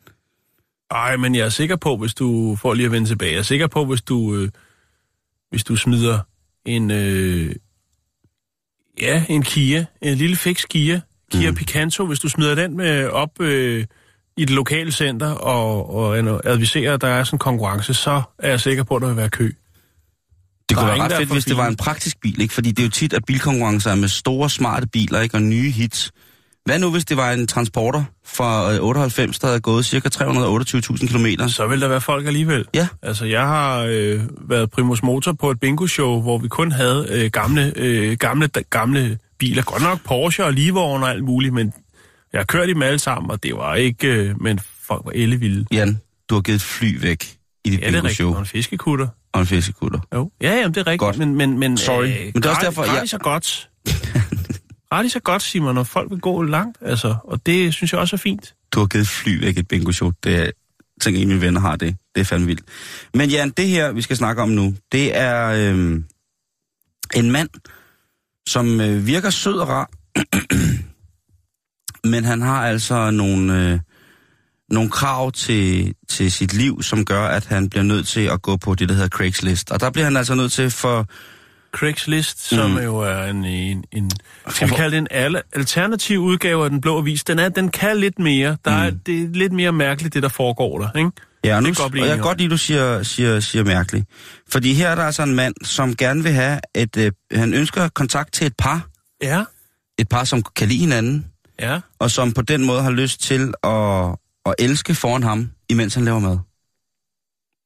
Ej, 0.91 1.17
men 1.17 1.36
jeg 1.36 1.45
er 1.45 1.49
sikker 1.49 1.75
på, 1.75 1.97
hvis 1.97 2.13
du 2.13 2.58
får 2.62 2.73
lige 2.73 2.86
at 2.86 2.91
vende 2.91 3.08
tilbage. 3.08 3.32
Jeg 3.32 3.39
er 3.39 3.43
sikker 3.43 3.67
på, 3.67 3.86
hvis 3.86 4.02
du, 4.02 4.36
øh, 4.36 4.49
hvis 5.49 5.63
du 5.63 5.75
smider 5.75 6.19
en, 6.65 6.91
øh, 6.91 7.56
ja, 9.02 9.23
en 9.30 9.43
Kia, 9.43 9.86
en 10.02 10.17
lille 10.17 10.36
fix 10.36 10.63
Kia, 10.69 11.02
Kia 11.32 11.49
Mm. 11.49 11.56
Picanto, 11.56 12.06
hvis 12.06 12.19
du 12.19 12.30
smider 12.30 12.56
den 12.56 12.78
med 12.78 13.08
op 13.08 13.41
øh, 13.41 13.86
i 14.38 14.45
det 14.45 14.49
lokale 14.49 14.91
center 14.91 15.32
og, 15.32 15.95
og 15.95 16.17
adviserer, 16.45 16.93
at 16.93 17.02
der 17.02 17.08
er 17.08 17.23
sådan 17.23 17.36
en 17.36 17.39
konkurrence, 17.39 17.93
så 17.93 18.21
er 18.39 18.49
jeg 18.49 18.60
sikker 18.60 18.84
på, 18.84 18.95
at 18.95 19.02
der 19.02 19.08
vil 19.08 19.17
være 19.17 19.30
kø. 19.30 19.52
Det 20.69 20.78
kunne 20.78 20.88
være 20.88 21.02
ret 21.02 21.12
fedt, 21.12 21.32
hvis 21.32 21.45
det 21.45 21.58
var 21.58 21.67
en 21.67 21.75
praktisk 21.75 22.21
bil, 22.21 22.41
ikke? 22.41 22.54
Fordi 22.54 22.71
det 22.71 22.80
er 22.80 22.88
jo 22.88 22.91
tit, 22.91 23.13
at 23.13 23.25
bilkonkurrencer 23.25 23.91
er 23.91 23.95
med 23.95 24.08
store, 24.08 24.49
smarte 24.49 24.88
biler, 24.88 25.21
ikke? 25.21 25.36
Og 25.36 25.41
nye 25.41 25.71
hits. 25.71 26.12
Hvad 26.65 26.80
nu, 26.80 26.91
hvis 26.91 27.06
det 27.06 27.17
var 27.17 27.32
en 27.32 27.48
transporter 27.48 28.04
fra 28.26 28.74
øh, 28.74 28.80
98, 28.84 29.39
der 29.39 29.48
havde 29.48 29.60
gået 29.60 29.86
cirka 29.86 30.10
328.000 30.15 31.08
km? 31.08 31.48
Så 31.48 31.67
vil 31.67 31.82
der 31.82 31.88
være 31.88 32.02
folk 32.02 32.28
alligevel. 32.28 32.65
Ja. 32.74 32.88
Altså, 33.02 33.26
jeg 33.26 33.41
har 33.41 33.86
øh, 33.89 34.22
været 34.50 34.72
primus 34.72 35.04
motor 35.04 35.32
på 35.34 35.52
et 35.52 35.60
bingo-show, 35.60 36.22
hvor 36.22 36.38
vi 36.38 36.48
kun 36.48 36.72
havde 36.72 37.08
øh, 37.10 37.32
gamle, 37.32 37.74
øh, 37.76 38.17
gamle, 38.17 38.50
gamle 38.69 39.17
biler. 39.39 39.63
Godt 39.63 39.84
nok 39.84 40.00
Porsche 40.06 40.45
og 40.45 40.54
Livvogn 40.54 41.04
og 41.04 41.10
alt 41.10 41.24
muligt, 41.24 41.54
men 41.54 41.74
jeg 42.34 42.39
har 42.39 42.45
kørt 42.45 42.69
i 42.69 42.74
dem 42.74 42.82
alle 42.82 43.00
sammen, 43.00 43.32
og 43.32 43.43
det 43.43 43.56
var 43.56 43.76
ikke... 43.76 44.08
Øh, 44.08 44.41
men 44.41 44.60
folk 44.88 45.02
var 45.06 45.12
ellevilde. 45.15 45.65
Jan, 45.72 46.00
du 46.30 46.36
har 46.36 46.41
givet 46.41 46.56
et 46.56 46.62
fly 46.62 47.02
væk 47.02 47.36
i 47.65 47.69
dit 47.69 47.80
Ja, 47.82 47.88
det 47.88 47.95
er 47.95 48.02
bingo 48.02 48.08
rigtigt. 48.08 48.28
Og 48.28 48.39
en 48.39 48.45
fiskekutter. 48.45 49.08
Og 49.34 49.41
en 49.41 49.48
fiskekutter. 49.48 50.00
Jo. 50.15 50.32
Ja, 50.41 50.56
jamen, 50.56 50.74
det 50.74 50.82
er 50.82 50.88
rigtigt. 50.88 51.00
Godt. 51.00 51.17
Men, 51.17 51.36
men, 51.36 51.60
men, 51.60 51.78
Sorry. 51.78 52.06
Øh, 52.06 52.15
Men 52.34 52.34
det 52.34 52.45
er 52.45 52.50
også 52.50 52.62
derfor, 52.65 52.84
jeg- 52.84 52.93
gratis 52.93 53.13
er 53.13 53.17
godt. 53.17 53.69
gratis 54.91 55.15
er 55.15 55.19
godt, 55.19 55.41
Simon, 55.41 55.75
når 55.75 55.84
folk 55.84 56.12
vil 56.12 56.19
gå 56.19 56.41
langt. 56.41 56.78
Altså, 56.82 57.15
og 57.23 57.45
det 57.45 57.73
synes 57.73 57.91
jeg 57.91 57.99
også 57.99 58.15
er 58.15 58.17
fint. 58.17 58.56
Du 58.71 58.80
har 58.80 58.88
givet 58.88 59.08
fly 59.08 59.39
væk 59.39 59.58
et 59.58 59.67
bingo 59.67 59.91
show. 59.91 60.12
Det 60.23 60.36
er, 60.36 60.52
tænker, 61.02 61.21
en 61.21 61.28
af 61.28 61.28
mine 61.28 61.41
venner 61.41 61.62
har 61.62 61.75
det. 61.75 61.97
Det 62.15 62.21
er 62.21 62.25
fandme 62.25 62.47
vildt. 62.47 62.63
Men 63.13 63.30
Jan, 63.30 63.49
det 63.49 63.67
her, 63.67 63.91
vi 63.91 64.02
skal 64.02 64.17
snakke 64.17 64.41
om 64.41 64.49
nu, 64.49 64.75
det 64.91 65.17
er 65.17 65.47
øhm, 65.47 66.06
en 67.15 67.32
mand, 67.32 67.49
som 68.49 68.82
øh, 68.82 69.08
virker 69.08 69.30
sød 69.30 69.58
og 69.58 69.67
rar. 69.67 69.89
Men 72.12 72.23
han 72.23 72.41
har 72.41 72.67
altså 72.67 73.12
nogle, 73.12 73.71
øh, 73.71 73.80
nogle 74.69 74.89
krav 74.89 75.32
til, 75.32 75.95
til 76.08 76.32
sit 76.32 76.54
liv, 76.54 76.84
som 76.84 77.06
gør, 77.06 77.28
at 77.28 77.45
han 77.45 77.69
bliver 77.69 77.84
nødt 77.84 78.08
til 78.08 78.21
at 78.21 78.41
gå 78.41 78.58
på 78.58 78.75
det, 78.75 78.89
der 78.89 78.95
hedder 78.95 79.10
Craigslist. 79.10 79.71
Og 79.71 79.80
der 79.80 79.89
bliver 79.91 80.06
han 80.06 80.17
altså 80.17 80.36
nødt 80.36 80.52
til 80.52 80.71
for... 80.71 81.08
Craigslist, 81.71 82.49
som 82.49 82.71
Mm. 82.71 82.77
jo 82.77 82.97
er 82.97 83.23
en, 83.25 83.45
en, 83.45 83.84
en 83.91 84.12
skal 84.49 84.69
vi 84.69 84.75
kalde 84.75 84.91
det 84.91 84.97
en 84.97 85.08
al- 85.12 85.41
alternativ 85.53 86.19
udgave 86.19 86.63
af 86.63 86.69
Den 86.69 86.82
Blå 86.82 86.97
Avis, 86.97 87.23
den, 87.23 87.39
er, 87.39 87.49
den 87.49 87.69
kan 87.71 87.97
lidt 87.97 88.19
mere. 88.19 88.58
Der 88.65 88.71
er, 88.71 88.91
Mm. 88.91 88.99
Det 89.05 89.23
er 89.23 89.27
lidt 89.27 89.53
mere 89.53 89.71
mærkeligt, 89.71 90.13
det 90.13 90.23
der 90.23 90.29
foregår 90.29 90.79
der, 90.79 90.97
ikke? 90.97 91.12
Ja, 91.43 91.55
og, 91.55 91.63
nu, 91.63 91.69
Det 91.69 91.79
og 91.79 91.97
jeg 91.97 92.08
kan 92.08 92.19
godt 92.19 92.38
lide, 92.38 92.45
at 92.47 92.51
du 92.51 92.58
siger, 92.58 93.03
siger, 93.03 93.39
siger 93.39 93.63
mærkeligt. 93.63 94.05
Fordi 94.49 94.73
her 94.73 94.89
er 94.89 94.95
der 94.95 95.03
altså 95.03 95.23
en 95.23 95.36
mand, 95.36 95.55
som 95.63 95.95
gerne 95.95 96.23
vil 96.23 96.32
have 96.32 96.60
et... 96.75 96.97
Øh, 96.97 97.12
han 97.32 97.53
ønsker 97.53 97.88
kontakt 97.88 98.34
til 98.34 98.47
et 98.47 98.53
par. 98.58 98.88
Ja, 99.23 99.43
Et 99.97 100.10
par, 100.10 100.23
som 100.23 100.43
kan 100.55 100.67
lide 100.67 100.79
hinanden. 100.79 101.25
ja. 101.60 101.79
Og 101.99 102.12
som 102.12 102.32
på 102.32 102.41
den 102.41 102.65
måde 102.65 102.82
har 102.82 102.91
lyst 102.91 103.21
til 103.21 103.53
at, 103.63 104.15
at 104.45 104.55
elske 104.60 104.95
foran 104.95 105.23
ham, 105.23 105.51
imens 105.69 105.93
han 105.95 106.05
laver 106.05 106.19
mad. 106.19 106.38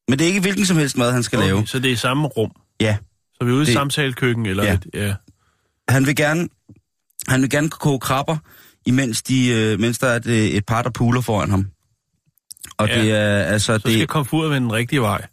Men 0.09 0.19
det 0.19 0.25
er 0.25 0.29
ikke 0.29 0.41
hvilken 0.41 0.65
som 0.65 0.77
helst 0.77 0.97
mad, 0.97 1.11
han 1.11 1.23
skal 1.23 1.39
okay. 1.39 1.47
lave. 1.47 1.67
Så 1.67 1.79
det 1.79 1.89
er 1.89 1.93
i 1.93 1.95
samme 1.95 2.27
rum. 2.27 2.51
Ja. 2.81 2.97
Vi 3.43 3.51
er 3.51 3.55
ude 3.55 3.63
i 3.63 3.65
Det- 3.65 3.73
samtalekøkken, 3.73 4.45
eller 4.45 4.63
Ja. 4.63 4.73
et, 4.73 4.85
ja. 4.93 5.13
Han 5.89 6.05
vil 6.05 6.15
gerne, 6.15 6.47
han 7.27 7.41
vil 7.41 7.49
gerne 7.49 7.69
koge 7.69 7.99
krabber, 7.99 8.37
imens, 8.85 9.21
de, 9.21 9.49
øh, 9.49 9.79
mens 9.79 9.99
der 9.99 10.07
er 10.07 10.15
et, 10.15 10.57
et 10.57 10.65
par, 10.65 10.81
der 10.81 10.89
puler 10.89 11.21
foran 11.21 11.49
ham. 11.49 11.67
Og 12.77 12.87
Ja. 12.87 13.01
det 13.01 13.11
er 13.11 13.43
altså... 13.43 13.73
Så 13.73 13.79
skal 13.79 13.99
det, 13.99 14.09
komfuret 14.09 14.49
vende 14.51 14.65
den 14.67 14.73
rigtige 14.73 15.01
vej. 15.01 15.25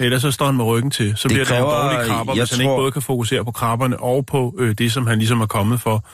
Ellers 0.00 0.22
så 0.22 0.30
står 0.30 0.46
han 0.46 0.54
med 0.56 0.64
ryggen 0.64 0.90
til. 0.90 1.12
Så 1.16 1.28
Det 1.28 1.34
bliver 1.34 1.44
det 1.44 1.48
kræver- 1.48 1.82
dårlige 1.92 2.08
krabber, 2.08 2.34
hvis 2.34 2.50
han 2.50 2.60
ikke 2.60 2.68
tror- 2.68 2.76
både 2.80 2.92
kan 2.92 3.02
fokusere 3.02 3.44
på 3.44 3.50
krabberne 3.50 4.00
og 4.00 4.26
på 4.26 4.54
øh, 4.58 4.74
det, 4.78 4.92
som 4.92 5.06
han 5.06 5.18
ligesom 5.18 5.40
er 5.40 5.46
kommet 5.46 5.80
for 5.80 6.08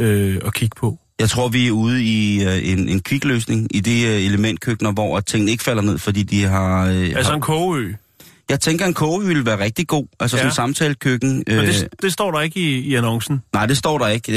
øh, 0.00 0.40
at 0.46 0.54
kigge 0.54 0.74
på. 0.76 0.98
Jeg 1.18 1.30
tror, 1.30 1.48
vi 1.48 1.66
er 1.66 1.70
ude 1.72 2.04
i 2.04 2.44
øh, 2.44 2.68
en, 2.72 2.88
en 2.88 3.00
kvikløsning 3.00 3.76
i 3.76 3.80
de 3.80 4.02
øh, 4.06 4.22
elementkøkkener, 4.24 4.92
hvor 4.92 5.20
tingene 5.20 5.50
ikke 5.50 5.64
falder 5.64 5.82
ned, 5.82 5.98
fordi 5.98 6.22
de 6.22 6.42
har... 6.44 6.86
Øh, 6.86 6.94
Altså 6.96 7.24
har 7.30 7.34
en 7.34 7.40
kogeø. 7.40 7.92
Jeg 8.48 8.60
tænker, 8.60 8.86
en 8.86 8.94
koge 8.94 9.26
ville 9.26 9.46
være 9.46 9.58
rigtig 9.64 9.88
god. 9.88 10.06
Altså 10.20 10.36
Ja. 10.36 10.40
sådan 10.40 10.50
en 10.50 10.54
samtalekøkken. 10.54 11.44
Men 11.46 11.58
Øh, 11.58 11.66
det, 11.66 11.88
det 12.02 12.12
står 12.12 12.30
der 12.30 12.40
ikke 12.40 12.60
i, 12.60 12.78
i 12.78 12.94
annoncen. 12.94 13.40
nej, 13.52 13.66
det 13.66 13.76
står 13.76 13.98
der 13.98 14.08
ikke. 14.08 14.32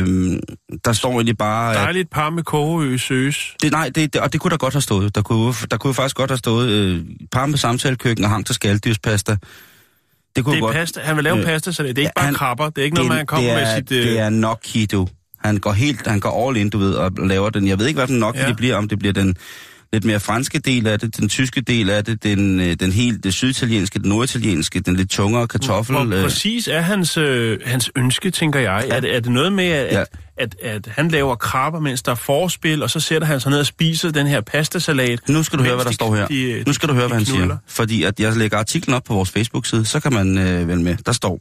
Øh, 0.00 0.38
der 0.84 0.92
står 0.92 1.12
egentlig 1.12 1.38
bare... 1.38 1.70
at- 1.70 1.76
Dejligt 1.76 2.10
par 2.10 2.30
med 2.30 2.42
kogeø 2.42 2.96
søges. 2.96 3.54
Det, 3.62 3.72
nej, 3.72 3.88
det, 3.94 4.12
det, 4.14 4.20
og 4.20 4.32
det 4.32 4.40
kunne 4.40 4.50
der 4.50 4.56
godt 4.56 4.74
have 4.74 4.80
stået. 4.82 5.14
Der 5.14 5.22
kunne, 5.22 5.54
der 5.70 5.76
kunne 5.76 5.94
faktisk 5.94 6.16
godt 6.16 6.30
have 6.30 6.38
stået 6.38 6.68
øh, 6.70 7.04
par 7.32 7.46
med 7.46 7.58
samtalekøkken 7.58 8.24
og 8.24 8.30
hang 8.30 8.46
til 8.46 8.54
skaldyrspasta. 8.54 9.36
Det 10.36 10.44
kunne 10.44 10.52
Det 10.52 10.58
er 10.60 10.64
godt. 10.66 10.74
pasta. 10.74 11.00
Han 11.00 11.16
vil 11.16 11.24
lave 11.24 11.38
Øh, 11.38 11.44
pasta, 11.44 11.72
så 11.72 11.82
det 11.82 11.98
er 11.98 12.02
ikke 12.02 12.12
bare 12.16 12.24
han- 12.24 12.34
krabber. 12.34 12.70
Det 12.70 12.78
er 12.78 12.84
ikke 12.84 12.96
noget, 12.96 13.08
man 13.12 13.26
kommer 13.26 13.46
det 13.50 13.56
med 13.56 13.62
er, 13.72 13.76
sit... 13.76 13.92
Øh, 13.92 14.02
Det 14.06 14.18
er 14.18 14.30
gnocchi, 14.30 14.86
du. 14.86 15.08
Han 15.38 15.56
går 15.58 15.72
helt, 15.72 16.06
han 16.06 16.20
går 16.20 16.48
all 16.48 16.56
in, 16.56 16.70
du 16.70 16.78
ved, 16.78 16.94
og 16.94 17.12
laver 17.18 17.50
den. 17.50 17.66
Jeg 17.68 17.78
ved 17.78 17.86
ikke, 17.86 17.98
hvad 17.98 18.06
den 18.06 18.22
Ja. 18.22 18.30
ja. 18.34 18.48
det 18.48 18.56
bliver, 18.56 18.76
om 18.76 18.88
det 18.88 18.98
bliver 18.98 19.12
den 19.12 19.36
lidt 19.92 20.04
mere 20.04 20.20
franske 20.20 20.58
del 20.58 20.86
af 20.86 20.98
det, 21.00 21.16
den 21.16 21.28
tyske 21.28 21.60
del 21.60 21.90
af 21.90 22.04
det, 22.04 22.22
den, 22.22 22.60
øh, 22.60 22.74
den 22.80 22.92
helt 22.92 23.24
det 23.24 23.34
syditalienske, 23.34 23.98
den 23.98 24.08
norditalienske, 24.08 24.80
den 24.80 24.96
lidt 24.96 25.10
tungere 25.10 25.48
kartoffel. 25.48 25.96
Hvor 25.96 26.16
øh, 26.16 26.22
præcis 26.22 26.68
er 26.68 26.80
hans, 26.80 27.16
øh, 27.16 27.58
hans 27.64 27.90
ønske, 27.96 28.30
tænker 28.30 28.60
jeg. 28.60 28.84
Ja. 28.88 28.94
Er, 28.96 29.00
det, 29.00 29.16
er 29.16 29.20
det 29.20 29.32
noget 29.32 29.52
med, 29.52 29.64
at, 29.64 29.92
Ja. 29.94 30.00
at, 30.00 30.08
at, 30.38 30.54
at 30.62 30.86
han 30.86 31.08
laver 31.08 31.34
krabber, 31.34 31.80
mens 31.80 32.02
der 32.02 32.10
er 32.12 32.16
forspil, 32.16 32.82
og 32.82 32.90
så 32.90 33.00
sætter 33.00 33.28
han 33.28 33.40
sig 33.40 33.50
ned 33.50 33.58
og 33.60 33.66
spiser 33.66 34.10
den 34.10 34.26
her 34.26 34.40
pastasalat? 34.40 35.28
Nu 35.28 35.42
skal 35.42 35.58
du 35.58 35.64
høre, 35.64 35.74
hvad 35.74 35.84
der 35.84 35.90
de- 35.90 35.94
står 35.94 36.16
her. 36.16 36.26
de- 36.26 36.62
nu 36.66 36.72
skal 36.72 36.88
du 36.88 36.94
høre, 36.94 37.06
hvad 37.08 37.16
han 37.16 37.26
knuller? 37.26 37.46
siger. 37.46 37.58
Fordi 37.68 38.02
at 38.02 38.20
jeg 38.20 38.36
lægger 38.36 38.58
artiklen 38.58 38.94
op 38.94 39.04
på 39.04 39.14
vores 39.14 39.30
Facebook-side, 39.30 39.84
så 39.84 40.00
kan 40.00 40.12
man 40.12 40.38
øh, 40.38 40.68
vælge 40.68 40.82
med. 40.82 40.96
Der 41.06 41.12
står, 41.12 41.40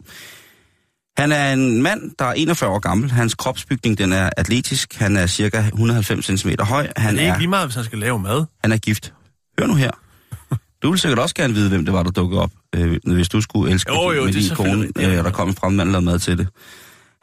han 1.17 1.31
er 1.31 1.53
en 1.53 1.81
mand, 1.81 2.11
der 2.19 2.25
er 2.25 2.33
41 2.33 2.69
år 2.69 2.79
gammel. 2.79 3.11
Hans 3.11 3.35
kropsbygning 3.35 3.97
den 3.97 4.11
er 4.13 4.29
atletisk. 4.37 4.95
Han 4.95 5.17
er 5.17 5.27
cirka 5.27 5.59
190 5.67 6.41
cm 6.41 6.49
høj. 6.59 6.87
Han 6.97 7.13
Det 7.15 7.21
er 7.21 7.25
er, 7.25 7.27
ikke 7.33 7.39
lige 7.39 7.49
meget, 7.49 7.67
hvis 7.67 7.75
han 7.75 7.83
skal 7.83 7.99
lave 7.99 8.19
mad. 8.19 8.45
han 8.63 8.71
er 8.71 8.77
gift. 8.77 9.13
Hør 9.59 9.67
nu 9.67 9.75
her. 9.75 9.91
Du 10.83 10.89
vil 10.89 10.99
sikkert 10.99 11.19
også 11.19 11.35
gerne 11.35 11.53
vide, 11.53 11.69
hvem 11.69 11.85
det 11.85 11.93
var, 11.93 12.03
der 12.03 12.11
dukkede 12.11 12.41
op, 12.41 12.51
øh, 12.75 12.97
hvis 13.05 13.29
du 13.29 13.41
skulle 13.41 13.71
elske 13.73 13.93
Jo, 13.93 14.11
jo, 14.11 14.23
med 14.23 14.33
det 14.33 14.51
er 14.51 14.55
din 14.55 14.55
kone, 14.55 14.87
øh, 14.99 15.23
der 15.23 15.31
kom 15.31 15.49
en 15.49 15.55
fremmed 15.55 15.85
mand 15.85 15.95
og 15.95 16.03
mad 16.03 16.19
til 16.19 16.37
det. 16.37 16.47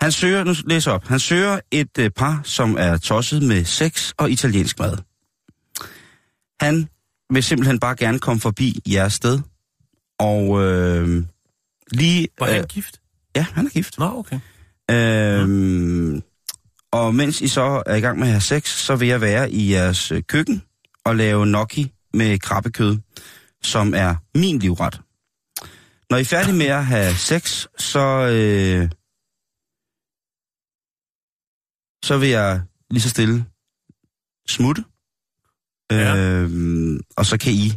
Han 0.01 0.13
søger, 0.13 0.45
nu 0.45 0.55
læser 0.67 0.91
op, 0.93 1.07
han 1.09 1.19
søger 1.19 1.61
et 1.71 1.99
øh, 1.99 2.11
par, 2.11 2.41
som 2.45 2.77
er 2.79 2.97
tosset 2.99 3.43
med 3.43 3.65
sex 3.65 4.13
og 4.19 4.31
italiensk 4.31 4.79
mad. 4.79 4.97
Han 6.61 6.89
vil 7.33 7.43
simpelthen 7.43 7.79
bare 7.79 7.97
gerne 7.97 8.19
komme 8.19 8.41
forbi 8.41 8.81
jeres 8.93 9.13
sted, 9.13 9.39
og 10.19 10.63
øh, 10.63 11.25
lige... 11.93 12.29
Var 12.39 12.47
han 12.47 12.57
øh, 12.61 12.65
gift? 12.69 13.01
Ja, 13.37 13.47
han 13.53 13.67
er 13.67 13.71
gift. 13.71 13.99
Nå, 13.99 14.19
okay. 14.19 14.41
Øhm, 14.91 16.23
og 16.93 17.15
mens 17.15 17.41
I 17.41 17.49
så 17.49 17.83
er 17.87 17.95
i 17.95 18.01
gang 18.01 18.19
med 18.19 18.27
at 18.27 18.33
have 18.33 18.41
sex, 18.41 18.69
så 18.69 18.97
vil 18.97 19.09
jeg 19.09 19.21
være 19.21 19.51
i 19.51 19.73
jeres 19.73 20.13
øh, 20.13 20.23
køkken 20.23 20.63
og 21.05 21.17
lave 21.17 21.45
gnocchi 21.45 21.93
med 22.15 22.39
krabbekød, 22.39 22.99
som 23.63 23.95
er 23.95 24.15
min 24.35 24.59
livret. 24.59 25.01
Når 26.11 26.17
I 26.17 26.21
er 26.21 26.25
færdige 26.25 26.57
med 26.57 26.67
at 26.67 26.87
have 26.87 27.15
sex, 27.15 27.67
så, 27.79 28.29
øh, 28.33 28.91
så 32.05 32.19
vil 32.19 32.29
jeg 32.29 32.63
lige 32.91 33.03
så 33.03 33.09
stille 33.09 33.45
smutte. 34.49 34.85
Ja. 35.91 36.17
Øhm, 36.17 37.01
og 37.17 37.27
så 37.27 37.39
kan 37.39 37.53
I 37.53 37.73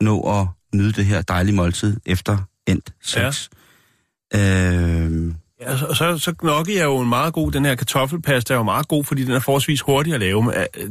nå 0.00 0.40
at 0.40 0.46
nyde 0.74 0.92
det 0.92 1.06
her 1.06 1.22
dejlige 1.22 1.56
måltid 1.56 2.00
efter 2.06 2.38
endt 2.66 2.94
sex. 3.02 3.50
Ja. 3.52 3.57
Øhm, 4.34 5.34
Ja, 5.60 5.76
så, 5.78 5.94
så, 5.94 6.18
så 6.18 6.32
gnocchi 6.38 6.76
er 6.76 6.84
jo 6.84 6.98
en 6.98 7.08
meget 7.08 7.32
god, 7.32 7.52
den 7.52 7.64
her 7.64 7.74
kartoffelpasta 7.74 8.54
er 8.54 8.58
jo 8.58 8.62
meget 8.64 8.88
god, 8.88 9.04
fordi 9.04 9.24
den 9.24 9.32
er 9.32 9.40
forholdsvis 9.40 9.80
hurtig 9.80 10.14
at 10.14 10.20
lave. 10.20 10.42
Men, 10.42 10.54
øh, 10.54 10.90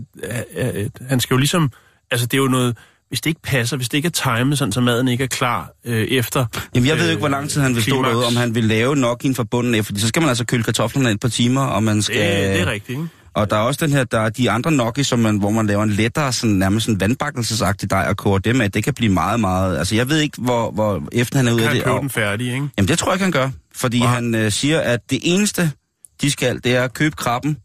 øh, 0.57 0.81
øh, 0.81 0.89
han 1.09 1.19
skal 1.19 1.33
jo 1.33 1.37
ligesom, 1.37 1.71
altså 2.11 2.25
det 2.27 2.37
er 2.37 2.41
jo 2.41 2.47
noget, 2.47 2.77
hvis 3.07 3.21
det 3.21 3.29
ikke 3.29 3.41
passer, 3.41 3.77
hvis 3.77 3.89
det 3.89 3.97
ikke 3.97 4.07
er 4.07 4.37
timet, 4.37 4.57
sådan 4.57 4.71
så 4.71 4.81
maden 4.81 5.07
ikke 5.07 5.23
er 5.23 5.27
klar 5.27 5.71
øh, 5.85 6.07
efter. 6.07 6.45
Jamen, 6.75 6.87
jeg 6.87 6.97
ved 6.97 7.03
jo 7.03 7.09
ikke, 7.09 7.19
hvor 7.19 7.29
lang 7.29 7.49
tid 7.49 7.61
han 7.61 7.75
vil 7.75 7.83
stå 7.83 7.91
klimaks. 7.91 8.11
derude, 8.11 8.25
om 8.25 8.35
han 8.35 8.55
vil 8.55 8.63
lave 8.63 8.95
nok 8.95 9.23
inden 9.23 9.35
fra 9.35 9.43
bunden 9.43 9.83
fordi 9.83 9.99
så 9.99 10.07
skal 10.07 10.21
man 10.21 10.29
altså 10.29 10.45
køle 10.45 10.63
kartoflerne 10.63 11.11
et 11.11 11.19
par 11.19 11.29
timer, 11.29 11.61
og 11.61 11.83
man 11.83 12.01
skal... 12.01 12.45
Det, 12.45 12.53
det 12.53 12.61
er 12.61 12.71
rigtigt, 12.71 12.89
ikke? 12.89 13.07
Og 13.37 13.49
der 13.49 13.55
er 13.55 13.59
også 13.59 13.85
den 13.85 13.93
her, 13.95 14.03
der 14.03 14.19
er 14.19 14.29
de 14.29 14.51
andre 14.51 14.71
gnocchi, 14.71 15.03
som 15.03 15.19
man, 15.19 15.37
hvor 15.37 15.49
man 15.49 15.67
laver 15.67 15.83
en 15.83 15.89
lettere, 15.89 16.33
sådan, 16.33 16.55
nærmest 16.55 16.85
sådan 16.85 16.99
vandbakkelsesagtig 16.99 17.89
dej 17.89 18.05
og 18.09 18.17
koger 18.17 18.37
dem 18.39 18.61
af. 18.61 18.71
Det 18.71 18.83
kan 18.83 18.93
blive 18.93 19.13
meget, 19.13 19.39
meget... 19.39 19.77
Altså, 19.77 19.95
jeg 19.95 20.09
ved 20.09 20.19
ikke, 20.19 20.41
hvor, 20.41 20.71
hvor 20.71 21.03
efter 21.11 21.37
han 21.37 21.47
er 21.47 21.51
ude 21.51 21.61
Kan 21.61 21.63
af 21.63 21.69
han 21.69 21.75
det. 21.77 21.83
købe 21.83 21.95
Og, 21.95 22.01
den 22.01 22.09
færdig, 22.09 22.47
ikke? 22.53 22.67
jamen, 22.77 22.87
det 22.87 22.99
tror 22.99 23.07
jeg 23.11 23.15
ikke, 23.15 23.23
han 23.23 23.31
gør. 23.31 23.49
Fordi 23.75 23.99
Nej. 23.99 24.07
han 24.13 24.35
øh, 24.35 24.51
siger, 24.51 24.79
at 24.79 24.99
det 25.09 25.19
eneste, 25.23 25.71
de 26.21 26.31
skal, 26.31 26.63
det 26.63 26.75
er 26.75 26.83
at 26.83 26.93
købe 26.93 27.15
krabben, 27.15 27.57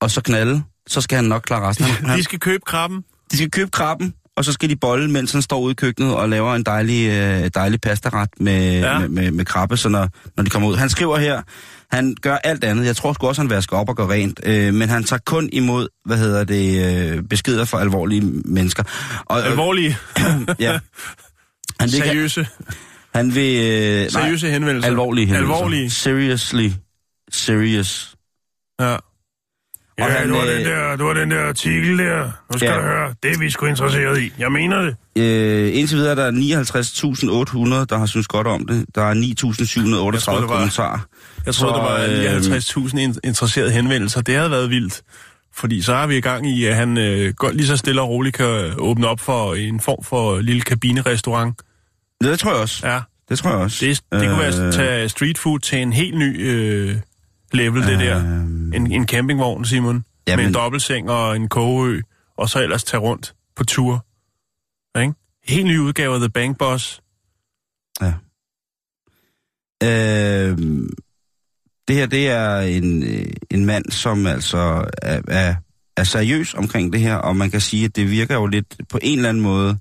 og 0.00 0.10
så 0.10 0.20
knalde. 0.20 0.62
Så 0.86 1.00
skal 1.00 1.16
han 1.16 1.24
nok 1.24 1.42
klare 1.42 1.68
resten. 1.68 1.84
Han, 1.84 2.06
han, 2.06 2.18
De 2.18 2.22
skal 2.24 2.38
købe 2.38 2.62
krabben. 2.66 3.04
de 3.30 3.36
skal 3.36 3.50
købe 3.50 3.70
krabben, 3.70 4.14
og 4.36 4.44
så 4.44 4.52
skal 4.52 4.68
de 4.68 4.76
bolle, 4.76 5.10
mens 5.10 5.32
han 5.32 5.42
står 5.42 5.60
ude 5.60 5.70
i 5.72 5.74
køkkenet 5.74 6.14
og 6.14 6.28
laver 6.28 6.54
en 6.54 6.62
dejlig, 6.62 7.08
øh, 7.08 7.50
dejlig 7.54 7.80
pastaret 7.80 8.28
med, 8.40 8.80
Ja. 8.80 8.98
med, 8.98 9.08
med, 9.08 9.30
med 9.30 9.44
krabbe, 9.44 9.76
så 9.76 9.88
når, 9.88 10.08
når 10.36 10.44
de 10.44 10.50
kommer 10.50 10.68
ud. 10.68 10.76
Han 10.76 10.88
skriver 10.90 11.18
her, 11.18 11.42
han 11.90 12.16
gør 12.22 12.36
alt 12.36 12.64
andet. 12.64 12.86
Jeg 12.86 12.96
tror 12.96 13.12
sgu 13.12 13.26
også, 13.28 13.42
han 13.42 13.50
vasker 13.50 13.76
op 13.76 13.88
og 13.88 13.96
gør 13.96 14.06
rent, 14.10 14.40
øh, 14.44 14.74
men 14.74 14.88
han 14.88 15.04
tager 15.04 15.20
kun 15.26 15.48
imod, 15.52 15.88
hvad 16.04 16.18
hedder 16.18 16.44
det, 16.44 16.84
øh, 17.16 17.22
beskeder 17.22 17.64
fra 17.64 17.80
alvorlige 17.80 18.20
mennesker. 18.44 18.82
Og, 19.26 19.36
og- 19.36 19.46
Alvorlige, 19.46 19.96
ja. 20.58 20.78
Han 21.80 21.88
ikke- 21.88 21.98
seriøse, 22.06 22.46
han 23.14 23.34
vil, 23.34 23.56
øh, 23.56 24.10
seriøse 24.10 24.50
henvendelser. 24.50 24.90
alvorlige 24.90 25.26
hændelser. 25.26 25.54
Alvorlige. 25.54 25.90
Seriously. 25.90 26.70
Serious. 27.32 28.14
Ja. 28.80 28.96
Ja, 29.98 30.04
han, 30.08 30.28
det, 30.28 30.36
var 30.36 30.44
øh, 30.44 30.48
den 30.54 30.64
der, 30.64 30.96
det 30.96 31.04
var 31.06 31.14
den 31.14 31.30
der 31.30 31.40
artikel 31.48 31.98
der. 31.98 32.22
Nu 32.52 32.58
skal 32.58 32.68
Ja. 32.70 32.76
du 32.76 32.82
høre, 32.82 33.14
det 33.22 33.30
er 33.34 33.38
vi 33.38 33.50
sgu 33.50 33.66
interesseret 33.66 34.20
i. 34.22 34.32
Jeg 34.38 34.52
mener 34.52 34.82
det. 34.82 34.96
Øh, 35.22 35.70
indtil 35.78 35.96
videre 35.96 36.10
er 36.10 36.14
der 36.14 36.30
59.800, 36.30 37.84
der 37.84 37.98
har 37.98 38.06
synes 38.06 38.26
godt 38.28 38.46
om 38.46 38.66
det. 38.66 38.86
Der 38.94 39.02
er 39.02 39.14
9.738 39.14 40.14
Jeg 40.14 40.22
troede, 40.22 40.40
det 40.40 40.48
var- 40.48 40.54
kommentarer. 40.56 40.98
Jeg 41.46 41.54
troede, 41.54 41.74
Så, 41.74 41.78
der 41.78 41.82
var 41.82 42.84
øh, 42.84 42.86
59.000 42.86 42.98
in- 43.00 43.16
interesserede 43.24 43.70
henvendelser. 43.70 44.20
Det 44.20 44.34
havde 44.34 44.50
været 44.50 44.70
vildt. 44.70 45.02
Fordi 45.56 45.82
så 45.82 45.94
har 45.94 46.06
vi 46.06 46.16
i 46.16 46.20
gang 46.20 46.50
i, 46.50 46.64
at 46.64 46.76
han 46.76 46.98
øh, 46.98 47.34
godt 47.34 47.56
lige 47.56 47.66
så 47.66 47.76
stille 47.76 48.00
og 48.00 48.08
roligt 48.08 48.36
kan 48.36 48.72
åbne 48.78 49.06
op 49.08 49.20
for 49.20 49.54
en 49.54 49.80
form 49.80 50.04
for 50.04 50.38
lille 50.40 50.62
kabinerestaurant. 50.62 51.58
Det 52.22 52.38
tror 52.38 52.50
jeg 52.52 52.60
også. 52.60 52.88
Ja, 52.88 53.00
Det 53.28 53.38
tror 53.38 53.50
jeg 53.50 53.58
også. 53.58 53.86
det, 53.86 54.00
det 54.12 54.28
kunne 54.28 54.38
være 54.38 54.60
Øh, 54.60 54.68
at 54.68 54.74
tage 54.74 55.08
street 55.08 55.38
food 55.38 55.58
til 55.58 55.78
en 55.78 55.92
helt 55.92 56.18
ny 56.18 56.46
øh, 56.50 56.96
level, 57.54 57.82
det 57.82 57.98
der. 57.98 58.18
Øh, 58.18 58.44
En, 58.74 58.92
en 58.92 59.08
campingvogn, 59.08 59.64
Simon. 59.64 60.04
Ja, 60.28 60.36
med 60.36 60.46
en 60.46 60.54
dobbeltseng 60.54 61.10
og 61.10 61.36
en 61.36 61.48
kogeø 61.48 62.00
og 62.36 62.48
så 62.50 62.62
ellers 62.62 62.84
tage 62.84 63.00
rundt 63.00 63.34
på 63.56 63.64
tur. 63.64 64.06
Ikke? 65.00 65.14
Helt 65.44 65.66
ny 65.66 65.78
udgave 65.78 66.14
af 66.14 66.20
The 66.20 66.28
Bank 66.28 66.58
Boss. 66.58 67.00
Ja. 68.00 68.12
Øh, 69.82 70.58
det 71.88 71.96
her, 71.96 72.06
det 72.06 72.28
er 72.28 72.60
en, 72.60 73.04
en 73.50 73.64
mand, 73.64 73.90
som 73.90 74.26
altså 74.26 74.90
er, 75.02 75.20
er, 75.28 75.54
er 75.96 76.04
seriøs 76.04 76.54
omkring 76.54 76.92
det 76.92 77.00
her, 77.00 77.14
og 77.14 77.36
man 77.36 77.50
kan 77.50 77.60
sige, 77.60 77.84
at 77.84 77.96
det 77.96 78.10
virker 78.10 78.34
jo 78.34 78.46
lidt 78.46 78.76
på 78.88 78.98
en 79.02 79.18
eller 79.18 79.28
anden 79.28 79.42
måde... 79.42 79.78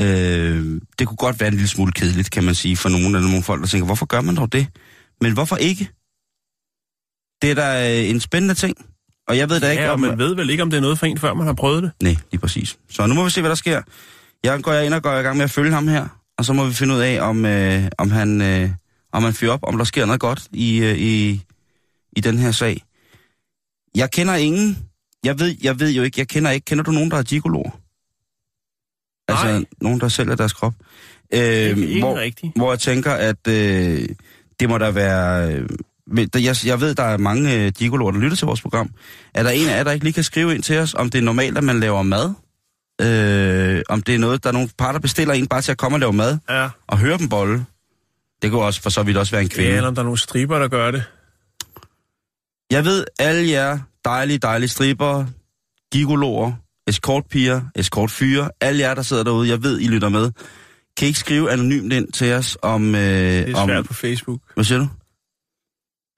Øh, 0.00 0.80
det 0.98 1.06
kunne 1.06 1.16
godt 1.16 1.40
være 1.40 1.48
en 1.48 1.54
lille 1.54 1.68
smule 1.68 1.92
kedeligt, 1.92 2.30
kan 2.30 2.44
man 2.44 2.54
sige, 2.54 2.76
for 2.76 2.88
nogle 2.88 3.18
af 3.18 3.22
nogle 3.22 3.42
folk, 3.42 3.60
der 3.60 3.66
tænker, 3.66 3.86
hvorfor 3.86 4.06
gør 4.06 4.20
man 4.20 4.36
dog 4.36 4.52
det? 4.52 4.66
Men 5.20 5.32
hvorfor 5.32 5.56
ikke? 5.56 5.90
Det 7.42 7.50
er 7.50 7.54
da 7.54 7.98
øh, 8.02 8.10
en 8.10 8.20
spændende 8.20 8.54
ting. 8.54 8.76
Og 9.28 9.38
jeg 9.38 9.48
ved 9.50 9.60
da 9.60 9.70
ikke, 9.70 9.82
Ja, 9.82 9.88
og 9.88 9.94
om... 9.94 10.00
man 10.00 10.18
ved 10.18 10.34
vel 10.34 10.50
ikke, 10.50 10.62
om 10.62 10.70
det 10.70 10.76
er 10.76 10.80
noget 10.80 10.98
for 10.98 11.06
en, 11.06 11.18
før 11.18 11.34
man 11.34 11.46
har 11.46 11.54
prøvet 11.54 11.82
det. 11.82 11.90
Nej, 12.02 12.16
lige 12.30 12.40
præcis. 12.40 12.78
Så 12.90 13.06
nu 13.06 13.14
må 13.14 13.24
vi 13.24 13.30
se, 13.30 13.40
hvad 13.40 13.48
der 13.50 13.54
sker. 13.56 13.82
Jeg 14.44 14.62
går 14.62 14.74
ind 14.74 14.94
og 14.94 15.02
går 15.02 15.12
i 15.12 15.22
gang 15.22 15.36
med 15.36 15.44
at 15.44 15.50
følge 15.50 15.72
ham 15.72 15.88
her, 15.88 16.06
og 16.38 16.44
så 16.44 16.52
må 16.52 16.64
vi 16.66 16.72
finde 16.74 16.94
ud 16.94 17.00
af, 17.00 17.20
om, 17.20 17.44
øh, 17.46 17.84
om 17.98 18.10
han 18.10 18.40
øh, 18.42 18.70
om 19.12 19.22
han 19.24 19.32
fyrer 19.34 19.52
op, 19.52 19.60
om 19.62 19.78
der 19.78 19.84
sker 19.84 20.06
noget 20.06 20.20
godt 20.20 20.42
i, 20.52 20.78
øh, 20.84 20.98
i, 20.98 21.42
i 22.16 22.20
den 22.20 22.38
her 22.38 22.50
sag. 22.52 22.82
Jeg 23.94 24.10
kender 24.10 24.34
ingen. 24.34 24.78
Jeg 25.24 25.38
ved, 25.38 25.56
jeg 25.62 25.80
ved 25.80 25.90
jo 25.90 26.02
ikke, 26.02 26.20
jeg 26.20 26.28
kender 26.28 26.50
ikke. 26.50 26.64
Kender 26.64 26.84
du 26.84 26.90
nogen, 26.90 27.10
der 27.10 27.16
er 27.16 27.22
gigologer? 27.22 27.70
Altså, 29.28 29.44
Nej. 29.46 29.64
nogen, 29.80 30.00
der 30.00 30.08
sælger 30.08 30.34
deres 30.34 30.52
krop. 30.52 30.74
Øh, 31.34 31.40
Ikke- 31.40 31.86
ikke 31.88 32.00
hvor, 32.00 32.18
rigtigt. 32.18 32.52
hvor 32.56 32.72
jeg 32.72 32.78
tænker, 32.78 33.12
at 33.12 33.48
øh, 33.48 34.08
det 34.60 34.68
må 34.68 34.78
der 34.78 34.90
være... 34.90 35.52
Øh, 35.54 35.68
jeg, 36.34 36.56
jeg 36.66 36.80
ved, 36.80 36.94
der 36.94 37.02
er 37.02 37.16
mange 37.16 37.54
øh, 37.54 37.72
gigologer, 37.72 38.12
der 38.12 38.18
lytter 38.18 38.36
til 38.36 38.46
vores 38.46 38.60
program. 38.62 38.90
Er 39.34 39.42
der 39.42 39.50
en 39.50 39.68
af 39.68 39.76
jer, 39.76 39.84
der 39.84 39.90
ikke 39.90 40.04
lige 40.04 40.12
kan 40.14 40.24
skrive 40.24 40.54
ind 40.54 40.62
til 40.62 40.78
os, 40.78 40.94
om 40.94 41.10
det 41.10 41.18
er 41.18 41.22
normalt, 41.22 41.58
at 41.58 41.64
man 41.64 41.80
laver 41.80 42.02
mad? 42.02 42.32
Øh, 43.02 43.82
om 43.88 44.02
det 44.02 44.14
er 44.14 44.18
noget, 44.18 44.42
der 44.44 44.48
er 44.48 44.52
nogle 44.52 44.68
par, 44.78 44.92
der 44.92 44.98
bestiller 44.98 45.34
en 45.34 45.46
bare 45.46 45.62
til 45.62 45.72
at 45.72 45.78
komme 45.78 45.96
og 45.96 46.00
lave 46.00 46.12
mad, 46.12 46.38
Ja. 46.48 46.68
og 46.86 46.98
høre 46.98 47.18
dem 47.18 47.28
bolle. 47.28 47.64
Det 48.42 48.50
kunne 48.50 48.62
også 48.62 48.82
for 48.82 48.90
så 48.90 49.02
vidt 49.02 49.16
også 49.16 49.32
være 49.32 49.42
en 49.42 49.48
kvinde. 49.48 49.70
ja, 49.70 49.76
eller 49.76 49.88
om 49.88 49.94
der 49.94 50.02
er 50.02 50.04
nogle 50.04 50.18
striber, 50.18 50.58
der 50.58 50.68
gør 50.68 50.90
det. 50.90 51.04
Jeg 52.70 52.84
ved, 52.84 53.04
alle 53.18 53.50
jer 53.50 53.78
dejlige, 54.04 54.38
dejlige 54.38 54.68
striber, 54.68 55.26
gigologer, 55.92 56.52
escortpiger, 56.86 57.60
escortfyre, 57.76 58.50
alle 58.60 58.80
jer, 58.80 58.94
der 58.94 59.02
sidder 59.02 59.24
derude, 59.24 59.48
jeg 59.48 59.62
ved, 59.62 59.80
I 59.80 59.86
lytter 59.86 60.08
med. 60.08 60.30
Kan 60.96 61.06
I 61.06 61.08
ikke 61.08 61.18
skrive 61.18 61.50
anonymt 61.52 61.92
ind 61.92 62.12
til 62.12 62.32
os 62.32 62.58
om... 62.62 62.94
Øh, 62.94 63.00
Det 63.00 63.50
er 63.50 63.56
om 63.56 63.68
svært 63.68 63.84
på 63.84 63.94
Facebook. 63.94 64.40
hvad 64.54 64.64
siger 64.64 64.78
du? 64.78 64.88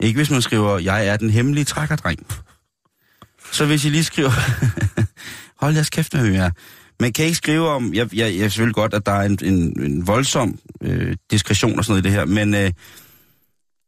Ikke 0.03 0.19
hvis 0.19 0.31
man 0.31 0.43
skriver, 0.43 0.79
jeg 0.79 1.07
er 1.07 1.17
den 1.17 1.31
hemmelige 1.31 1.65
trækkerdreng. 1.65 2.27
Så 3.53 3.67
hvis 3.67 3.85
I 3.85 3.89
lige 3.89 4.05
skriver... 4.05 4.31
Hold 5.61 5.75
jeres 5.75 5.91
kæft 5.91 6.15
med 6.15 6.27
jer. 6.27 6.51
Men 7.01 7.13
kan 7.13 7.25
I 7.25 7.27
ikke 7.27 7.37
skrive 7.37 7.69
om... 7.69 7.95
Jeg, 7.95 8.15
jeg, 8.15 8.39
jeg 8.39 8.53
selvfølgelig 8.53 8.75
godt, 8.75 8.95
at 8.95 9.07
der 9.07 9.13
er 9.13 9.23
en, 9.23 9.39
en, 9.43 9.83
en 9.83 10.07
voldsom 10.07 10.59
øh, 10.83 11.17
diskretion 11.31 11.79
og 11.79 11.85
sådan 11.85 11.93
noget 11.93 12.07
i 12.07 12.09
det 12.09 12.19
her, 12.19 12.25
men 12.25 12.55
øh, 12.55 12.73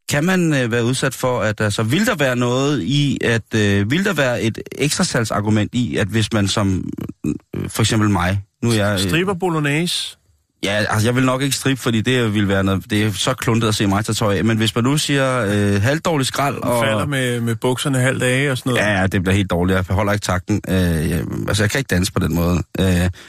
kan 0.09 0.25
man 0.25 0.55
øh, 0.55 0.71
være 0.71 0.85
udsat 0.85 1.15
for, 1.15 1.41
at 1.41 1.61
altså, 1.61 1.83
vil 1.83 2.07
der 2.07 2.15
være 2.15 2.37
noget 2.37 2.83
i, 2.83 3.19
at 3.25 3.55
øh, 3.55 3.91
vil 3.91 4.05
der 4.05 4.13
være 4.13 4.43
et 4.43 4.59
ekstra 4.79 5.05
salgsargument 5.05 5.75
i, 5.75 5.97
at 5.97 6.09
hvis 6.09 6.33
man 6.33 6.49
som 6.49 6.91
øh, 7.27 7.35
for 7.69 7.83
eksempel 7.83 8.11
mig, 8.11 8.43
nu 8.63 8.71
er 8.71 8.75
jeg... 8.75 8.93
Øh, 8.93 9.09
Striber 9.09 9.35
bolognese. 9.35 10.17
Ja, 10.65 10.85
altså 10.91 11.09
jeg 11.09 11.17
vil 11.17 11.25
nok 11.25 11.43
ikke 11.43 11.57
strippe, 11.57 11.83
fordi 11.83 12.01
det 12.01 12.35
vil 12.35 12.49
være 12.49 12.65
noget, 12.65 12.91
det 12.91 13.03
er 13.05 13.13
så 13.13 13.35
kluntet 13.35 13.69
at 13.69 13.75
se 13.75 13.87
mig 13.87 14.05
tage 14.05 14.15
tøj 14.15 14.37
af. 14.37 14.45
Men 14.45 14.57
hvis 14.57 14.75
man 14.75 14.85
nu 14.85 14.99
siger 14.99 15.45
øh, 15.45 15.83
halvdårlig 15.83 16.27
skrald 16.27 16.57
og... 16.57 16.85
Falder 16.85 17.07
med, 17.07 17.41
med 17.41 17.55
bukserne 17.57 17.99
halvt 17.99 18.23
af 18.23 18.51
og 18.51 18.59
sådan 18.59 18.71
noget. 18.73 18.87
Ja, 18.87 19.01
ja, 19.01 19.07
det 19.07 19.23
bliver 19.23 19.37
helt 19.37 19.51
dårligt. 19.51 19.77
Jeg 19.89 19.95
holder 19.95 20.13
ikke 20.13 20.25
takten. 20.25 20.61
Øh, 20.69 20.75
jeg, 20.77 21.23
altså, 21.49 21.63
jeg 21.63 21.71
kan 21.71 21.79
ikke 21.79 21.89
danse 21.89 22.13
på 22.13 22.19
den 22.19 22.35
måde. 22.35 22.63
Øh, 22.81 22.87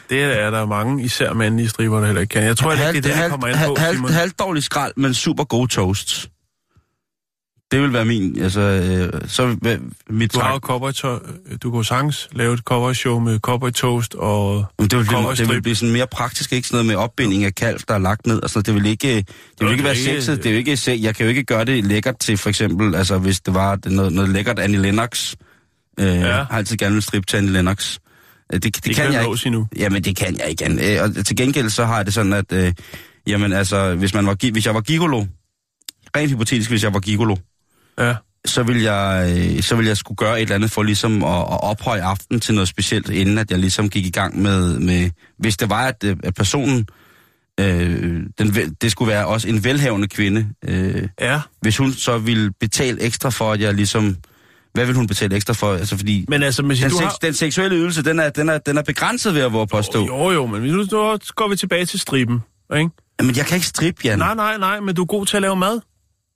Det 0.10 0.24
er 0.42 0.50
der 0.50 0.66
mange, 0.66 1.04
især 1.04 1.34
mandlige 1.34 1.70
striber, 1.70 2.00
der 2.00 2.06
heller 2.06 2.22
ikke 2.22 2.32
kan. 2.32 2.44
Jeg 2.44 2.58
tror 2.58 2.70
heller 2.72 2.88
ikke, 2.88 3.02
det 3.02 3.10
er 3.10 3.14
det, 3.14 3.24
der 3.24 3.30
kommer 3.30 3.48
ind 3.48 3.58
på, 3.66 3.76
halv, 3.80 3.96
Simon. 3.96 4.12
halvdårlig 4.12 4.64
skrald, 4.64 4.94
men 4.98 5.14
super 5.14 5.44
gode 5.44 5.68
toasts. 5.68 6.30
Det 7.72 7.82
vil 7.82 7.94
være 7.94 8.06
min, 8.06 8.42
altså, 8.42 8.60
øh, 8.62 9.22
så 9.30 9.56
vil 9.62 9.80
mit 10.10 10.34
Du 10.34 10.40
har 10.40 10.52
jo 10.54 10.58
cowboy 10.60 10.92
Du 11.64 11.76
jo 11.78 11.84
sagtens 11.84 12.28
lave 12.32 12.54
et 12.54 12.60
cowboy 12.60 12.94
show 12.94 13.20
med 13.20 13.40
cowboy 13.40 13.72
toast 13.72 14.16
og 14.16 14.66
Men 14.80 14.88
det 14.88 14.98
vil, 14.98 15.06
blive, 15.06 15.18
cowboystrip. 15.18 15.48
det 15.48 15.56
vil 15.56 15.62
blive 15.62 15.76
sådan 15.76 15.94
mere 15.94 16.08
praktisk, 16.08 16.54
ikke 16.54 16.68
sådan 16.68 16.76
noget 16.86 16.98
med 16.98 17.04
opbinding 17.04 17.44
af 17.44 17.56
kalv, 17.56 17.80
der 17.88 17.94
er 17.94 17.98
lagt 17.98 18.28
ned. 18.28 18.40
Altså, 18.44 18.62
det 18.62 18.74
vil 18.74 18.86
ikke, 18.86 19.08
det 19.18 19.26
vil 19.60 19.68
ikke 19.72 19.78
det 19.78 19.84
være 19.84 19.96
sexet. 19.96 20.38
Det 20.38 20.46
er 20.46 20.52
jo 20.52 20.58
ikke, 20.58 20.78
se- 20.78 21.00
jeg 21.02 21.16
kan 21.16 21.24
jo 21.26 21.30
ikke 21.30 21.44
gøre 21.44 21.66
det 21.66 21.86
lækkert 21.86 22.20
til, 22.20 22.38
for 22.38 22.50
eksempel, 22.50 22.96
altså 22.96 23.18
hvis 23.18 23.42
det 23.42 23.54
var 23.54 23.76
det 23.76 23.92
noget, 23.92 24.14
noget 24.14 24.30
lækkert 24.30 24.60
Annie 24.60 24.82
Lennox. 24.82 25.36
Øh, 26.00 26.06
ja. 26.06 26.32
Har 26.44 26.48
altid 26.58 26.78
gerne 26.78 26.94
vil 26.94 27.02
strippe 27.02 27.26
til 27.26 27.38
Annie 27.38 27.52
Lennox. 27.54 27.98
Øh, 28.54 28.54
Det, 28.54 28.64
det, 28.64 28.76
det, 28.76 28.86
det 28.86 28.96
kan 28.96 29.06
kan 29.06 29.14
jeg 29.14 29.22
ikke. 29.30 29.48
endnu. 29.48 29.68
Jamen, 29.78 30.04
det 30.04 30.16
kan 30.18 30.38
jeg 30.40 30.48
ikke. 30.50 30.96
Øh, 30.98 31.04
Og 31.04 31.26
til 31.26 31.36
gengæld 31.38 31.70
så 31.70 31.86
har 31.86 31.96
jeg 31.96 32.06
det 32.06 32.14
sådan, 32.14 32.34
at 32.34 32.52
øh, 32.54 32.74
jamen, 33.28 33.54
altså, 33.54 33.96
hvis, 33.96 34.14
man 34.14 34.26
var, 34.26 34.52
hvis 34.52 34.66
jeg 34.66 34.76
var 34.76 34.82
gigolo, 34.82 35.26
rent 36.16 36.32
hypotetisk, 36.32 36.70
hvis 36.70 36.84
jeg 36.84 36.94
var 36.94 37.00
gigolo, 37.00 37.36
Ja. 38.00 38.16
så 38.46 38.64
vil 38.64 38.82
jeg, 38.82 39.34
øh, 39.38 39.62
så 39.62 39.76
vil 39.76 39.86
jeg 39.86 39.98
skulle 39.98 40.16
gøre 40.16 40.38
et 40.38 40.42
eller 40.42 40.56
andet 40.56 40.72
for 40.72 40.84
ligesom 40.84 41.24
at, 41.24 41.40
at 41.40 41.64
ophøje 41.64 42.04
aften 42.04 42.40
til 42.40 42.54
noget 42.56 42.68
specielt, 42.68 43.10
inden 43.10 43.38
at 43.38 43.52
jeg 43.52 43.60
ligesom 43.60 43.90
gik 43.90 44.06
i 44.06 44.10
gang 44.12 44.42
med, 44.42 44.80
med 44.80 45.10
hvis 45.40 45.58
det 45.58 45.70
var, 45.70 45.88
at, 45.88 46.04
øh, 46.04 46.18
at 46.24 46.34
personen, 46.34 46.88
øh, 47.60 48.24
den, 48.40 48.76
det 48.82 48.92
skulle 48.92 49.12
være 49.12 49.26
også 49.26 49.48
en 49.48 49.64
velhavende 49.64 50.08
kvinde, 50.08 50.48
øh, 50.68 51.08
Ja, 51.22 51.42
hvis 51.62 51.78
hun 51.78 51.94
så 51.94 52.18
ville 52.18 52.52
betale 52.60 53.02
ekstra 53.02 53.30
for, 53.30 53.52
at 53.52 53.62
jeg 53.62 53.74
ligesom, 53.74 54.18
hvad 54.74 54.86
vil 54.86 54.96
hun 54.96 55.08
betale 55.08 55.36
ekstra 55.36 55.54
for? 55.54 55.74
Altså 55.74 55.98
fordi, 55.98 56.26
men 56.28 56.44
altså, 56.44 56.64
hvis 56.64 56.80
den, 56.80 56.90
du 56.90 56.98
sex, 56.98 57.04
har... 57.04 57.18
den 57.22 57.34
seksuelle 57.34 57.78
ydelse, 57.78 58.04
den 58.04 58.20
er, 58.20 58.30
den 58.30 58.50
er, 58.50 58.58
den 58.58 58.78
er 58.78 58.82
begrænset 58.82 59.36
ved 59.36 59.42
at 59.42 59.54
våge 59.54 59.68
påstå. 59.68 60.06
Jo, 60.06 60.32
jo, 60.32 60.46
men 60.46 60.62
nu, 60.62 60.78
nu 60.78 61.18
går 61.36 61.50
vi 61.50 61.56
tilbage 61.56 61.86
til 61.86 62.00
striben, 62.00 62.40
ikke? 62.78 62.90
Jamen, 63.20 63.36
jeg 63.36 63.46
kan 63.46 63.56
ikke 63.56 63.68
strippe, 63.68 64.02
Jan. 64.06 64.20
Nej, 64.20 64.36
nej, 64.36 64.58
nej, 64.58 64.80
men 64.80 64.96
du 64.96 65.02
er 65.02 65.06
god 65.06 65.26
til 65.26 65.38
at 65.38 65.42
lave 65.42 65.56
mad. 65.56 65.80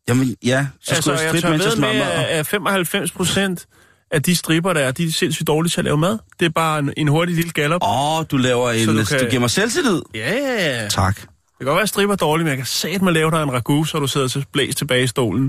Jamen, 0.10 0.36
ja, 0.46 0.68
så 0.82 0.92
altså, 0.96 1.02
skulle 1.02 1.20
jeg 1.20 1.30
strippe, 1.30 1.50
mens 1.50 1.66
jeg 1.66 1.74
med, 1.80 1.94
mad. 1.94 2.26
at 2.30 2.48
95 2.48 3.12
procent 3.12 3.66
af 4.12 4.24
de 4.24 4.36
striber, 4.36 4.74
der 4.74 4.82
er, 4.82 4.92
de 4.92 5.04
er 5.04 5.12
sindssygt 5.12 5.48
dårlige 5.48 5.70
til 5.70 5.82
at 5.82 5.86
lave 5.86 5.98
mad. 5.98 6.18
Det 6.40 6.46
er 6.46 6.50
bare 6.50 6.80
en, 6.80 6.94
en 6.98 7.08
hurtig 7.08 7.36
lille 7.36 7.52
gallop. 7.52 7.84
Åh, 7.84 8.20
oh, 8.20 8.26
du 8.32 8.38
laver 8.38 8.72
en... 8.72 8.86
Så 8.86 8.92
du 8.92 9.04
kan- 9.06 9.20
du 9.20 9.26
giver 9.30 9.40
mig 9.40 9.50
selvtillid. 9.50 10.02
Ja, 10.16 10.34
yeah. 10.34 10.84
det 10.84 10.92
Tak. 10.92 11.16
kan 11.16 11.28
godt 11.66 11.76
være, 11.76 11.84
at 11.84 11.90
striber 11.90 12.14
er 12.14 12.18
dårlige, 12.18 12.44
men 12.44 12.50
jeg 12.50 12.58
kan 12.58 12.66
sat 12.66 13.02
med 13.02 13.14
lave 13.14 13.32
dig 13.32 13.44
en 13.44 13.52
ragu, 13.54 13.84
så 13.84 14.00
du 14.00 14.08
sidder 14.08 14.28
til 14.28 14.46
blæst 14.54 14.78
tilbage 14.78 15.04
i 15.04 15.08
stolen. 15.08 15.44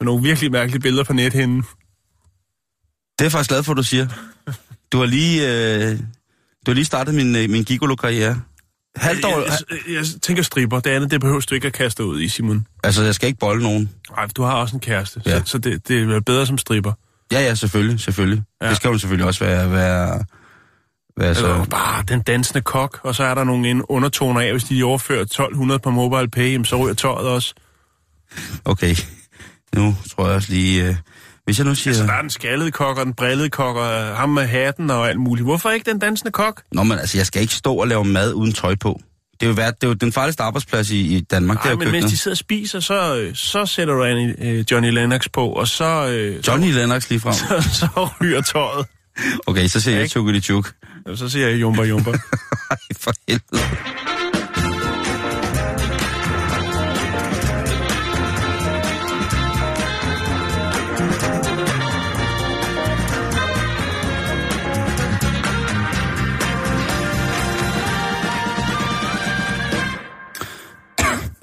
Med 0.00 0.04
nogle 0.06 0.22
virkelig 0.22 0.52
mærkelige 0.52 0.80
billeder 0.80 1.04
på 1.04 1.12
nethinden. 1.12 1.56
Det 1.58 3.20
er 3.20 3.24
jeg 3.24 3.32
faktisk 3.32 3.48
glad 3.48 3.62
for, 3.62 3.72
at 3.72 3.76
du 3.76 3.82
siger. 3.82 4.06
Du 4.92 4.98
har 4.98 5.06
lige, 5.06 5.42
øh, 5.52 5.90
du 6.66 6.70
har 6.70 6.74
lige 6.74 6.84
startet 6.84 7.14
min, 7.14 7.36
øh, 7.36 7.50
min 7.50 7.64
gigolo-karriere. 7.64 8.40
Halvdår, 8.96 9.40
Jeg, 9.40 9.58
jeg, 9.70 9.94
jeg 9.94 10.04
tænker 10.22 10.42
striber. 10.42 10.80
Det 10.80 10.90
andet, 10.90 11.10
det 11.10 11.20
behøver 11.20 11.40
du 11.40 11.54
ikke 11.54 11.66
at 11.66 11.72
kaste 11.72 12.04
ud 12.04 12.20
i, 12.20 12.28
Simon. 12.28 12.66
altså, 12.84 13.02
jeg 13.02 13.14
skal 13.14 13.26
ikke 13.26 13.38
bolle 13.38 13.62
nogen. 13.62 13.90
Nej, 14.10 14.28
du 14.36 14.42
har 14.42 14.52
også 14.52 14.76
en 14.76 14.80
kæreste, 14.80 15.22
ja. 15.26 15.38
Så, 15.38 15.44
så 15.46 15.58
det, 15.58 15.88
det 15.88 16.12
er 16.12 16.20
bedre 16.20 16.46
som 16.46 16.58
striber. 16.58 16.92
Ja, 17.32 17.40
ja, 17.40 17.54
selvfølgelig, 17.54 18.00
selvfølgelig. 18.00 18.42
Ja. 18.62 18.68
Det 18.68 18.76
skal 18.76 18.90
hun 18.90 18.98
selvfølgelig 18.98 19.26
også 19.26 19.44
være, 19.44 19.70
være, 19.72 20.24
være 21.16 21.34
Så... 21.34 21.40
så... 21.40 21.66
Bare 21.70 22.04
den 22.08 22.20
dansende 22.22 22.60
kok, 22.62 23.00
og 23.02 23.14
så 23.14 23.24
er 23.24 23.34
der 23.34 23.44
nogle 23.44 23.90
undertoner 23.90 24.40
af, 24.40 24.50
hvis 24.50 24.64
de 24.64 24.84
overfører 24.84 25.20
1200 25.22 25.78
på 25.78 25.90
mobile 25.90 26.28
pay, 26.30 26.52
jamen, 26.52 26.64
så 26.64 26.76
ryger 26.76 26.94
tøjet 26.94 27.28
også. 27.28 27.54
Okay, 28.64 28.96
nu 29.74 29.96
tror 30.10 30.26
jeg 30.26 30.34
også 30.36 30.52
lige... 30.52 30.88
Øh, 30.88 30.96
hvis 31.44 31.58
jeg 31.58 31.66
nu 31.66 31.74
siger... 31.74 31.94
Så 31.94 32.02
der 32.02 32.12
er 32.12 32.20
den 32.20 32.30
skaldede 32.30 32.70
kok 32.70 32.98
og 32.98 33.04
den 33.06 33.14
brillede 33.14 33.50
kok 33.50 33.76
og 33.76 34.16
ham 34.16 34.28
med 34.28 34.46
hatten 34.46 34.90
og 34.90 35.08
alt 35.08 35.20
muligt. 35.20 35.46
Hvorfor 35.46 35.70
ikke 35.70 35.90
den 35.90 35.98
dansende 35.98 36.32
kok? 36.32 36.62
Nå, 36.72 36.82
men 36.82 36.98
altså, 36.98 37.18
jeg 37.18 37.26
skal 37.26 37.42
ikke 37.42 37.54
stå 37.54 37.74
og 37.74 37.88
lave 37.88 38.04
mad 38.04 38.32
uden 38.32 38.52
tøj 38.52 38.74
på. 38.74 39.00
Det 39.40 39.42
er 39.42 39.50
jo, 39.50 39.54
værd, 39.54 39.74
det 39.74 39.84
er 39.84 39.88
jo 39.88 39.94
den 39.94 40.12
farligste 40.12 40.42
arbejdsplads 40.42 40.90
i, 40.90 41.16
i 41.16 41.20
Danmark, 41.20 41.62
det 41.62 41.70
er 41.70 41.70
men 41.70 41.78
mens 41.78 41.90
køkkenet. 41.90 42.10
de 42.10 42.16
sidder 42.16 42.34
og 42.34 42.38
spiser, 42.38 42.80
så, 42.80 43.16
øh, 43.16 43.34
så 43.34 43.66
sætter 43.66 43.94
du 43.94 44.04
en, 44.04 44.34
øh, 44.38 44.64
Johnny 44.70 44.90
Lennox 44.90 45.26
på, 45.32 45.48
og 45.48 45.68
så, 45.68 46.06
øh, 46.08 46.48
Johnny 46.48 46.72
Lennox 46.72 47.10
lige 47.10 47.20
frem. 47.20 47.34
så, 47.62 47.68
så 47.72 48.08
ryger 48.20 48.40
tøjet. 48.40 48.86
Okay, 49.46 49.66
så 49.66 49.80
siger 49.80 49.94
jeg 49.94 50.02
Ikke? 50.02 50.12
tjukkeli 50.12 50.40
tjuk. 50.40 50.72
Så 51.14 51.28
siger 51.28 51.48
jeg 51.48 51.60
jumper, 51.60 51.84
jumper. 51.84 52.12
Ej, 52.70 52.76
for 53.00 53.12
helvede. 53.28 53.62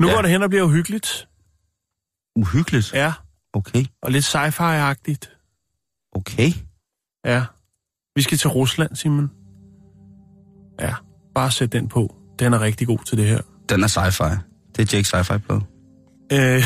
Nu 0.02 0.08
Ja. 0.08 0.14
går 0.14 0.22
det 0.22 0.32
hen 0.32 0.43
og 0.43 0.49
bliver 0.49 0.64
uhyggeligt. 0.64 1.28
Uhyggeligt. 2.36 2.93
Ja, 2.93 3.14
Okay, 3.54 3.86
og 4.02 4.12
lidt 4.12 4.26
sci-fi-agtigt. 4.36 5.38
okay. 6.16 6.49
Ja. 7.26 7.45
Vi 8.16 8.22
skal 8.22 8.38
til 8.38 8.49
Rusland, 8.49 8.95
Simon. 8.95 9.32
Ja, 10.80 10.93
bare 11.36 11.52
sæt 11.52 11.72
den 11.72 11.88
på. 11.88 12.16
Den 12.39 12.54
er 12.54 12.62
rigtig 12.62 12.88
god 12.88 12.99
til 13.06 13.18
det 13.18 13.28
her. 13.28 13.41
Den 13.70 13.84
er 13.84 13.88
sci-fi. 13.88 14.38
Det 14.76 14.93
er 14.93 14.97
Jake 14.97 15.08
sci-fi 15.18 15.38
på. 15.38 15.54
Øh, 16.34 16.64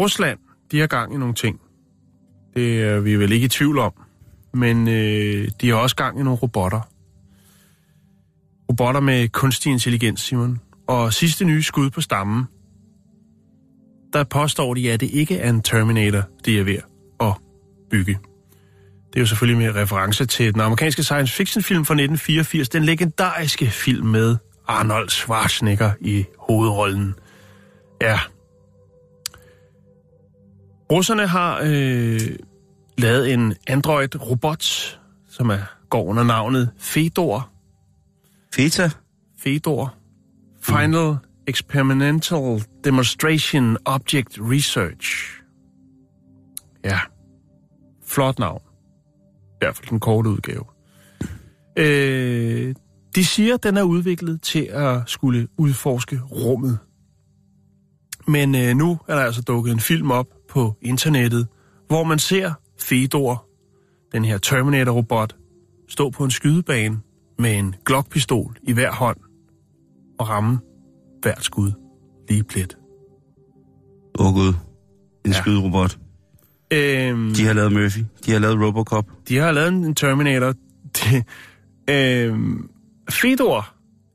Rusland, 0.00 0.38
de 0.70 0.80
har 0.80 0.86
gang 0.86 1.14
i 1.14 1.16
nogle 1.16 1.34
ting. 1.34 1.60
Det 2.56 2.82
er 2.82 3.00
vi 3.00 3.16
vel 3.16 3.32
ikke 3.32 3.44
i 3.44 3.48
tvivl 3.48 3.78
om. 3.78 3.92
men 4.54 4.88
øh, 4.88 5.48
de 5.60 5.68
har 5.68 5.76
også 5.76 5.96
gang 5.96 6.20
i 6.20 6.22
nogle 6.22 6.38
robotter. 6.38 6.80
Robotter 8.70 9.00
med 9.00 9.28
kunstig 9.28 9.72
intelligens, 9.72 10.20
Simon. 10.20 10.60
Og 10.88 11.12
sidste 11.12 11.44
nye 11.44 11.62
skud 11.62 11.90
på 11.90 12.00
stammen, 12.00 12.44
der 14.12 14.24
påstår 14.24 14.74
de, 14.74 14.92
at 14.92 15.00
det 15.00 15.10
ikke 15.10 15.38
er 15.38 15.50
en 15.50 15.62
Terminator, 15.62 16.22
de 16.44 16.58
er 16.58 16.64
ved 16.64 16.78
at 17.20 17.32
bygge. 17.90 18.18
Det 19.08 19.16
er 19.16 19.20
jo 19.20 19.26
selvfølgelig 19.26 19.66
med 19.66 19.82
reference 19.82 20.26
til 20.26 20.54
den 20.54 20.60
amerikanske 20.60 21.02
science 21.02 21.34
fiction 21.34 21.62
film 21.62 21.84
fra 21.84 21.94
1984, 21.94 22.68
den 22.68 22.84
legendariske 22.84 23.66
film 23.66 24.06
med 24.06 24.36
Arnold 24.68 25.08
Schwarzenegger 25.08 25.92
i 26.00 26.24
hovedrollen. 26.38 27.14
Ja. 28.00 28.18
Russerne 30.92 31.26
har 31.26 31.60
øh, 31.64 32.20
lavet 32.98 33.32
en 33.32 33.54
Android-robot, 33.66 34.64
som 35.28 35.50
er, 35.50 35.58
går 35.90 36.04
under 36.04 36.24
navnet 36.24 36.70
Fedor. 36.78 37.50
Feta? 38.54 38.90
Fedor. 39.38 39.94
Final 40.64 41.16
Experimental 41.46 42.62
Demonstration 42.84 43.76
Object 43.84 44.38
Research. 44.40 45.06
Ja. 46.84 46.98
Flot 48.06 48.38
navn. 48.38 48.62
I 49.44 49.56
hvert 49.60 49.76
fald 49.76 49.88
den 49.88 50.00
korte 50.00 50.30
udgave. 50.30 50.64
Øh, 51.78 52.74
de 53.14 53.24
siger, 53.24 53.54
at 53.54 53.62
den 53.62 53.76
er 53.76 53.82
udviklet 53.82 54.42
til 54.42 54.62
at 54.62 55.02
skulle 55.06 55.48
udforske 55.58 56.20
rummet. 56.20 56.78
Men 58.28 58.54
øh, 58.54 58.76
nu 58.76 58.98
er 59.08 59.14
der 59.14 59.22
altså 59.22 59.42
dukket 59.42 59.72
en 59.72 59.80
film 59.80 60.10
op 60.10 60.26
på 60.50 60.74
internettet, 60.82 61.46
hvor 61.88 62.04
man 62.04 62.18
ser 62.18 62.52
Fedor, 62.80 63.46
den 64.12 64.24
her 64.24 64.38
Terminator-robot, 64.38 65.36
stå 65.88 66.10
på 66.10 66.24
en 66.24 66.30
skydebane 66.30 67.00
med 67.38 67.58
en 67.58 67.74
Glock-pistol 67.84 68.56
i 68.62 68.72
hver 68.72 68.92
hånd 68.92 69.23
og 70.18 70.28
ramme 70.28 70.58
hvert 71.22 71.44
skud 71.44 71.72
lige 72.28 72.44
plet. 72.44 72.76
Åh 74.18 74.26
oh, 74.26 74.34
gud. 74.34 74.52
En 75.24 75.30
Ja. 75.32 75.40
skyderobot. 75.40 75.98
Øhm, 76.72 77.34
De 77.34 77.46
har 77.46 77.52
lavet 77.52 77.72
Murphy. 77.72 78.00
De 78.26 78.30
har 78.32 78.38
lavet 78.38 78.60
Robocop. 78.60 79.06
De 79.28 79.36
har 79.36 79.52
lavet 79.52 79.68
en 79.72 79.94
Terminator. 79.94 80.54
De, 80.96 81.24
øhm, 81.90 82.68
Fedor 83.10 83.66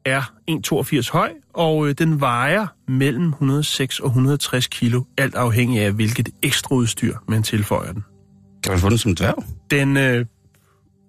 er 0.06 0.22
1,82 0.52 1.12
høj, 1.12 1.32
og 1.54 1.88
øh, 1.88 1.96
den 1.98 2.20
vejer 2.22 2.68
mellem 2.88 3.28
106 3.30 4.00
og 4.00 4.08
160 4.08 4.68
kilo, 4.68 5.04
alt 5.18 5.36
afhængig 5.36 5.82
af, 5.82 5.92
hvilket 5.92 6.30
ekstra 6.44 6.76
udstyr 6.76 7.16
man 7.28 7.44
tilføjer 7.44 7.94
den. 7.94 8.04
Kan 8.64 8.72
man 8.72 8.80
få 8.80 8.90
den 8.90 8.98
som 8.98 9.16
dværg? 9.16 9.44
Den 9.72 9.98
øh, 9.98 10.26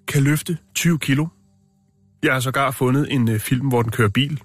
kan 0.08 0.22
løfte 0.22 0.58
20 0.74 0.98
kilo. 0.98 1.26
Jeg 2.22 2.32
har 2.32 2.40
sågar 2.40 2.70
fundet 2.70 3.14
en 3.14 3.28
øh, 3.28 3.40
film, 3.40 3.68
hvor 3.68 3.82
den 3.82 3.90
kører 3.92 4.08
bil. 4.08 4.40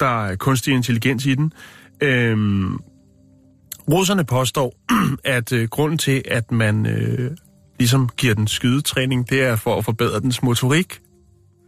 Der 0.00 0.26
er 0.26 0.36
kunstig 0.36 0.74
intelligens 0.74 1.26
i 1.26 1.34
den. 1.34 1.52
Øhm, 2.00 2.78
russerne 3.90 4.24
påstår, 4.24 4.74
at 5.24 5.52
øh, 5.52 5.68
grunden 5.68 5.98
til, 5.98 6.22
at 6.28 6.52
man 6.52 6.86
øh, 6.86 7.30
ligesom 7.78 8.08
giver 8.16 8.34
den 8.34 8.46
skydetræning, 8.46 9.30
det 9.30 9.42
er 9.42 9.56
for 9.56 9.76
at 9.76 9.84
forbedre 9.84 10.20
dens 10.20 10.42
motorik. 10.42 11.00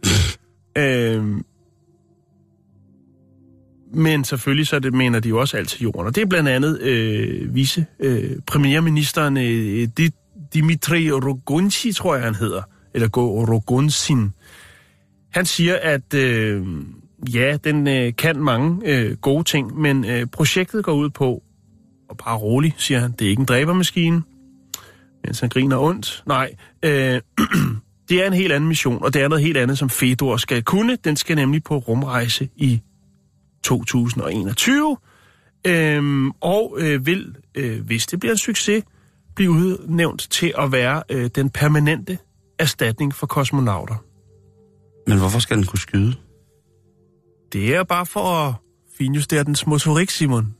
øhm, 0.77 1.45
men 3.93 4.23
selvfølgelig 4.23 4.67
så 4.67 4.79
det 4.79 4.93
mener 4.93 5.19
de 5.19 5.29
jo 5.29 5.39
også 5.39 5.57
altid 5.57 5.81
jorden. 5.81 6.07
Og 6.07 6.15
det 6.15 6.21
er 6.21 6.25
blandt 6.25 6.49
andet 6.49 6.81
øh, 6.81 7.55
vice 7.55 7.85
øh, 7.99 8.31
premierministeren 8.47 9.37
øh, 9.37 9.87
Di- 9.99 10.49
Dimitri 10.53 11.11
Rogunci, 11.11 11.91
tror 11.91 12.15
jeg 12.15 12.23
han 12.23 12.35
hedder, 12.35 12.61
eller 12.93 13.07
Rogunsin. 13.07 14.31
Han 15.33 15.45
siger, 15.45 15.77
at 15.81 16.13
øh, 16.13 16.65
ja, 17.33 17.57
den 17.63 17.87
øh, 17.87 18.13
kan 18.17 18.39
mange 18.39 18.81
øh, 18.85 19.17
gode 19.17 19.43
ting, 19.43 19.79
men 19.79 20.05
øh, 20.05 20.25
projektet 20.25 20.85
går 20.85 20.93
ud 20.93 21.09
på, 21.09 21.43
og 22.09 22.17
bare 22.17 22.37
rolig, 22.37 22.75
siger 22.77 22.99
han, 22.99 23.11
det 23.11 23.25
er 23.25 23.29
ikke 23.29 23.39
en 23.39 23.45
dræbermaskine, 23.45 24.23
mens 25.25 25.39
han 25.39 25.49
griner 25.49 25.77
ondt. 25.77 26.23
Nej, 26.27 26.55
øh, 26.83 26.91
det 28.09 28.23
er 28.23 28.27
en 28.27 28.33
helt 28.33 28.51
anden 28.51 28.67
mission, 28.67 29.03
og 29.03 29.13
det 29.13 29.21
er 29.21 29.27
noget 29.27 29.43
helt 29.43 29.57
andet, 29.57 29.77
som 29.77 29.89
Fedor 29.89 30.37
skal 30.37 30.63
kunne. 30.63 30.95
Den 30.95 31.15
skal 31.15 31.35
nemlig 31.35 31.63
på 31.63 31.77
rumrejse 31.77 32.49
i 32.55 32.81
2021, 33.63 34.97
øh, 35.67 36.27
og 36.41 36.77
øh, 36.79 37.05
vil, 37.05 37.35
øh, 37.55 37.85
hvis 37.85 38.07
det 38.07 38.19
bliver 38.19 38.33
en 38.33 38.37
succes, 38.37 38.83
blive 39.35 39.51
udnævnt 39.51 40.27
til 40.31 40.53
at 40.59 40.71
være 40.71 41.03
øh, 41.09 41.29
den 41.35 41.49
permanente 41.49 42.17
erstatning 42.59 43.15
for 43.15 43.27
kosmonauter. 43.27 43.95
Men 45.07 45.17
hvorfor 45.17 45.39
skal 45.39 45.57
den 45.57 45.65
kunne 45.65 45.79
skyde? 45.79 46.15
Det 47.53 47.75
er 47.75 47.83
bare 47.83 48.05
for 48.05 48.19
at 48.19 48.53
finjustere 48.97 49.43
dens 49.43 49.67
motorik, 49.67 50.09
Simon. 50.09 50.55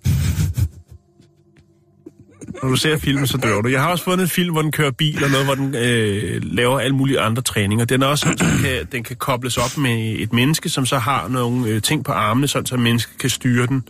Når 2.64 2.70
du 2.70 2.76
ser 2.76 2.98
filmen, 2.98 3.28
så 3.28 3.38
dør 3.38 3.62
du. 3.62 3.70
Jeg 3.70 3.82
har 3.82 3.92
også 3.92 4.04
fundet 4.04 4.24
en 4.24 4.30
film, 4.30 4.52
hvor 4.52 4.62
den 4.62 4.72
kører 4.72 4.92
bil, 4.92 5.24
og 5.24 5.30
noget, 5.30 5.46
hvor 5.46 5.56
den 5.56 5.76
øh, 5.76 6.42
laver 6.44 6.80
alle 6.80 6.96
mulige 6.96 7.20
andre 7.20 7.42
træninger. 7.42 7.86
Den 7.86 8.02
er 8.02 8.08
også 8.08 8.22
sådan, 8.22 8.38
så 8.38 8.46
den 8.46 8.64
kan, 8.64 8.86
den 8.92 9.04
kan 9.04 9.16
kobles 9.16 9.58
op 9.58 9.78
med 9.78 10.16
et 10.20 10.34
menneske, 10.34 10.70
som 10.70 10.86
så 10.86 10.98
har 10.98 11.28
nogle 11.28 11.68
øh, 11.68 11.82
ting 11.82 12.06
på 12.06 12.12
armene, 12.12 12.48
sådan 12.48 12.66
så 12.66 12.78
mennesket 12.78 13.18
kan 13.18 13.30
styre 13.30 13.68
den. 13.68 13.84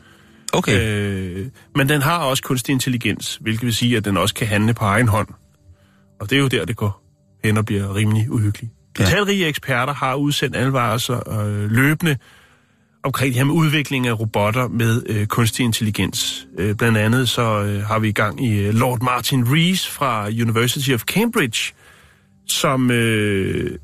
Okay. 0.54 0.82
Øh, 0.82 1.48
men 1.76 1.90
den 1.90 2.02
har 2.02 2.18
også 2.18 2.44
kunstig 2.44 2.74
intelligens, 2.74 3.38
hvilket 3.42 3.66
vil 3.66 3.74
sige, 3.76 3.98
at 3.98 4.06
den 4.06 4.18
også 4.18 4.36
kan 4.36 4.48
handle 4.48 4.74
på 4.74 4.86
egen 4.86 5.08
hånd. 5.08 5.28
Og 6.20 6.30
det 6.30 6.36
er 6.36 6.40
jo 6.40 6.48
der, 6.48 6.66
det 6.66 6.76
går 6.76 7.04
hen 7.44 7.58
og 7.58 7.66
bliver 7.66 7.96
rimelig 7.96 8.32
uhyggeligt. 8.32 8.74
Ja. 9.00 9.04
Ja. 9.04 9.10
Talrige 9.10 9.46
eksperter 9.48 9.94
har 9.94 10.16
udsendt 10.16 10.56
advarsler 10.56 11.40
øh, 11.40 11.72
løbende 11.72 12.18
omkring 13.04 13.34
det 13.34 13.38
her 13.38 13.44
med 13.44 13.54
udvikling 13.54 14.08
af 14.08 14.20
robotter 14.20 14.68
med 14.68 15.04
øh, 15.06 15.28
kunstig 15.28 15.64
intelligens. 15.64 16.48
Øh, 16.58 16.76
blandt 16.76 16.98
andet 16.98 17.30
så 17.30 17.64
øh, 17.64 17.84
har 17.84 18.00
vi 18.00 18.10
i 18.10 18.12
gang 18.12 18.46
i 18.46 18.60
øh, 18.60 18.74
Lord 18.74 19.02
Martin 19.02 19.44
Rees 19.48 19.88
fra 19.88 20.28
University 20.28 20.92
of 20.92 21.02
Cambridge, 21.02 21.74
som 22.48 22.92
øh, 22.92 23.78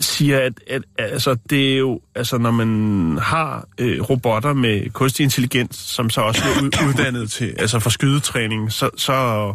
siger, 0.00 0.38
at, 0.40 0.52
at 0.66 0.82
altså, 0.98 1.36
det 1.50 1.72
er 1.72 1.78
jo, 1.78 2.00
altså, 2.14 2.38
når 2.38 2.50
man 2.50 3.18
har 3.22 3.68
øh, 3.78 4.00
robotter 4.00 4.52
med 4.52 4.90
kunstig 4.90 5.24
intelligens, 5.24 5.76
som 5.76 6.10
så 6.10 6.20
også 6.20 6.42
er 6.44 6.62
ud, 6.62 6.88
uddannet 6.88 7.30
til, 7.30 7.54
altså 7.58 7.78
for 7.78 7.90
skydetræning, 7.90 8.72
så, 8.72 8.90
så, 8.96 9.54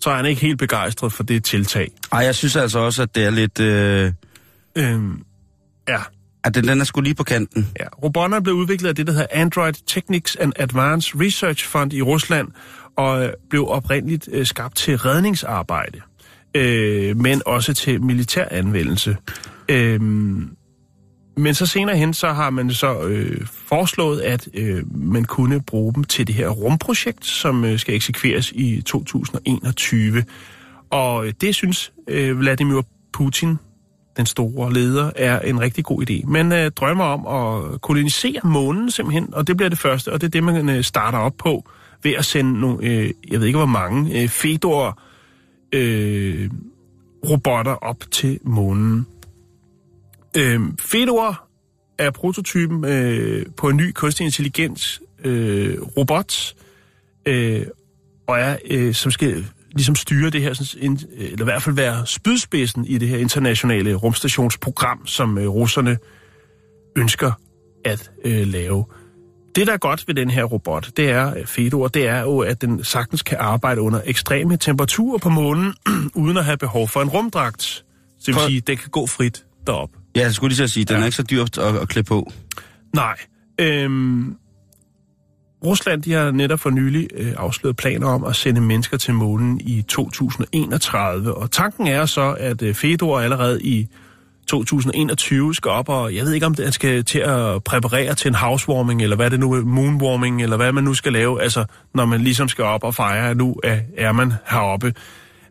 så 0.00 0.10
er 0.10 0.16
han 0.16 0.26
ikke 0.26 0.40
helt 0.40 0.58
begejstret 0.58 1.12
for 1.12 1.22
det 1.22 1.44
tiltag. 1.44 1.90
Ej, 2.12 2.18
jeg 2.18 2.34
synes 2.34 2.56
altså 2.56 2.78
også, 2.78 3.02
at 3.02 3.14
det 3.14 3.24
er 3.24 3.30
lidt... 3.30 3.60
Øh, 3.60 4.12
Øhm, 4.78 5.22
ja, 5.88 5.98
at 6.44 6.54
den, 6.54 6.68
den 6.68 6.80
er 6.80 6.84
sgu 6.84 7.00
lige 7.00 7.14
på 7.14 7.24
kanten. 7.24 7.68
Ja, 7.80 7.86
robotterne 8.02 8.42
blev 8.42 8.54
udviklet 8.54 8.88
af 8.88 8.94
det, 8.94 9.06
der 9.06 9.12
hedder 9.12 9.26
Android 9.30 9.72
Technics 9.86 10.36
and 10.36 10.52
Advanced 10.56 11.20
Research 11.20 11.66
Fund 11.66 11.92
i 11.92 12.02
Rusland, 12.02 12.48
og 12.96 13.24
øh, 13.24 13.32
blev 13.50 13.68
oprindeligt 13.68 14.28
øh, 14.32 14.46
skabt 14.46 14.76
til 14.76 14.98
redningsarbejde, 14.98 16.00
øh, 16.54 17.16
men 17.16 17.42
også 17.46 17.74
til 17.74 18.02
militær 18.02 18.44
anvendelse. 18.50 19.16
Øh, 19.68 20.00
men 21.36 21.54
så 21.54 21.66
senere 21.66 21.96
hen, 21.96 22.14
så 22.14 22.32
har 22.32 22.50
man 22.50 22.70
så 22.70 23.02
øh, 23.02 23.46
foreslået, 23.46 24.20
at 24.20 24.48
øh, 24.54 24.96
man 24.96 25.24
kunne 25.24 25.60
bruge 25.60 25.94
dem 25.94 26.04
til 26.04 26.26
det 26.26 26.34
her 26.34 26.48
rumprojekt, 26.48 27.26
som 27.26 27.64
øh, 27.64 27.78
skal 27.78 27.94
eksekveres 27.94 28.52
i 28.52 28.82
2021. 28.86 30.24
Og 30.90 31.26
øh, 31.26 31.32
det 31.40 31.54
synes 31.54 31.92
øh, 32.08 32.38
Vladimir 32.38 32.82
Putin, 33.12 33.58
den 34.16 34.26
store 34.26 34.72
leder, 34.72 35.10
er 35.16 35.40
en 35.40 35.60
rigtig 35.60 35.84
god 35.84 36.10
idé. 36.10 36.30
Man 36.30 36.52
øh, 36.52 36.70
drømmer 36.70 37.04
om 37.04 37.26
at 37.26 37.80
kolonisere 37.80 38.40
månen 38.44 38.90
simpelthen, 38.90 39.34
og 39.34 39.46
det 39.46 39.56
bliver 39.56 39.68
det 39.68 39.78
første, 39.78 40.12
og 40.12 40.20
det 40.20 40.26
er 40.26 40.30
det, 40.30 40.44
man 40.44 40.68
øh, 40.68 40.84
starter 40.84 41.18
op 41.18 41.34
på 41.38 41.68
ved 42.02 42.12
at 42.12 42.24
sende 42.24 42.60
nogle, 42.60 42.86
øh, 42.86 43.10
jeg 43.30 43.40
ved 43.40 43.46
ikke 43.46 43.58
hvor 43.58 43.66
mange, 43.66 44.22
øh, 44.22 44.28
Fedor 44.28 45.00
øh, 45.72 46.50
robotter 47.30 47.72
op 47.72 48.04
til 48.10 48.38
månen. 48.42 49.06
Øh, 50.36 50.60
Fedor 50.80 51.44
er 51.98 52.10
prototypen 52.10 52.84
øh, 52.84 53.46
på 53.56 53.68
en 53.68 53.76
ny 53.76 53.92
kunstig 53.92 54.24
intelligens 54.24 55.02
øh, 55.24 55.82
robot, 55.96 56.54
øh, 57.26 57.66
og 58.26 58.38
er, 58.38 58.56
øh, 58.70 58.94
som 58.94 59.10
skal 59.10 59.46
ligesom 59.74 59.94
styre 59.94 60.30
det 60.30 60.42
her, 60.42 60.52
sådan, 60.54 60.90
en, 60.90 61.00
eller 61.18 61.40
i 61.40 61.44
hvert 61.44 61.62
fald 61.62 61.74
være 61.74 62.06
spydspidsen 62.06 62.84
i 62.84 62.98
det 62.98 63.08
her 63.08 63.18
internationale 63.18 63.94
rumstationsprogram, 63.94 65.06
som 65.06 65.38
øh, 65.38 65.48
russerne 65.48 65.98
ønsker 66.96 67.32
at 67.84 68.10
øh, 68.24 68.46
lave. 68.46 68.84
Det, 69.54 69.66
der 69.66 69.72
er 69.72 69.76
godt 69.76 70.04
ved 70.08 70.14
den 70.14 70.30
her 70.30 70.44
robot, 70.44 70.90
det 70.96 71.10
er, 71.10 71.36
øh, 71.36 71.46
Fedor, 71.46 71.88
det 71.88 72.06
er 72.08 72.20
jo, 72.20 72.38
at 72.38 72.60
den 72.60 72.84
sagtens 72.84 73.22
kan 73.22 73.38
arbejde 73.40 73.80
under 73.80 74.00
ekstreme 74.04 74.56
temperaturer 74.56 75.18
på 75.18 75.28
månen, 75.28 75.74
uden 76.14 76.36
at 76.36 76.44
have 76.44 76.56
behov 76.56 76.88
for 76.88 77.02
en 77.02 77.08
rumdragt. 77.08 77.62
Så 77.62 77.82
det 78.18 78.26
vil 78.26 78.34
For- 78.34 78.46
sige, 78.46 78.56
at 78.56 78.66
det 78.66 78.78
kan 78.78 78.90
gå 78.90 79.06
frit 79.06 79.44
derop. 79.66 79.88
Ja, 80.16 80.20
jeg 80.20 80.34
skulle 80.34 80.48
lige 80.56 80.68
så 80.68 80.72
sige, 80.74 80.84
den 80.84 80.96
Ja. 80.96 81.00
er 81.02 81.04
ikke 81.04 81.16
så 81.16 81.22
dyrt 81.22 81.58
at, 81.58 81.76
at 81.76 81.88
klæde 81.88 82.04
på. 82.04 82.32
Nej. 82.94 83.16
Øhm, 83.60 84.36
Rusland 85.64 86.02
de 86.02 86.12
har 86.12 86.30
netop 86.30 86.60
for 86.60 86.70
nylig 86.70 87.08
øh, 87.16 87.32
afsløret 87.36 87.76
planer 87.76 88.06
om 88.06 88.24
at 88.24 88.36
sende 88.36 88.60
mennesker 88.60 88.96
til 88.96 89.14
månen 89.14 89.60
i 89.60 89.82
2031. 89.82 91.34
Og 91.34 91.50
tanken 91.50 91.86
er 91.86 92.06
så, 92.06 92.36
at 92.38 92.62
øh, 92.62 92.74
Fedor 92.74 93.20
allerede 93.20 93.62
i 93.62 93.88
2021 94.46 95.54
skal 95.54 95.70
op, 95.70 95.88
og 95.88 96.14
jeg 96.14 96.24
ved 96.24 96.32
ikke, 96.32 96.46
om 96.46 96.54
det, 96.54 96.64
han 96.64 96.72
skal 96.72 97.04
til 97.04 97.18
at 97.18 97.64
præparere 97.64 98.14
til 98.14 98.28
en 98.28 98.34
housewarming, 98.34 99.02
eller 99.02 99.16
hvad 99.16 99.30
det 99.30 99.40
nu 99.40 99.52
er, 99.52 99.60
moonwarming, 99.60 100.42
eller 100.42 100.56
hvad 100.56 100.72
man 100.72 100.84
nu 100.84 100.94
skal 100.94 101.12
lave, 101.12 101.42
altså 101.42 101.64
når 101.94 102.04
man 102.04 102.20
ligesom 102.20 102.48
skal 102.48 102.64
op 102.64 102.84
og 102.84 102.94
fejre, 102.94 103.30
at 103.30 103.36
nu 103.36 103.56
er, 103.62 103.78
er 103.96 104.12
man 104.12 104.32
heroppe. 104.50 104.94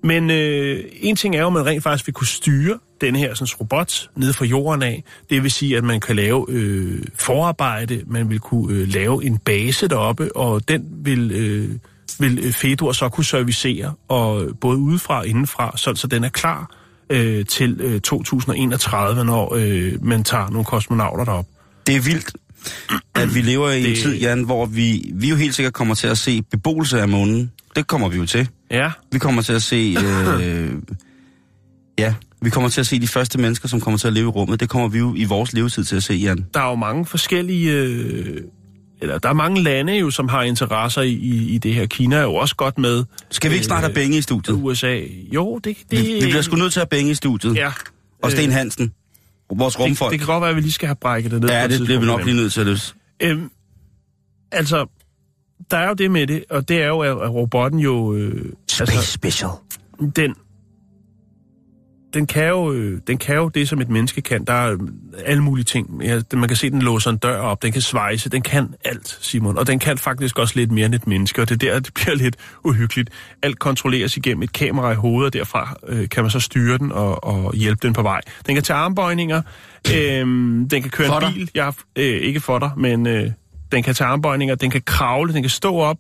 Men 0.04 0.30
øh, 0.30 0.84
en 0.94 1.16
ting 1.16 1.36
er 1.36 1.40
jo, 1.40 1.48
at 1.48 1.54
man 1.54 1.66
rent 1.66 1.84
faktisk 1.84 2.08
vil 2.08 2.14
kunne 2.14 2.28
styre 2.28 2.80
den 3.06 3.16
her 3.16 3.34
sådan, 3.34 3.48
robot 3.60 4.10
nede 4.16 4.34
fra 4.34 4.46
jorden 4.46 4.82
af. 4.84 5.04
Det 5.30 5.44
vil 5.44 5.52
sige, 5.52 5.78
at 5.78 5.84
man 5.84 6.00
kan 6.00 6.16
lave 6.16 6.46
øh, 6.50 7.02
forarbejde, 7.16 8.02
man 8.08 8.30
vil 8.30 8.40
kunne 8.40 8.76
øh, 8.78 8.88
lave 8.94 9.26
en 9.26 9.38
base 9.38 9.88
deroppe, 9.88 10.36
og 10.36 10.68
den 10.68 10.84
vil, 11.04 11.32
øh, 11.32 11.70
vil 12.20 12.54
Fedor 12.54 12.92
så 12.92 13.10
kunne 13.10 13.26
servicere, 13.26 13.94
og 14.08 14.48
både 14.62 14.78
udefra 14.78 15.20
og 15.20 15.28
indenfra, 15.28 15.78
så, 15.78 15.96
så 15.96 16.08
den 16.08 16.24
er 16.24 16.30
klar 16.30 16.76
øh, 17.10 17.46
til 17.46 17.78
øh, 17.82 18.02
2031, 18.02 19.26
når 19.26 19.56
øh, 19.56 19.94
man 20.06 20.24
tager 20.24 20.50
nogle 20.50 20.66
kosmonauter 20.66 21.24
derop. 21.26 21.46
Det 21.88 21.96
er 21.96 22.00
vildt, 22.02 22.32
at 23.16 23.36
vi 23.36 23.42
lever 23.42 23.70
i 23.72 23.80
en 23.80 23.86
Det- 23.86 23.98
tid, 23.98 24.16
Jan, 24.20 24.44
hvor 24.44 24.66
vi, 24.66 25.12
vi 25.14 25.30
jo 25.30 25.36
helt 25.36 25.56
sikkert 25.56 25.74
kommer 25.74 25.96
til 25.96 26.08
at 26.08 26.18
se 26.18 26.42
beboelse 26.42 27.02
af 27.02 27.08
månen. 27.10 27.52
Det 27.76 27.88
kommer 27.88 28.10
vi 28.10 28.18
jo 28.18 28.26
til. 28.26 28.50
Ja, 28.72 28.92
Vi 29.12 29.20
kommer 29.20 29.42
til 29.42 29.54
at 29.54 29.64
se... 29.64 29.96
Øh, 30.42 30.72
ja, 32.00 32.14
vi 32.44 32.50
kommer 32.50 32.70
til 32.70 32.80
at 32.82 32.88
se 32.88 33.00
de 33.00 33.08
første 33.08 33.40
mennesker, 33.40 33.68
som 33.68 33.82
kommer 33.82 33.98
til 33.98 34.08
at 34.08 34.14
leve 34.14 34.26
i 34.26 34.30
rummet. 34.30 34.60
Det 34.60 34.70
kommer 34.70 34.88
vi 34.88 34.98
jo 34.98 35.14
i 35.16 35.24
vores 35.24 35.54
levetid 35.54 35.84
til 35.84 35.96
at 35.96 36.04
se, 36.04 36.14
Jan. 36.14 36.46
der 36.54 36.60
er 36.60 36.70
jo 36.70 36.76
mange 36.76 37.06
forskellige... 37.06 37.72
Øh, 37.72 38.42
eller 39.02 39.18
der 39.18 39.30
er 39.30 39.34
mange 39.34 39.64
lande 39.64 39.94
jo, 39.94 40.10
som 40.12 40.30
har 40.30 40.44
interesser 40.44 41.02
i, 41.02 41.12
i, 41.12 41.48
i 41.50 41.58
det 41.58 41.74
her. 41.74 41.86
Kina 41.86 42.16
er 42.16 42.22
jo 42.22 42.36
også 42.36 42.56
godt 42.56 42.78
med. 42.78 43.04
Skal 43.32 43.50
vi 43.50 43.56
ikke 43.56 43.66
snart 43.66 43.84
have 43.84 43.94
Benge 43.94 44.18
i 44.18 44.22
studiet? 44.22 44.60
USA. 44.64 45.00
Jo, 45.34 45.58
det... 45.64 45.78
det 45.92 46.00
Vi, 46.08 46.14
vi 46.14 46.20
bliver 46.20 46.42
sgu 46.42 46.56
nødt 46.56 46.74
til 46.74 46.80
at 46.80 46.88
have 46.92 47.00
Benge 47.00 47.12
i 47.12 47.16
studiet. 47.16 47.56
Ja. 47.56 47.72
Og 48.24 48.32
Sten 48.32 48.50
Øh, 48.50 48.56
Hansen. 48.56 48.94
Vores 49.56 49.76
det, 49.76 49.84
rumfolk. 49.86 50.12
det 50.12 50.20
kan 50.20 50.28
godt 50.28 50.42
være, 50.42 50.50
at 50.50 50.56
vi 50.56 50.62
lige 50.62 50.72
skal 50.72 50.88
have 50.88 50.96
brækket 50.96 51.32
det 51.32 51.42
ned. 51.42 51.50
ja, 51.50 51.66
et 51.66 51.70
det 51.70 51.82
bliver 51.86 52.00
vi 52.00 52.06
nok 52.06 52.26
lige 52.26 52.36
nødt 52.36 52.54
til 52.54 52.60
at 52.62 52.68
løse. 52.68 52.94
Øhm, 53.20 53.50
altså, 54.52 54.86
der 55.72 55.78
er 55.78 55.88
jo 55.88 55.94
det 55.94 56.12
med 56.12 56.28
det, 56.28 56.44
og 56.50 56.70
det 56.70 56.82
er 56.82 56.88
jo, 56.88 57.00
at 57.00 57.34
robotten 57.34 57.80
jo... 57.80 58.14
Øh, 58.16 58.46
altså, 58.80 59.02
Special. 59.02 59.50
den, 60.16 60.36
den, 62.14 62.28
kan 62.28 62.48
jo, 62.48 62.74
øh, 62.74 63.02
den 63.08 63.18
kan 63.18 63.36
jo 63.36 63.50
det, 63.50 63.70
som 63.70 63.82
et 63.82 63.90
menneske 63.90 64.22
kan. 64.22 64.44
Der 64.46 64.54
er 64.54 64.72
øh, 64.72 64.80
alle 65.26 65.44
mulige 65.44 65.66
ting. 65.66 66.04
Ja, 66.04 66.22
man 66.34 66.48
kan 66.48 66.58
se, 66.58 66.70
den 66.70 66.82
låser 66.82 67.10
en 67.10 67.18
dør 67.18 67.38
op, 67.38 67.62
den 67.62 67.72
kan 67.72 67.82
svejse, 67.82 68.30
den 68.30 68.42
kan 68.42 68.76
alt, 68.86 69.18
Simon. 69.22 69.58
Og 69.58 69.68
den 69.68 69.80
kan 69.80 69.98
faktisk 69.98 70.40
også 70.40 70.54
lidt 70.56 70.72
mere 70.72 70.86
end 70.86 70.96
et 70.96 71.08
menneske, 71.08 71.42
og 71.42 71.50
det 71.50 71.64
er 71.64 71.72
der, 71.72 71.80
det 71.80 71.94
bliver 71.94 72.16
lidt 72.16 72.36
uhyggeligt. 72.64 73.10
Alt 73.42 73.60
kontrolleres 73.60 74.18
igennem 74.18 74.44
et 74.44 74.54
kamera 74.54 74.92
i 74.92 74.96
hovedet, 74.96 75.26
og 75.26 75.34
derfra 75.34 75.76
øh, 75.88 76.10
kan 76.10 76.24
man 76.24 76.32
så 76.32 76.40
styre 76.40 76.78
den 76.78 76.92
og, 76.92 77.24
og 77.24 77.54
hjælpe 77.54 77.88
den 77.88 77.94
på 77.94 78.02
vej. 78.02 78.22
Den 78.48 78.56
kan 78.56 78.64
tage 78.64 78.78
armbøjninger, 78.78 79.42
øh, 79.96 80.26
den 80.26 80.70
kan 80.70 80.90
køre 80.90 81.08
For 81.08 81.20
en 81.20 81.34
bil. 81.34 81.50
Jeg, 81.56 81.74
øh, 81.96 82.06
ikke 82.06 82.40
for 82.40 82.60
dig, 82.60 82.72
men 82.78 83.08
øh, 83.08 83.32
den 83.72 83.84
kan 83.84 83.96
tage 83.96 84.08
armbøjninger, 84.08 84.56
den 84.56 84.72
kan 84.72 84.82
kravle, 84.86 85.34
den 85.34 85.44
kan 85.44 85.50
stå 85.50 85.76
op, 85.78 85.98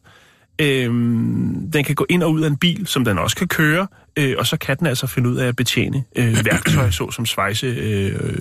Øhm, 0.62 1.72
den 1.74 1.84
kan 1.84 1.96
gå 1.96 2.06
ind 2.10 2.24
og 2.24 2.32
ud 2.32 2.42
af 2.42 2.48
en 2.48 2.58
bil, 2.58 2.88
som 2.88 3.06
den 3.06 3.18
også 3.18 3.36
kan 3.36 3.48
køre, 3.48 3.88
øh, 4.20 4.36
og 4.38 4.48
så 4.48 4.58
kan 4.58 4.78
den 4.78 4.88
altså 4.88 5.08
finde 5.08 5.30
ud 5.30 5.38
af 5.38 5.48
at 5.48 5.56
betjene 5.56 6.04
øh, 6.16 6.38
værktøj, 6.52 6.92
såsom 6.92 7.26
svejse, 7.26 7.68
øh, 7.68 8.36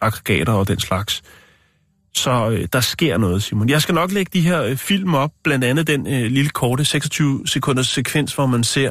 aggregater 0.00 0.52
og 0.52 0.68
den 0.68 0.80
slags. 0.80 1.22
Så 2.14 2.50
øh, 2.50 2.68
der 2.72 2.80
sker 2.80 3.18
noget, 3.18 3.42
Simon. 3.42 3.68
Jeg 3.68 3.82
skal 3.82 3.94
nok 3.94 4.12
lægge 4.12 4.30
de 4.32 4.40
her 4.40 4.62
øh, 4.62 4.76
film 4.76 5.14
op, 5.14 5.30
blandt 5.44 5.64
andet 5.64 5.86
den 5.86 6.06
øh, 6.06 6.30
lille 6.30 6.50
korte 6.50 6.84
26 6.84 7.46
sekunders 7.46 7.88
sekvens, 7.88 8.34
hvor 8.34 8.46
man 8.46 8.64
ser 8.64 8.90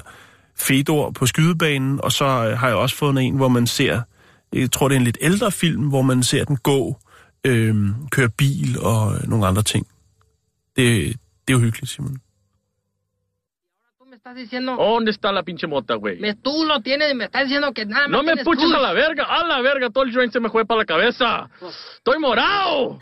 Fedor 0.58 1.12
på 1.12 1.26
skydebanen, 1.26 2.00
og 2.04 2.12
så 2.12 2.26
øh, 2.26 2.58
har 2.58 2.68
jeg 2.68 2.76
også 2.76 2.96
fundet 2.96 3.24
en, 3.24 3.36
hvor 3.36 3.48
man 3.48 3.68
ser, 3.68 4.02
jeg 4.54 4.72
tror 4.72 4.88
det 4.88 4.96
er 4.96 5.00
en 5.00 5.06
lidt 5.06 5.18
ældre 5.22 5.52
film, 5.52 5.88
hvor 5.88 6.02
man 6.02 6.24
ser 6.24 6.44
den 6.44 6.58
gå, 6.58 6.98
øh, 7.46 7.76
køre 8.12 8.30
bil 8.30 8.80
og 8.80 9.16
øh, 9.16 9.30
nogle 9.30 9.48
andre 9.48 9.64
ting. 9.64 9.88
Det, 10.76 11.08
det 11.48 11.54
er 11.54 11.58
jo 11.58 11.60
hyggeligt, 11.60 11.92
Simon. 11.92 12.18
Estás 14.26 14.38
diciendo... 14.38 14.76
¿Dónde 14.76 15.12
está 15.12 15.32
la 15.32 15.44
pinche 15.44 15.68
mota, 15.68 15.94
güey? 15.94 16.20
Me, 16.20 16.34
tú 16.34 16.66
lo 16.66 16.82
tienes 16.82 17.12
y 17.12 17.16
me 17.16 17.26
estás 17.26 17.44
diciendo 17.44 17.72
que 17.74 17.86
nada 17.86 18.08
más 18.08 18.10
No 18.10 18.24
me 18.24 18.44
puches 18.44 18.72
tú. 18.72 18.76
a 18.76 18.80
la 18.82 18.92
verga, 18.92 19.24
a 19.26 19.46
la 19.46 19.62
verga, 19.62 19.92
todo 19.92 20.04
el 20.04 20.12
joint 20.12 20.34
se 20.34 20.40
me 20.40 20.50
fue 20.50 20.66
para 20.66 20.80
la 20.80 20.86
cabeza. 20.86 21.48
Estoy 22.00 22.18
morado. 22.18 22.98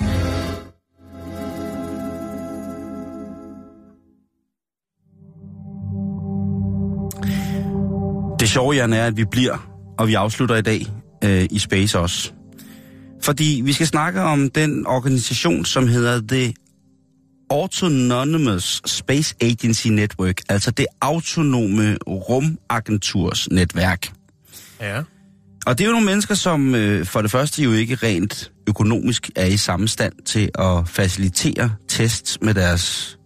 Det 8.40 8.50
sjove, 8.50 8.76
Jan, 8.76 8.94
er, 8.94 9.06
at 9.06 9.18
vi 9.18 9.26
bliver, 9.26 9.58
og 9.98 10.08
vi 10.08 10.14
afslutter 10.14 10.56
i 10.56 10.62
dag 10.62 10.82
øh, 11.24 11.48
i 11.52 11.60
Space 11.60 12.00
også. 12.00 12.32
Fordi 13.22 13.62
vi 13.66 13.74
skal 13.74 13.88
snakke 13.88 14.22
om 14.22 14.50
den 14.50 14.88
organisation, 14.88 15.66
som 15.66 15.88
hedder 15.88 16.22
The 16.28 16.54
Autonomous 17.50 18.82
Space 18.86 19.36
Agency 19.42 19.88
Network, 19.88 20.42
altså 20.50 20.72
det 20.72 20.86
autonome 21.02 21.98
rumagenturs 22.08 23.50
netværk. 23.52 24.12
Ja. 24.82 25.04
Og 25.66 25.78
det 25.78 25.84
er 25.84 25.88
jo 25.88 25.92
nogle 25.92 26.06
mennesker, 26.06 26.36
som 26.36 26.76
øh, 26.76 27.06
for 27.06 27.22
det 27.22 27.32
første 27.32 27.64
jo 27.64 27.72
ikke 27.72 27.96
rent 27.96 28.52
økonomisk 28.68 29.30
er 29.36 29.46
i 29.46 29.58
samme 29.58 29.88
stand 29.88 30.14
til 30.26 30.50
at 30.60 30.88
facilitere 30.88 31.72
tests 31.88 32.38
med 32.42 32.54
deres, 32.54 33.18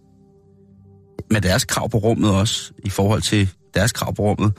med 1.30 1.40
deres 1.40 1.64
krav 1.64 1.90
på 1.90 1.98
rummet 1.98 2.30
også, 2.30 2.72
i 2.84 2.90
forhold 2.90 3.22
til 3.22 3.50
deres 3.74 3.92
krav 3.92 4.14
på 4.14 4.22
rummet. 4.22 4.52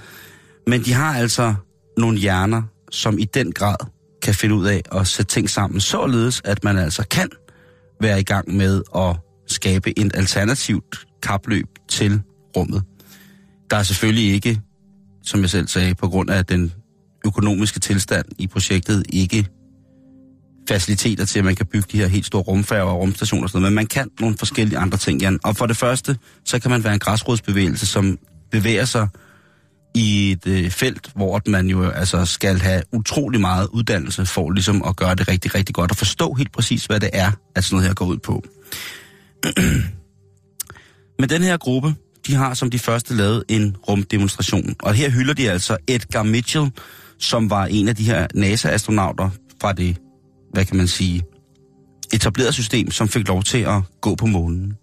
Men 0.67 0.81
de 0.81 0.93
har 0.93 1.13
altså 1.13 1.53
nogle 1.97 2.17
hjerner, 2.17 2.63
som 2.91 3.19
i 3.19 3.25
den 3.25 3.51
grad 3.51 3.75
kan 4.21 4.33
finde 4.33 4.55
ud 4.55 4.65
af 4.65 4.81
at 4.91 5.07
sætte 5.07 5.33
ting 5.33 5.49
sammen, 5.49 5.79
således 5.79 6.41
at 6.45 6.63
man 6.63 6.77
altså 6.77 7.07
kan 7.11 7.29
være 8.01 8.19
i 8.19 8.23
gang 8.23 8.55
med 8.55 8.81
at 8.95 9.15
skabe 9.49 9.99
et 9.99 10.11
alternativt 10.15 11.07
kapløb 11.23 11.67
til 11.87 12.21
rummet. 12.57 12.83
Der 13.69 13.77
er 13.77 13.83
selvfølgelig 13.83 14.33
ikke, 14.33 14.61
som 15.23 15.41
jeg 15.41 15.49
selv 15.49 15.67
sagde, 15.67 15.95
på 15.95 16.07
grund 16.07 16.29
af 16.29 16.45
den 16.45 16.73
økonomiske 17.25 17.79
tilstand 17.79 18.25
i 18.37 18.47
projektet 18.47 19.05
ikke 19.09 19.47
faciliteter 20.69 21.25
til, 21.25 21.39
at 21.39 21.45
man 21.45 21.55
kan 21.55 21.65
bygge 21.65 21.87
de 21.91 21.97
her 21.97 22.07
helt 22.07 22.25
store 22.25 22.41
rumfærger 22.41 22.83
og 22.83 22.99
rumstationer 22.99 23.43
og 23.43 23.49
sådan 23.49 23.61
noget, 23.61 23.71
men 23.71 23.75
man 23.75 23.87
kan 23.87 24.09
nogle 24.19 24.37
forskellige 24.37 24.77
andre 24.77 24.97
ting, 24.97 25.21
Jan. 25.21 25.39
Og 25.43 25.55
for 25.55 25.65
det 25.65 25.77
første, 25.77 26.17
så 26.45 26.59
kan 26.59 26.71
man 26.71 26.83
være 26.83 26.93
en 26.93 26.99
græsrodsbevægelse, 26.99 27.85
som 27.85 28.17
bevæger 28.51 28.85
sig 28.85 29.07
i 29.95 30.31
et 30.31 30.47
øh, 30.47 30.69
felt, 30.69 31.11
hvor 31.15 31.41
man 31.47 31.67
jo 31.67 31.89
altså 31.89 32.25
skal 32.25 32.59
have 32.59 32.81
utrolig 32.91 33.41
meget 33.41 33.67
uddannelse 33.67 34.25
for 34.25 34.51
ligesom 34.51 34.83
at 34.87 34.95
gøre 34.95 35.15
det 35.15 35.27
rigtig, 35.27 35.55
rigtig 35.55 35.75
godt 35.75 35.91
og 35.91 35.97
forstå 35.97 36.33
helt 36.33 36.51
præcis, 36.51 36.85
hvad 36.85 36.99
det 36.99 37.09
er, 37.13 37.31
at 37.55 37.63
sådan 37.63 37.75
noget 37.75 37.87
her 37.87 37.93
går 37.93 38.05
ud 38.05 38.17
på. 38.17 38.43
Men 41.19 41.29
den 41.29 41.41
her 41.41 41.57
gruppe, 41.57 41.95
de 42.27 42.35
har 42.35 42.53
som 42.53 42.69
de 42.69 42.79
første 42.79 43.15
lavet 43.15 43.43
en 43.47 43.75
rumdemonstration. 43.87 44.75
Og 44.83 44.93
her 44.93 45.09
hylder 45.09 45.33
de 45.33 45.51
altså 45.51 45.77
Edgar 45.87 46.23
Mitchell, 46.23 46.71
som 47.19 47.49
var 47.49 47.65
en 47.65 47.87
af 47.87 47.95
de 47.95 48.03
her 48.03 48.27
NASA-astronauter 48.35 49.29
fra 49.61 49.73
det, 49.73 49.97
hvad 50.53 50.65
kan 50.65 50.77
man 50.77 50.87
sige, 50.87 51.23
etablerede 52.13 52.53
system, 52.53 52.91
som 52.91 53.07
fik 53.07 53.27
lov 53.27 53.43
til 53.43 53.57
at 53.57 53.81
gå 54.01 54.15
på 54.15 54.25
månen. 54.25 54.73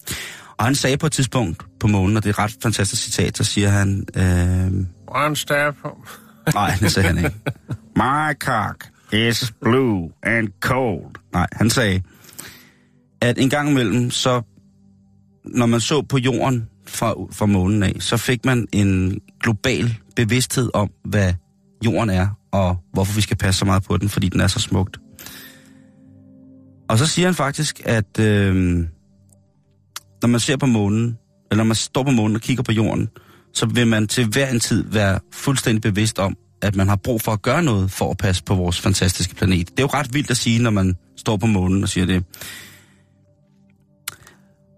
Og 0.59 0.65
han 0.65 0.75
sagde 0.75 0.97
på 0.97 1.07
et 1.07 1.13
tidspunkt 1.13 1.63
på 1.81 1.87
månen, 1.87 2.17
og 2.17 2.23
det 2.23 2.29
er 2.29 2.33
et 2.33 2.39
ret 2.39 2.57
fantastisk 2.63 3.03
citat, 3.03 3.37
så 3.37 3.45
siger 3.45 3.69
han, 3.69 4.07
øh, 4.17 4.87
One 5.09 5.37
step. 5.37 5.75
nej, 6.55 6.77
det 6.81 6.93
sagde 6.93 7.09
han 7.09 7.19
ikke. 7.19 7.37
My 7.97 8.35
cock 8.41 8.89
is 9.13 9.53
blue 9.63 10.11
and 10.23 10.49
cold. 10.61 11.15
Nej, 11.33 11.47
han 11.53 11.71
sagde, 11.71 12.03
at 13.27 13.39
en 13.39 13.51
gang 13.51 13.71
imellem, 13.71 14.11
så 14.11 14.43
når 15.45 15.67
man 15.67 15.81
så 15.81 16.03
på 16.03 16.19
jorden 16.19 16.69
fra, 16.87 17.15
fra 17.33 17.47
månen 17.47 17.83
af, 17.83 17.97
så 17.99 18.17
fik 18.17 18.45
man 18.45 18.67
en 18.73 19.21
global 19.43 19.95
bevidsthed 20.17 20.71
om, 20.75 20.91
hvad 21.05 21.35
jorden 21.85 22.11
er, 22.11 22.29
og 22.53 22.77
hvorfor 22.93 23.15
vi 23.15 23.21
skal 23.21 23.37
passe 23.37 23.59
så 23.59 23.65
meget 23.65 23.83
på 23.83 23.97
den, 23.97 24.09
fordi 24.09 24.29
den 24.29 24.41
er 24.41 24.47
så 24.47 24.61
smukt. 24.61 24.99
Og 26.89 26.99
så 26.99 27.07
siger 27.07 27.29
han 27.29 27.35
faktisk, 27.35 27.81
at 27.85 28.21
øh, 28.21 28.55
når 30.23 30.27
man 30.27 30.41
ser 30.41 30.57
på 30.57 30.67
månen, 30.67 31.19
eller 31.51 31.65
når 31.65 31.69
man 31.69 31.75
står 31.75 32.03
på 32.03 32.11
månen 32.11 32.37
og 32.37 32.43
kigger 32.43 32.63
på 32.63 32.73
jorden, 32.73 33.09
så 33.55 33.67
vil 33.67 33.87
man 33.87 34.07
til 34.07 34.27
hver 34.27 34.51
en 34.51 34.61
tid 34.61 34.85
være 34.85 35.21
fuldstændig 35.33 35.83
bevidst 35.83 36.19
om, 36.19 36.37
at 36.63 36.77
man 36.77 36.89
har 36.89 36.97
brug 36.97 37.23
for 37.23 37.33
at 37.33 37.43
gøre 37.43 37.63
noget 37.63 37.91
for 37.91 38.11
at 38.11 38.17
passe 38.17 38.45
på 38.45 38.55
vores 38.55 38.81
fantastiske 38.81 39.35
planet. 39.35 39.71
Det 39.71 39.79
er 39.79 39.83
jo 39.83 39.89
ret 39.99 40.15
vildt 40.15 40.31
at 40.31 40.37
sige, 40.37 40.63
når 40.63 40.71
man 40.71 40.97
står 41.17 41.37
på 41.37 41.47
månen 41.47 41.83
og 41.83 41.89
siger 41.89 42.07
det. 42.07 42.25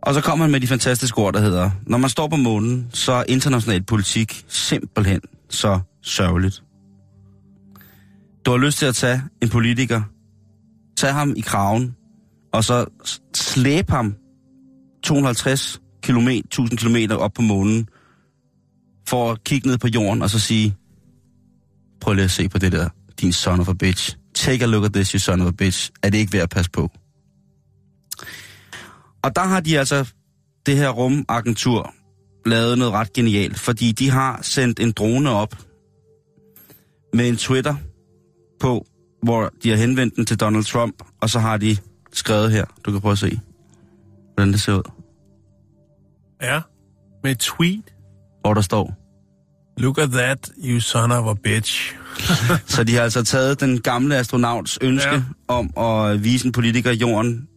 Og 0.03 0.14
så 0.14 0.20
kommer 0.20 0.44
man 0.44 0.51
med 0.53 0.61
de 0.61 0.66
fantastiske 0.66 1.18
ord, 1.18 1.32
der 1.34 1.40
hedder, 1.40 1.70
når 1.86 1.99
man 1.99 2.11
står 2.11 2.28
på 2.28 2.36
månen, 2.36 2.90
så 2.92 3.12
er 3.12 3.24
international 3.28 3.82
politik 3.82 4.44
simpelthen 4.49 5.20
så 5.51 5.80
sørgeligt. 6.03 6.62
Du 8.46 8.51
har 8.51 8.59
lyst 8.59 8.78
til 8.78 8.86
at 8.86 8.94
tage 8.94 9.22
en 9.42 9.49
politiker, 9.49 10.03
tage 10.96 11.12
ham 11.12 11.34
i 11.36 11.40
kraven, 11.40 11.96
og 12.53 12.64
så 12.64 12.86
slæbe 13.34 13.92
ham 13.92 14.14
250 15.03 15.80
km, 16.03 16.28
1000 16.28 16.78
km 16.78 17.12
op 17.12 17.32
på 17.32 17.42
månen, 17.42 17.88
for 19.09 19.32
at 19.32 19.44
kigge 19.44 19.68
ned 19.68 19.78
på 19.78 19.88
jorden 19.88 20.22
og 20.22 20.30
så 20.30 20.38
sige, 20.38 20.76
prøv 22.01 22.14
lige 22.14 22.24
at 22.24 22.30
se 22.30 22.49
på 22.49 22.59
det 22.59 22.72
der, 22.72 22.88
din 23.20 23.32
son 23.32 23.61
of 23.61 23.68
a 23.68 23.72
bitch. 23.72 24.16
Take 24.34 24.64
a 24.64 24.66
look 24.66 24.84
at 24.84 24.92
this, 24.92 25.11
you 25.11 25.18
son 25.18 25.40
of 25.40 25.49
a 25.49 25.51
bitch. 25.51 25.90
Er 26.03 26.11
det 26.11 26.18
ikke 26.18 26.32
værd 26.32 26.42
at 26.42 26.51
passe 26.51 26.70
på? 26.70 26.90
Og 29.23 29.37
der 29.37 29.43
har 29.45 29.61
de 29.61 29.79
altså, 29.79 30.12
det 30.66 30.77
her 30.77 30.89
rumagentur, 30.91 31.95
lavet 32.47 32.79
noget 32.79 32.93
ret 32.95 33.12
genialt, 33.12 33.59
fordi 33.59 33.93
de 33.93 34.11
har 34.11 34.39
sendt 34.43 34.81
en 34.81 34.93
drone 34.93 35.31
op 35.31 35.55
med 37.14 37.29
en 37.29 37.37
Twitter 37.37 37.75
på, 38.61 38.87
hvor 39.23 39.53
de 39.62 39.71
har 39.71 39.77
henvendt 39.77 40.16
den 40.16 40.27
til 40.27 40.41
Donald 40.41 40.64
Trump, 40.64 40.95
og 41.23 41.31
så 41.31 41.39
har 41.39 41.57
de 41.57 41.77
skrevet 42.12 42.53
her. 42.53 42.64
Du 42.85 42.93
kan 42.93 43.01
prøve 43.01 43.12
at 43.12 43.19
se, 43.19 43.41
hvordan 44.35 44.53
det 44.53 44.61
ser 44.61 44.73
ud. 44.75 44.83
Ja, 46.43 46.61
med 47.23 47.31
et 47.31 47.39
tweet. 47.39 47.95
Hvor 48.41 48.55
der 48.55 48.61
står, 48.61 48.95
Look 49.81 49.99
at 49.99 50.11
that, 50.11 50.51
you 50.64 50.81
son 50.81 51.12
of 51.12 51.27
a 51.27 51.35
bitch. 51.45 51.95
Så 52.66 52.85
de 52.85 52.95
har 52.95 53.03
altså 53.03 53.25
taget 53.25 53.61
den 53.61 53.81
gamle 53.81 54.16
astronauts 54.16 54.79
ønske 54.83 55.11
Ja. 55.11 55.23
om 55.49 55.71
at 55.79 56.25
vise 56.25 56.47
en 56.47 56.53
politiker 56.53 56.93
jorden 56.93 57.47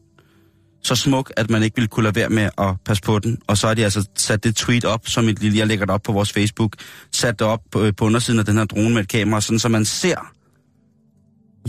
så 0.83 0.95
smuk, 0.95 1.31
at 1.37 1.49
man 1.49 1.63
ikke 1.63 1.75
ville 1.75 1.87
kunne 1.87 2.03
lade 2.03 2.15
være 2.15 2.29
med 2.29 2.49
at 2.57 2.75
passe 2.85 3.03
på 3.03 3.19
den. 3.19 3.37
Og 3.47 3.57
så 3.57 3.67
har 3.67 3.73
de 3.73 3.83
altså 3.83 4.09
sat 4.15 4.43
det 4.43 4.55
tweet 4.55 4.85
op, 4.85 5.07
som 5.07 5.29
et 5.29 5.41
lille, 5.41 5.57
jeg 5.57 5.67
lægger 5.67 5.85
det 5.85 5.93
op 5.93 6.01
på 6.03 6.11
vores 6.11 6.31
Facebook, 6.33 6.75
sat 7.11 7.39
det 7.39 7.47
op 7.47 7.59
på, 7.71 7.91
på 7.97 8.05
undersiden 8.05 8.39
af 8.39 8.45
den 8.45 8.57
her 8.57 8.65
drone 8.65 8.89
med 8.89 9.01
et 9.01 9.07
kamera, 9.07 9.41
sådan 9.41 9.59
så 9.59 9.69
man 9.69 9.85
ser 9.85 10.33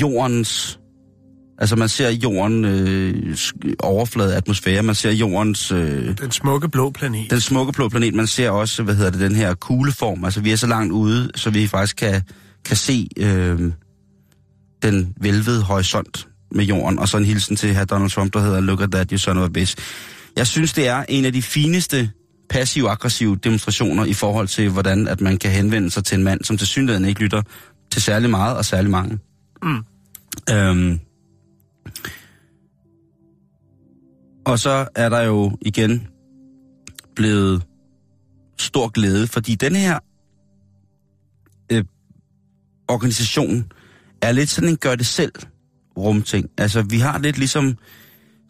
jordens, 0.00 0.80
altså 1.58 1.76
man 1.76 1.88
ser 1.88 2.10
jorden 2.10 2.64
øh, 2.64 3.36
overflade 3.78 4.36
atmosfære, 4.36 4.82
man 4.82 4.94
ser 4.94 5.10
jordens, 5.10 5.72
øh, 5.72 6.18
Den 6.18 6.30
smukke 6.30 6.68
blå 6.68 6.90
planet. 6.90 7.30
den 7.30 7.40
smukke 7.40 7.72
blå 7.72 7.88
planet, 7.88 8.14
man 8.14 8.26
ser 8.26 8.50
også, 8.50 8.82
hvad 8.82 8.94
hedder 8.94 9.10
det, 9.10 9.20
den 9.20 9.34
her 9.34 9.54
kugleform, 9.54 10.24
altså 10.24 10.40
vi 10.40 10.52
er 10.52 10.56
så 10.56 10.66
langt 10.66 10.92
ude, 10.92 11.30
så 11.34 11.50
vi 11.50 11.66
faktisk 11.66 11.96
kan, 11.96 12.22
kan 12.64 12.76
se 12.76 13.08
øh, 13.18 13.72
den 14.82 15.14
vælvede 15.20 15.62
horisont 15.62 16.28
med 16.55 16.64
jorden, 16.64 16.98
og 16.98 17.09
så 17.09 17.16
en 17.16 17.24
hilsen 17.24 17.57
til 17.57 17.74
herr 17.74 17.84
Donald 17.84 18.11
Trump, 18.11 18.34
der 18.34 18.40
hedder 18.40 18.61
Look 18.61 18.80
at 18.80 18.90
that, 18.90 19.11
you 19.11 19.18
son 19.18 19.38
of 19.38 19.44
a 19.44 19.48
bitch. 19.48 19.76
Jeg 20.36 20.46
synes, 20.46 20.72
det 20.72 20.88
er 20.88 21.05
en 21.09 21.24
af 21.24 21.32
de 21.32 21.42
fineste 21.42 22.11
passiv-aggressive 22.50 23.36
demonstrationer 23.36 24.05
i 24.05 24.12
forhold 24.12 24.48
til, 24.48 24.70
hvordan 24.70 25.09
at 25.09 25.20
man 25.20 25.38
kan 25.38 25.50
henvende 25.50 25.90
sig 25.90 26.05
til 26.05 26.18
en 26.18 26.24
mand, 26.24 26.44
som 26.44 26.57
til 26.57 26.66
synligheden 26.66 27.05
ikke 27.05 27.20
lytter 27.20 27.42
til 27.90 28.03
særlig 28.03 28.30
meget 28.30 28.57
og 28.57 28.64
særlig 28.64 28.90
mange. 28.90 29.18
Mm. 29.62 29.84
Øhm, 30.50 31.00
og 34.44 34.59
så 34.59 34.86
er 34.94 35.09
der 35.09 35.20
jo 35.20 35.59
igen 35.61 36.09
blevet 37.16 37.62
stor 38.59 38.88
glæde, 38.88 39.26
fordi 39.26 39.55
den 39.55 39.76
her 39.76 39.98
øh, 41.72 41.84
organisation 42.88 43.72
er 44.22 44.32
lidt 44.32 44.50
sådan 44.50 44.68
en 44.68 44.76
gør-det-selv 44.76 45.32
rumting. 45.97 46.47
Altså, 46.59 46.82
vi 46.82 46.99
har 46.99 47.18
lidt 47.18 47.38
ligesom 47.38 47.76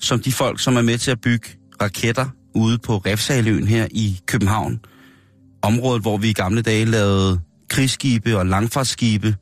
som 0.01 0.21
de 0.21 0.33
folk, 0.33 0.61
som 0.61 0.77
er 0.77 0.83
med 0.83 0.99
til 0.99 1.11
at 1.11 1.21
bygge 1.21 1.49
raketter 1.83 2.27
ude 2.55 2.79
på 2.79 2.97
Refsaløen 2.97 3.69
her 3.69 3.87
i 3.91 4.21
København. 4.27 4.81
Området, 5.63 6.03
hvor 6.03 6.17
vi 6.17 6.31
i 6.31 6.33
gamle 6.33 6.63
dage 6.63 6.85
lavede 6.85 7.41
krigsskibe 7.71 8.39
og 8.39 8.47
langfartsskibe 8.47 9.37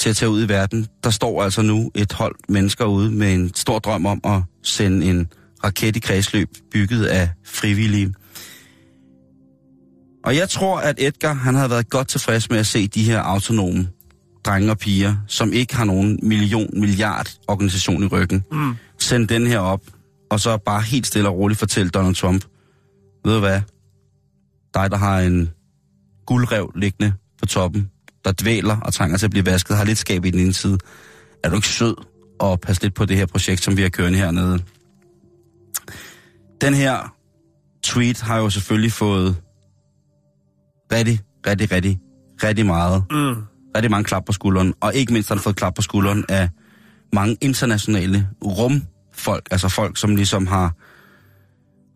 til 0.00 0.10
at 0.10 0.16
tage 0.16 0.30
ud 0.30 0.44
i 0.44 0.48
verden. 0.48 0.86
Der 1.04 1.10
står 1.10 1.42
altså 1.42 1.62
nu 1.62 1.90
et 1.94 2.12
hold 2.12 2.34
mennesker 2.48 2.84
ude 2.84 3.10
med 3.10 3.34
en 3.34 3.54
stor 3.54 3.78
drøm 3.78 4.06
om 4.06 4.20
at 4.24 4.42
sende 4.62 5.06
en 5.06 5.28
raket 5.64 5.96
i 5.96 6.00
kredsløb 6.00 6.48
bygget 6.72 7.04
af 7.06 7.30
frivillige. 7.44 8.14
Og 10.24 10.36
jeg 10.36 10.48
tror, 10.48 10.78
at 10.78 10.94
Edgar 10.98 11.32
han 11.32 11.54
havde 11.54 11.70
været 11.70 11.90
godt 11.90 12.08
tilfreds 12.08 12.50
med 12.50 12.58
at 12.58 12.66
se 12.66 12.88
de 12.88 13.04
her 13.04 13.20
autonome 13.20 13.88
drenge 14.46 14.70
og 14.70 14.78
piger, 14.78 15.16
som 15.26 15.52
ikke 15.52 15.76
har 15.76 15.84
nogen 15.84 16.18
million, 16.22 16.70
milliard 16.72 17.28
organisation 17.48 18.02
i 18.02 18.06
ryggen, 18.06 18.44
Mm. 18.52 18.74
sende 18.98 19.26
den 19.26 19.46
her 19.46 19.58
op, 19.58 19.80
og 20.30 20.40
så 20.40 20.56
bare 20.56 20.82
helt 20.82 21.06
stille 21.06 21.28
og 21.28 21.36
roligt 21.38 21.58
fortælle 21.60 21.90
Donald 21.90 22.14
Trump, 22.14 22.44
ved 23.24 23.34
du 23.34 23.40
hvad, 23.40 23.60
dig 24.74 24.90
der 24.90 24.96
har 24.96 25.20
en 25.20 25.50
guldrev 26.26 26.72
liggende 26.76 27.12
på 27.40 27.46
toppen, 27.46 27.90
der 28.24 28.32
dvæler 28.42 28.76
og 28.80 28.94
trænger 28.94 29.18
til 29.18 29.26
at 29.26 29.30
blive 29.30 29.46
vasket, 29.46 29.76
har 29.76 29.84
lidt 29.84 29.98
skab 29.98 30.24
i 30.24 30.30
den 30.30 30.40
ene 30.40 30.52
side, 30.52 30.78
er 31.44 31.50
du 31.50 31.56
ikke 31.56 31.68
sød 31.68 31.94
og 32.40 32.60
passe 32.60 32.82
lidt 32.82 32.94
på 32.94 33.04
det 33.04 33.16
her 33.16 33.26
projekt, 33.26 33.62
som 33.62 33.76
vi 33.76 33.82
har 33.82 33.88
kørende 33.88 34.18
hernede? 34.18 34.58
Den 36.60 36.74
her 36.74 37.14
tweet 37.82 38.20
har 38.20 38.38
jo 38.38 38.50
selvfølgelig 38.50 38.92
fået 38.92 39.36
rigtig, 40.92 41.20
rigtig, 41.46 41.72
rigtig, 41.72 41.98
rigtig 42.42 42.66
meget 42.66 43.04
Mm. 43.10 43.34
Rigtig 43.76 43.90
mange 43.90 44.04
klap 44.04 44.24
på 44.24 44.32
skulderen, 44.32 44.74
og 44.80 44.94
ikke 44.94 45.12
mindst 45.12 45.28
har 45.28 45.36
han 45.36 45.42
fået 45.42 45.56
klap 45.56 45.74
på 45.74 45.82
skulderen 45.82 46.24
af 46.28 46.48
mange 47.12 47.36
internationale 47.40 48.28
rumfolk, 48.44 49.48
altså 49.50 49.68
folk, 49.68 49.96
som 49.96 50.16
ligesom 50.16 50.46
har, 50.46 50.72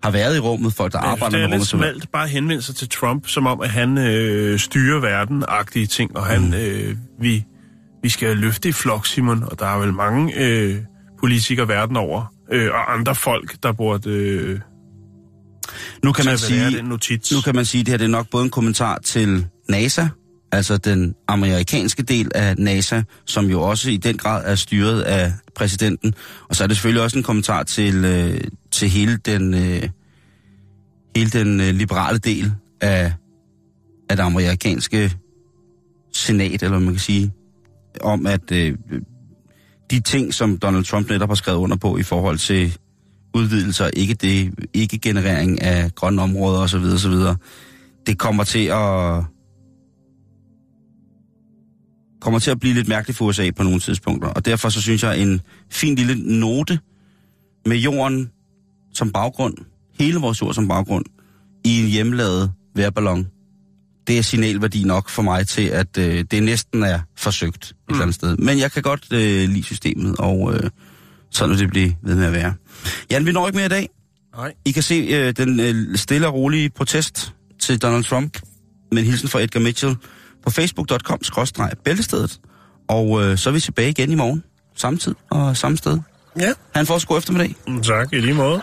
har 0.02 0.10
været 0.10 0.36
i 0.36 0.38
rummet, 0.38 0.72
folk, 0.72 0.92
der 0.92 0.98
Jeg 0.98 1.08
synes, 1.08 1.22
arbejder 1.22 1.36
det 1.36 1.44
er 1.44 1.48
med 1.48 1.54
rummet. 1.54 1.60
lidt 1.60 1.68
smalt 1.68 2.12
bare 2.12 2.28
henvende 2.28 2.62
sig 2.62 2.74
til 2.76 2.88
Trump, 2.88 3.28
som 3.28 3.46
om, 3.46 3.60
at 3.60 3.70
han 3.70 3.98
øh, 3.98 4.58
styrer 4.58 5.00
verden-agtige 5.00 5.86
ting, 5.86 6.16
og 6.16 6.26
han, 6.26 6.42
mm. 6.42 6.54
øh, 6.54 6.96
vi, 7.20 7.44
vi 8.02 8.08
skal 8.08 8.36
løfte 8.36 8.68
i 8.68 8.72
flok, 8.72 9.06
Simon, 9.06 9.42
og 9.42 9.58
der 9.58 9.66
er 9.66 9.78
vel 9.78 9.92
mange 9.92 10.34
øh, 10.36 10.76
politikere 11.20 11.68
verden 11.68 11.96
over, 11.96 12.34
øh, 12.52 12.70
og 12.72 12.94
andre 12.94 13.14
folk, 13.14 13.56
der 13.62 13.72
burde 13.72 14.10
øh, 14.10 14.60
Nu 16.04 16.12
kan 16.12 16.24
man 16.24 16.38
sige, 16.38 16.82
nu 16.82 17.40
kan 17.44 17.54
man 17.54 17.64
sige, 17.64 17.80
at 17.80 17.86
det 17.86 17.92
her 17.92 17.98
det 17.98 18.04
er 18.04 18.08
nok 18.08 18.30
både 18.30 18.44
en 18.44 18.50
kommentar 18.50 18.98
til 19.04 19.46
NASA, 19.68 20.08
altså 20.52 20.76
den 20.76 21.14
amerikanske 21.28 22.02
del 22.02 22.30
af 22.34 22.54
NASA, 22.58 23.02
som 23.26 23.46
jo 23.46 23.62
også 23.62 23.90
i 23.90 23.96
den 23.96 24.16
grad 24.16 24.42
er 24.46 24.54
styret 24.54 25.02
af 25.02 25.32
præsidenten. 25.54 26.14
Og 26.48 26.56
så 26.56 26.62
er 26.62 26.68
det 26.68 26.76
selvfølgelig 26.76 27.02
også 27.02 27.18
en 27.18 27.24
kommentar 27.24 27.62
til, 27.62 28.04
øh, 28.04 28.40
til 28.70 28.88
hele 28.88 29.16
den, 29.16 29.54
øh, 29.54 29.82
hele 31.16 31.30
den 31.30 31.60
øh, 31.60 31.74
liberale 31.74 32.18
del 32.18 32.52
af, 32.80 33.12
af 34.10 34.16
det 34.16 34.22
amerikanske 34.22 35.12
senat, 36.12 36.62
eller 36.62 36.78
man 36.78 36.92
kan 36.92 37.00
sige, 37.00 37.32
om 38.00 38.26
at 38.26 38.52
øh, 38.52 38.76
de 39.90 40.00
ting, 40.00 40.34
som 40.34 40.58
Donald 40.58 40.84
Trump 40.84 41.10
netop 41.10 41.28
har 41.28 41.34
skrevet 41.34 41.58
under 41.58 41.76
på 41.76 41.96
i 41.96 42.02
forhold 42.02 42.38
til 42.38 42.78
udvidelser, 43.34 43.90
ikke, 43.96 44.14
det, 44.14 44.54
ikke 44.74 44.98
generering 44.98 45.62
af 45.62 45.94
grønne 45.94 46.22
områder 46.22 46.60
osv., 46.60 46.84
osv., 46.94 47.14
det 48.06 48.18
kommer 48.18 48.44
til 48.44 48.66
at 48.66 49.24
kommer 52.20 52.38
til 52.38 52.50
at 52.50 52.60
blive 52.60 52.74
lidt 52.74 52.88
mærkeligt 52.88 53.18
for 53.18 53.24
USA 53.24 53.50
på 53.56 53.62
nogle 53.62 53.80
tidspunkter. 53.80 54.28
Og 54.28 54.44
derfor 54.44 54.68
så 54.68 54.82
synes 54.82 55.02
jeg, 55.02 55.22
en 55.22 55.40
fin 55.70 55.94
lille 55.94 56.38
note 56.38 56.78
med 57.66 57.76
jorden 57.76 58.30
som 58.94 59.12
baggrund, 59.12 59.54
hele 59.98 60.18
vores 60.18 60.42
jord 60.42 60.54
som 60.54 60.68
baggrund, 60.68 61.04
i 61.64 61.80
en 61.80 61.86
hjemmelavet 61.86 62.52
værballon, 62.74 63.26
det 64.06 64.18
er 64.18 64.22
signalværdi 64.22 64.84
nok 64.84 65.08
for 65.08 65.22
mig 65.22 65.46
til, 65.46 65.62
at 65.62 65.98
øh, 65.98 66.24
det 66.30 66.42
næsten 66.42 66.82
er 66.82 67.00
forsøgt 67.16 67.64
et 67.64 67.74
eller 67.88 68.02
andet 68.02 68.14
sted. 68.14 68.36
Men 68.36 68.58
jeg 68.58 68.72
kan 68.72 68.82
godt 68.82 69.12
øh, 69.12 69.48
lide 69.48 69.62
systemet, 69.62 70.16
og 70.16 70.54
øh, 70.54 70.70
sådan 71.30 71.50
vil 71.50 71.58
det 71.58 71.70
blive 71.70 71.96
ved 72.02 72.14
med 72.14 72.24
at 72.24 72.32
være. 72.32 72.54
Jan, 73.10 73.26
vi 73.26 73.32
når 73.32 73.46
ikke 73.46 73.56
mere 73.56 73.66
i 73.66 73.68
dag. 73.68 73.88
Nej. 74.36 74.52
I 74.64 74.70
kan 74.70 74.82
se 74.82 74.94
øh, 74.94 75.32
den 75.36 75.60
øh, 75.60 75.98
stille 75.98 76.26
og 76.26 76.34
rolige 76.34 76.70
protest 76.70 77.34
til 77.58 77.82
Donald 77.82 78.04
Trump 78.04 78.38
med 78.92 79.02
en 79.02 79.08
hilsen 79.08 79.28
fra 79.28 79.40
Edgar 79.40 79.60
Mitchell 79.60 79.96
på 80.44 80.50
facebook.com-bæltestedet. 80.50 82.40
Og 82.88 83.22
øh, 83.22 83.38
så 83.38 83.50
er 83.50 83.52
vi 83.52 83.60
tilbage 83.60 83.90
igen 83.90 84.12
i 84.12 84.14
morgen. 84.14 84.44
Samme 84.76 84.98
tid 84.98 85.14
og 85.30 85.56
samme 85.56 85.76
sted. 85.78 85.98
Ja. 86.40 86.52
Han 86.74 86.86
får 86.86 86.94
også 86.94 87.06
god 87.06 87.18
eftermiddag. 87.18 87.54
Tak, 87.82 88.12
i 88.12 88.20
lige 88.20 88.34
måde. 88.34 88.62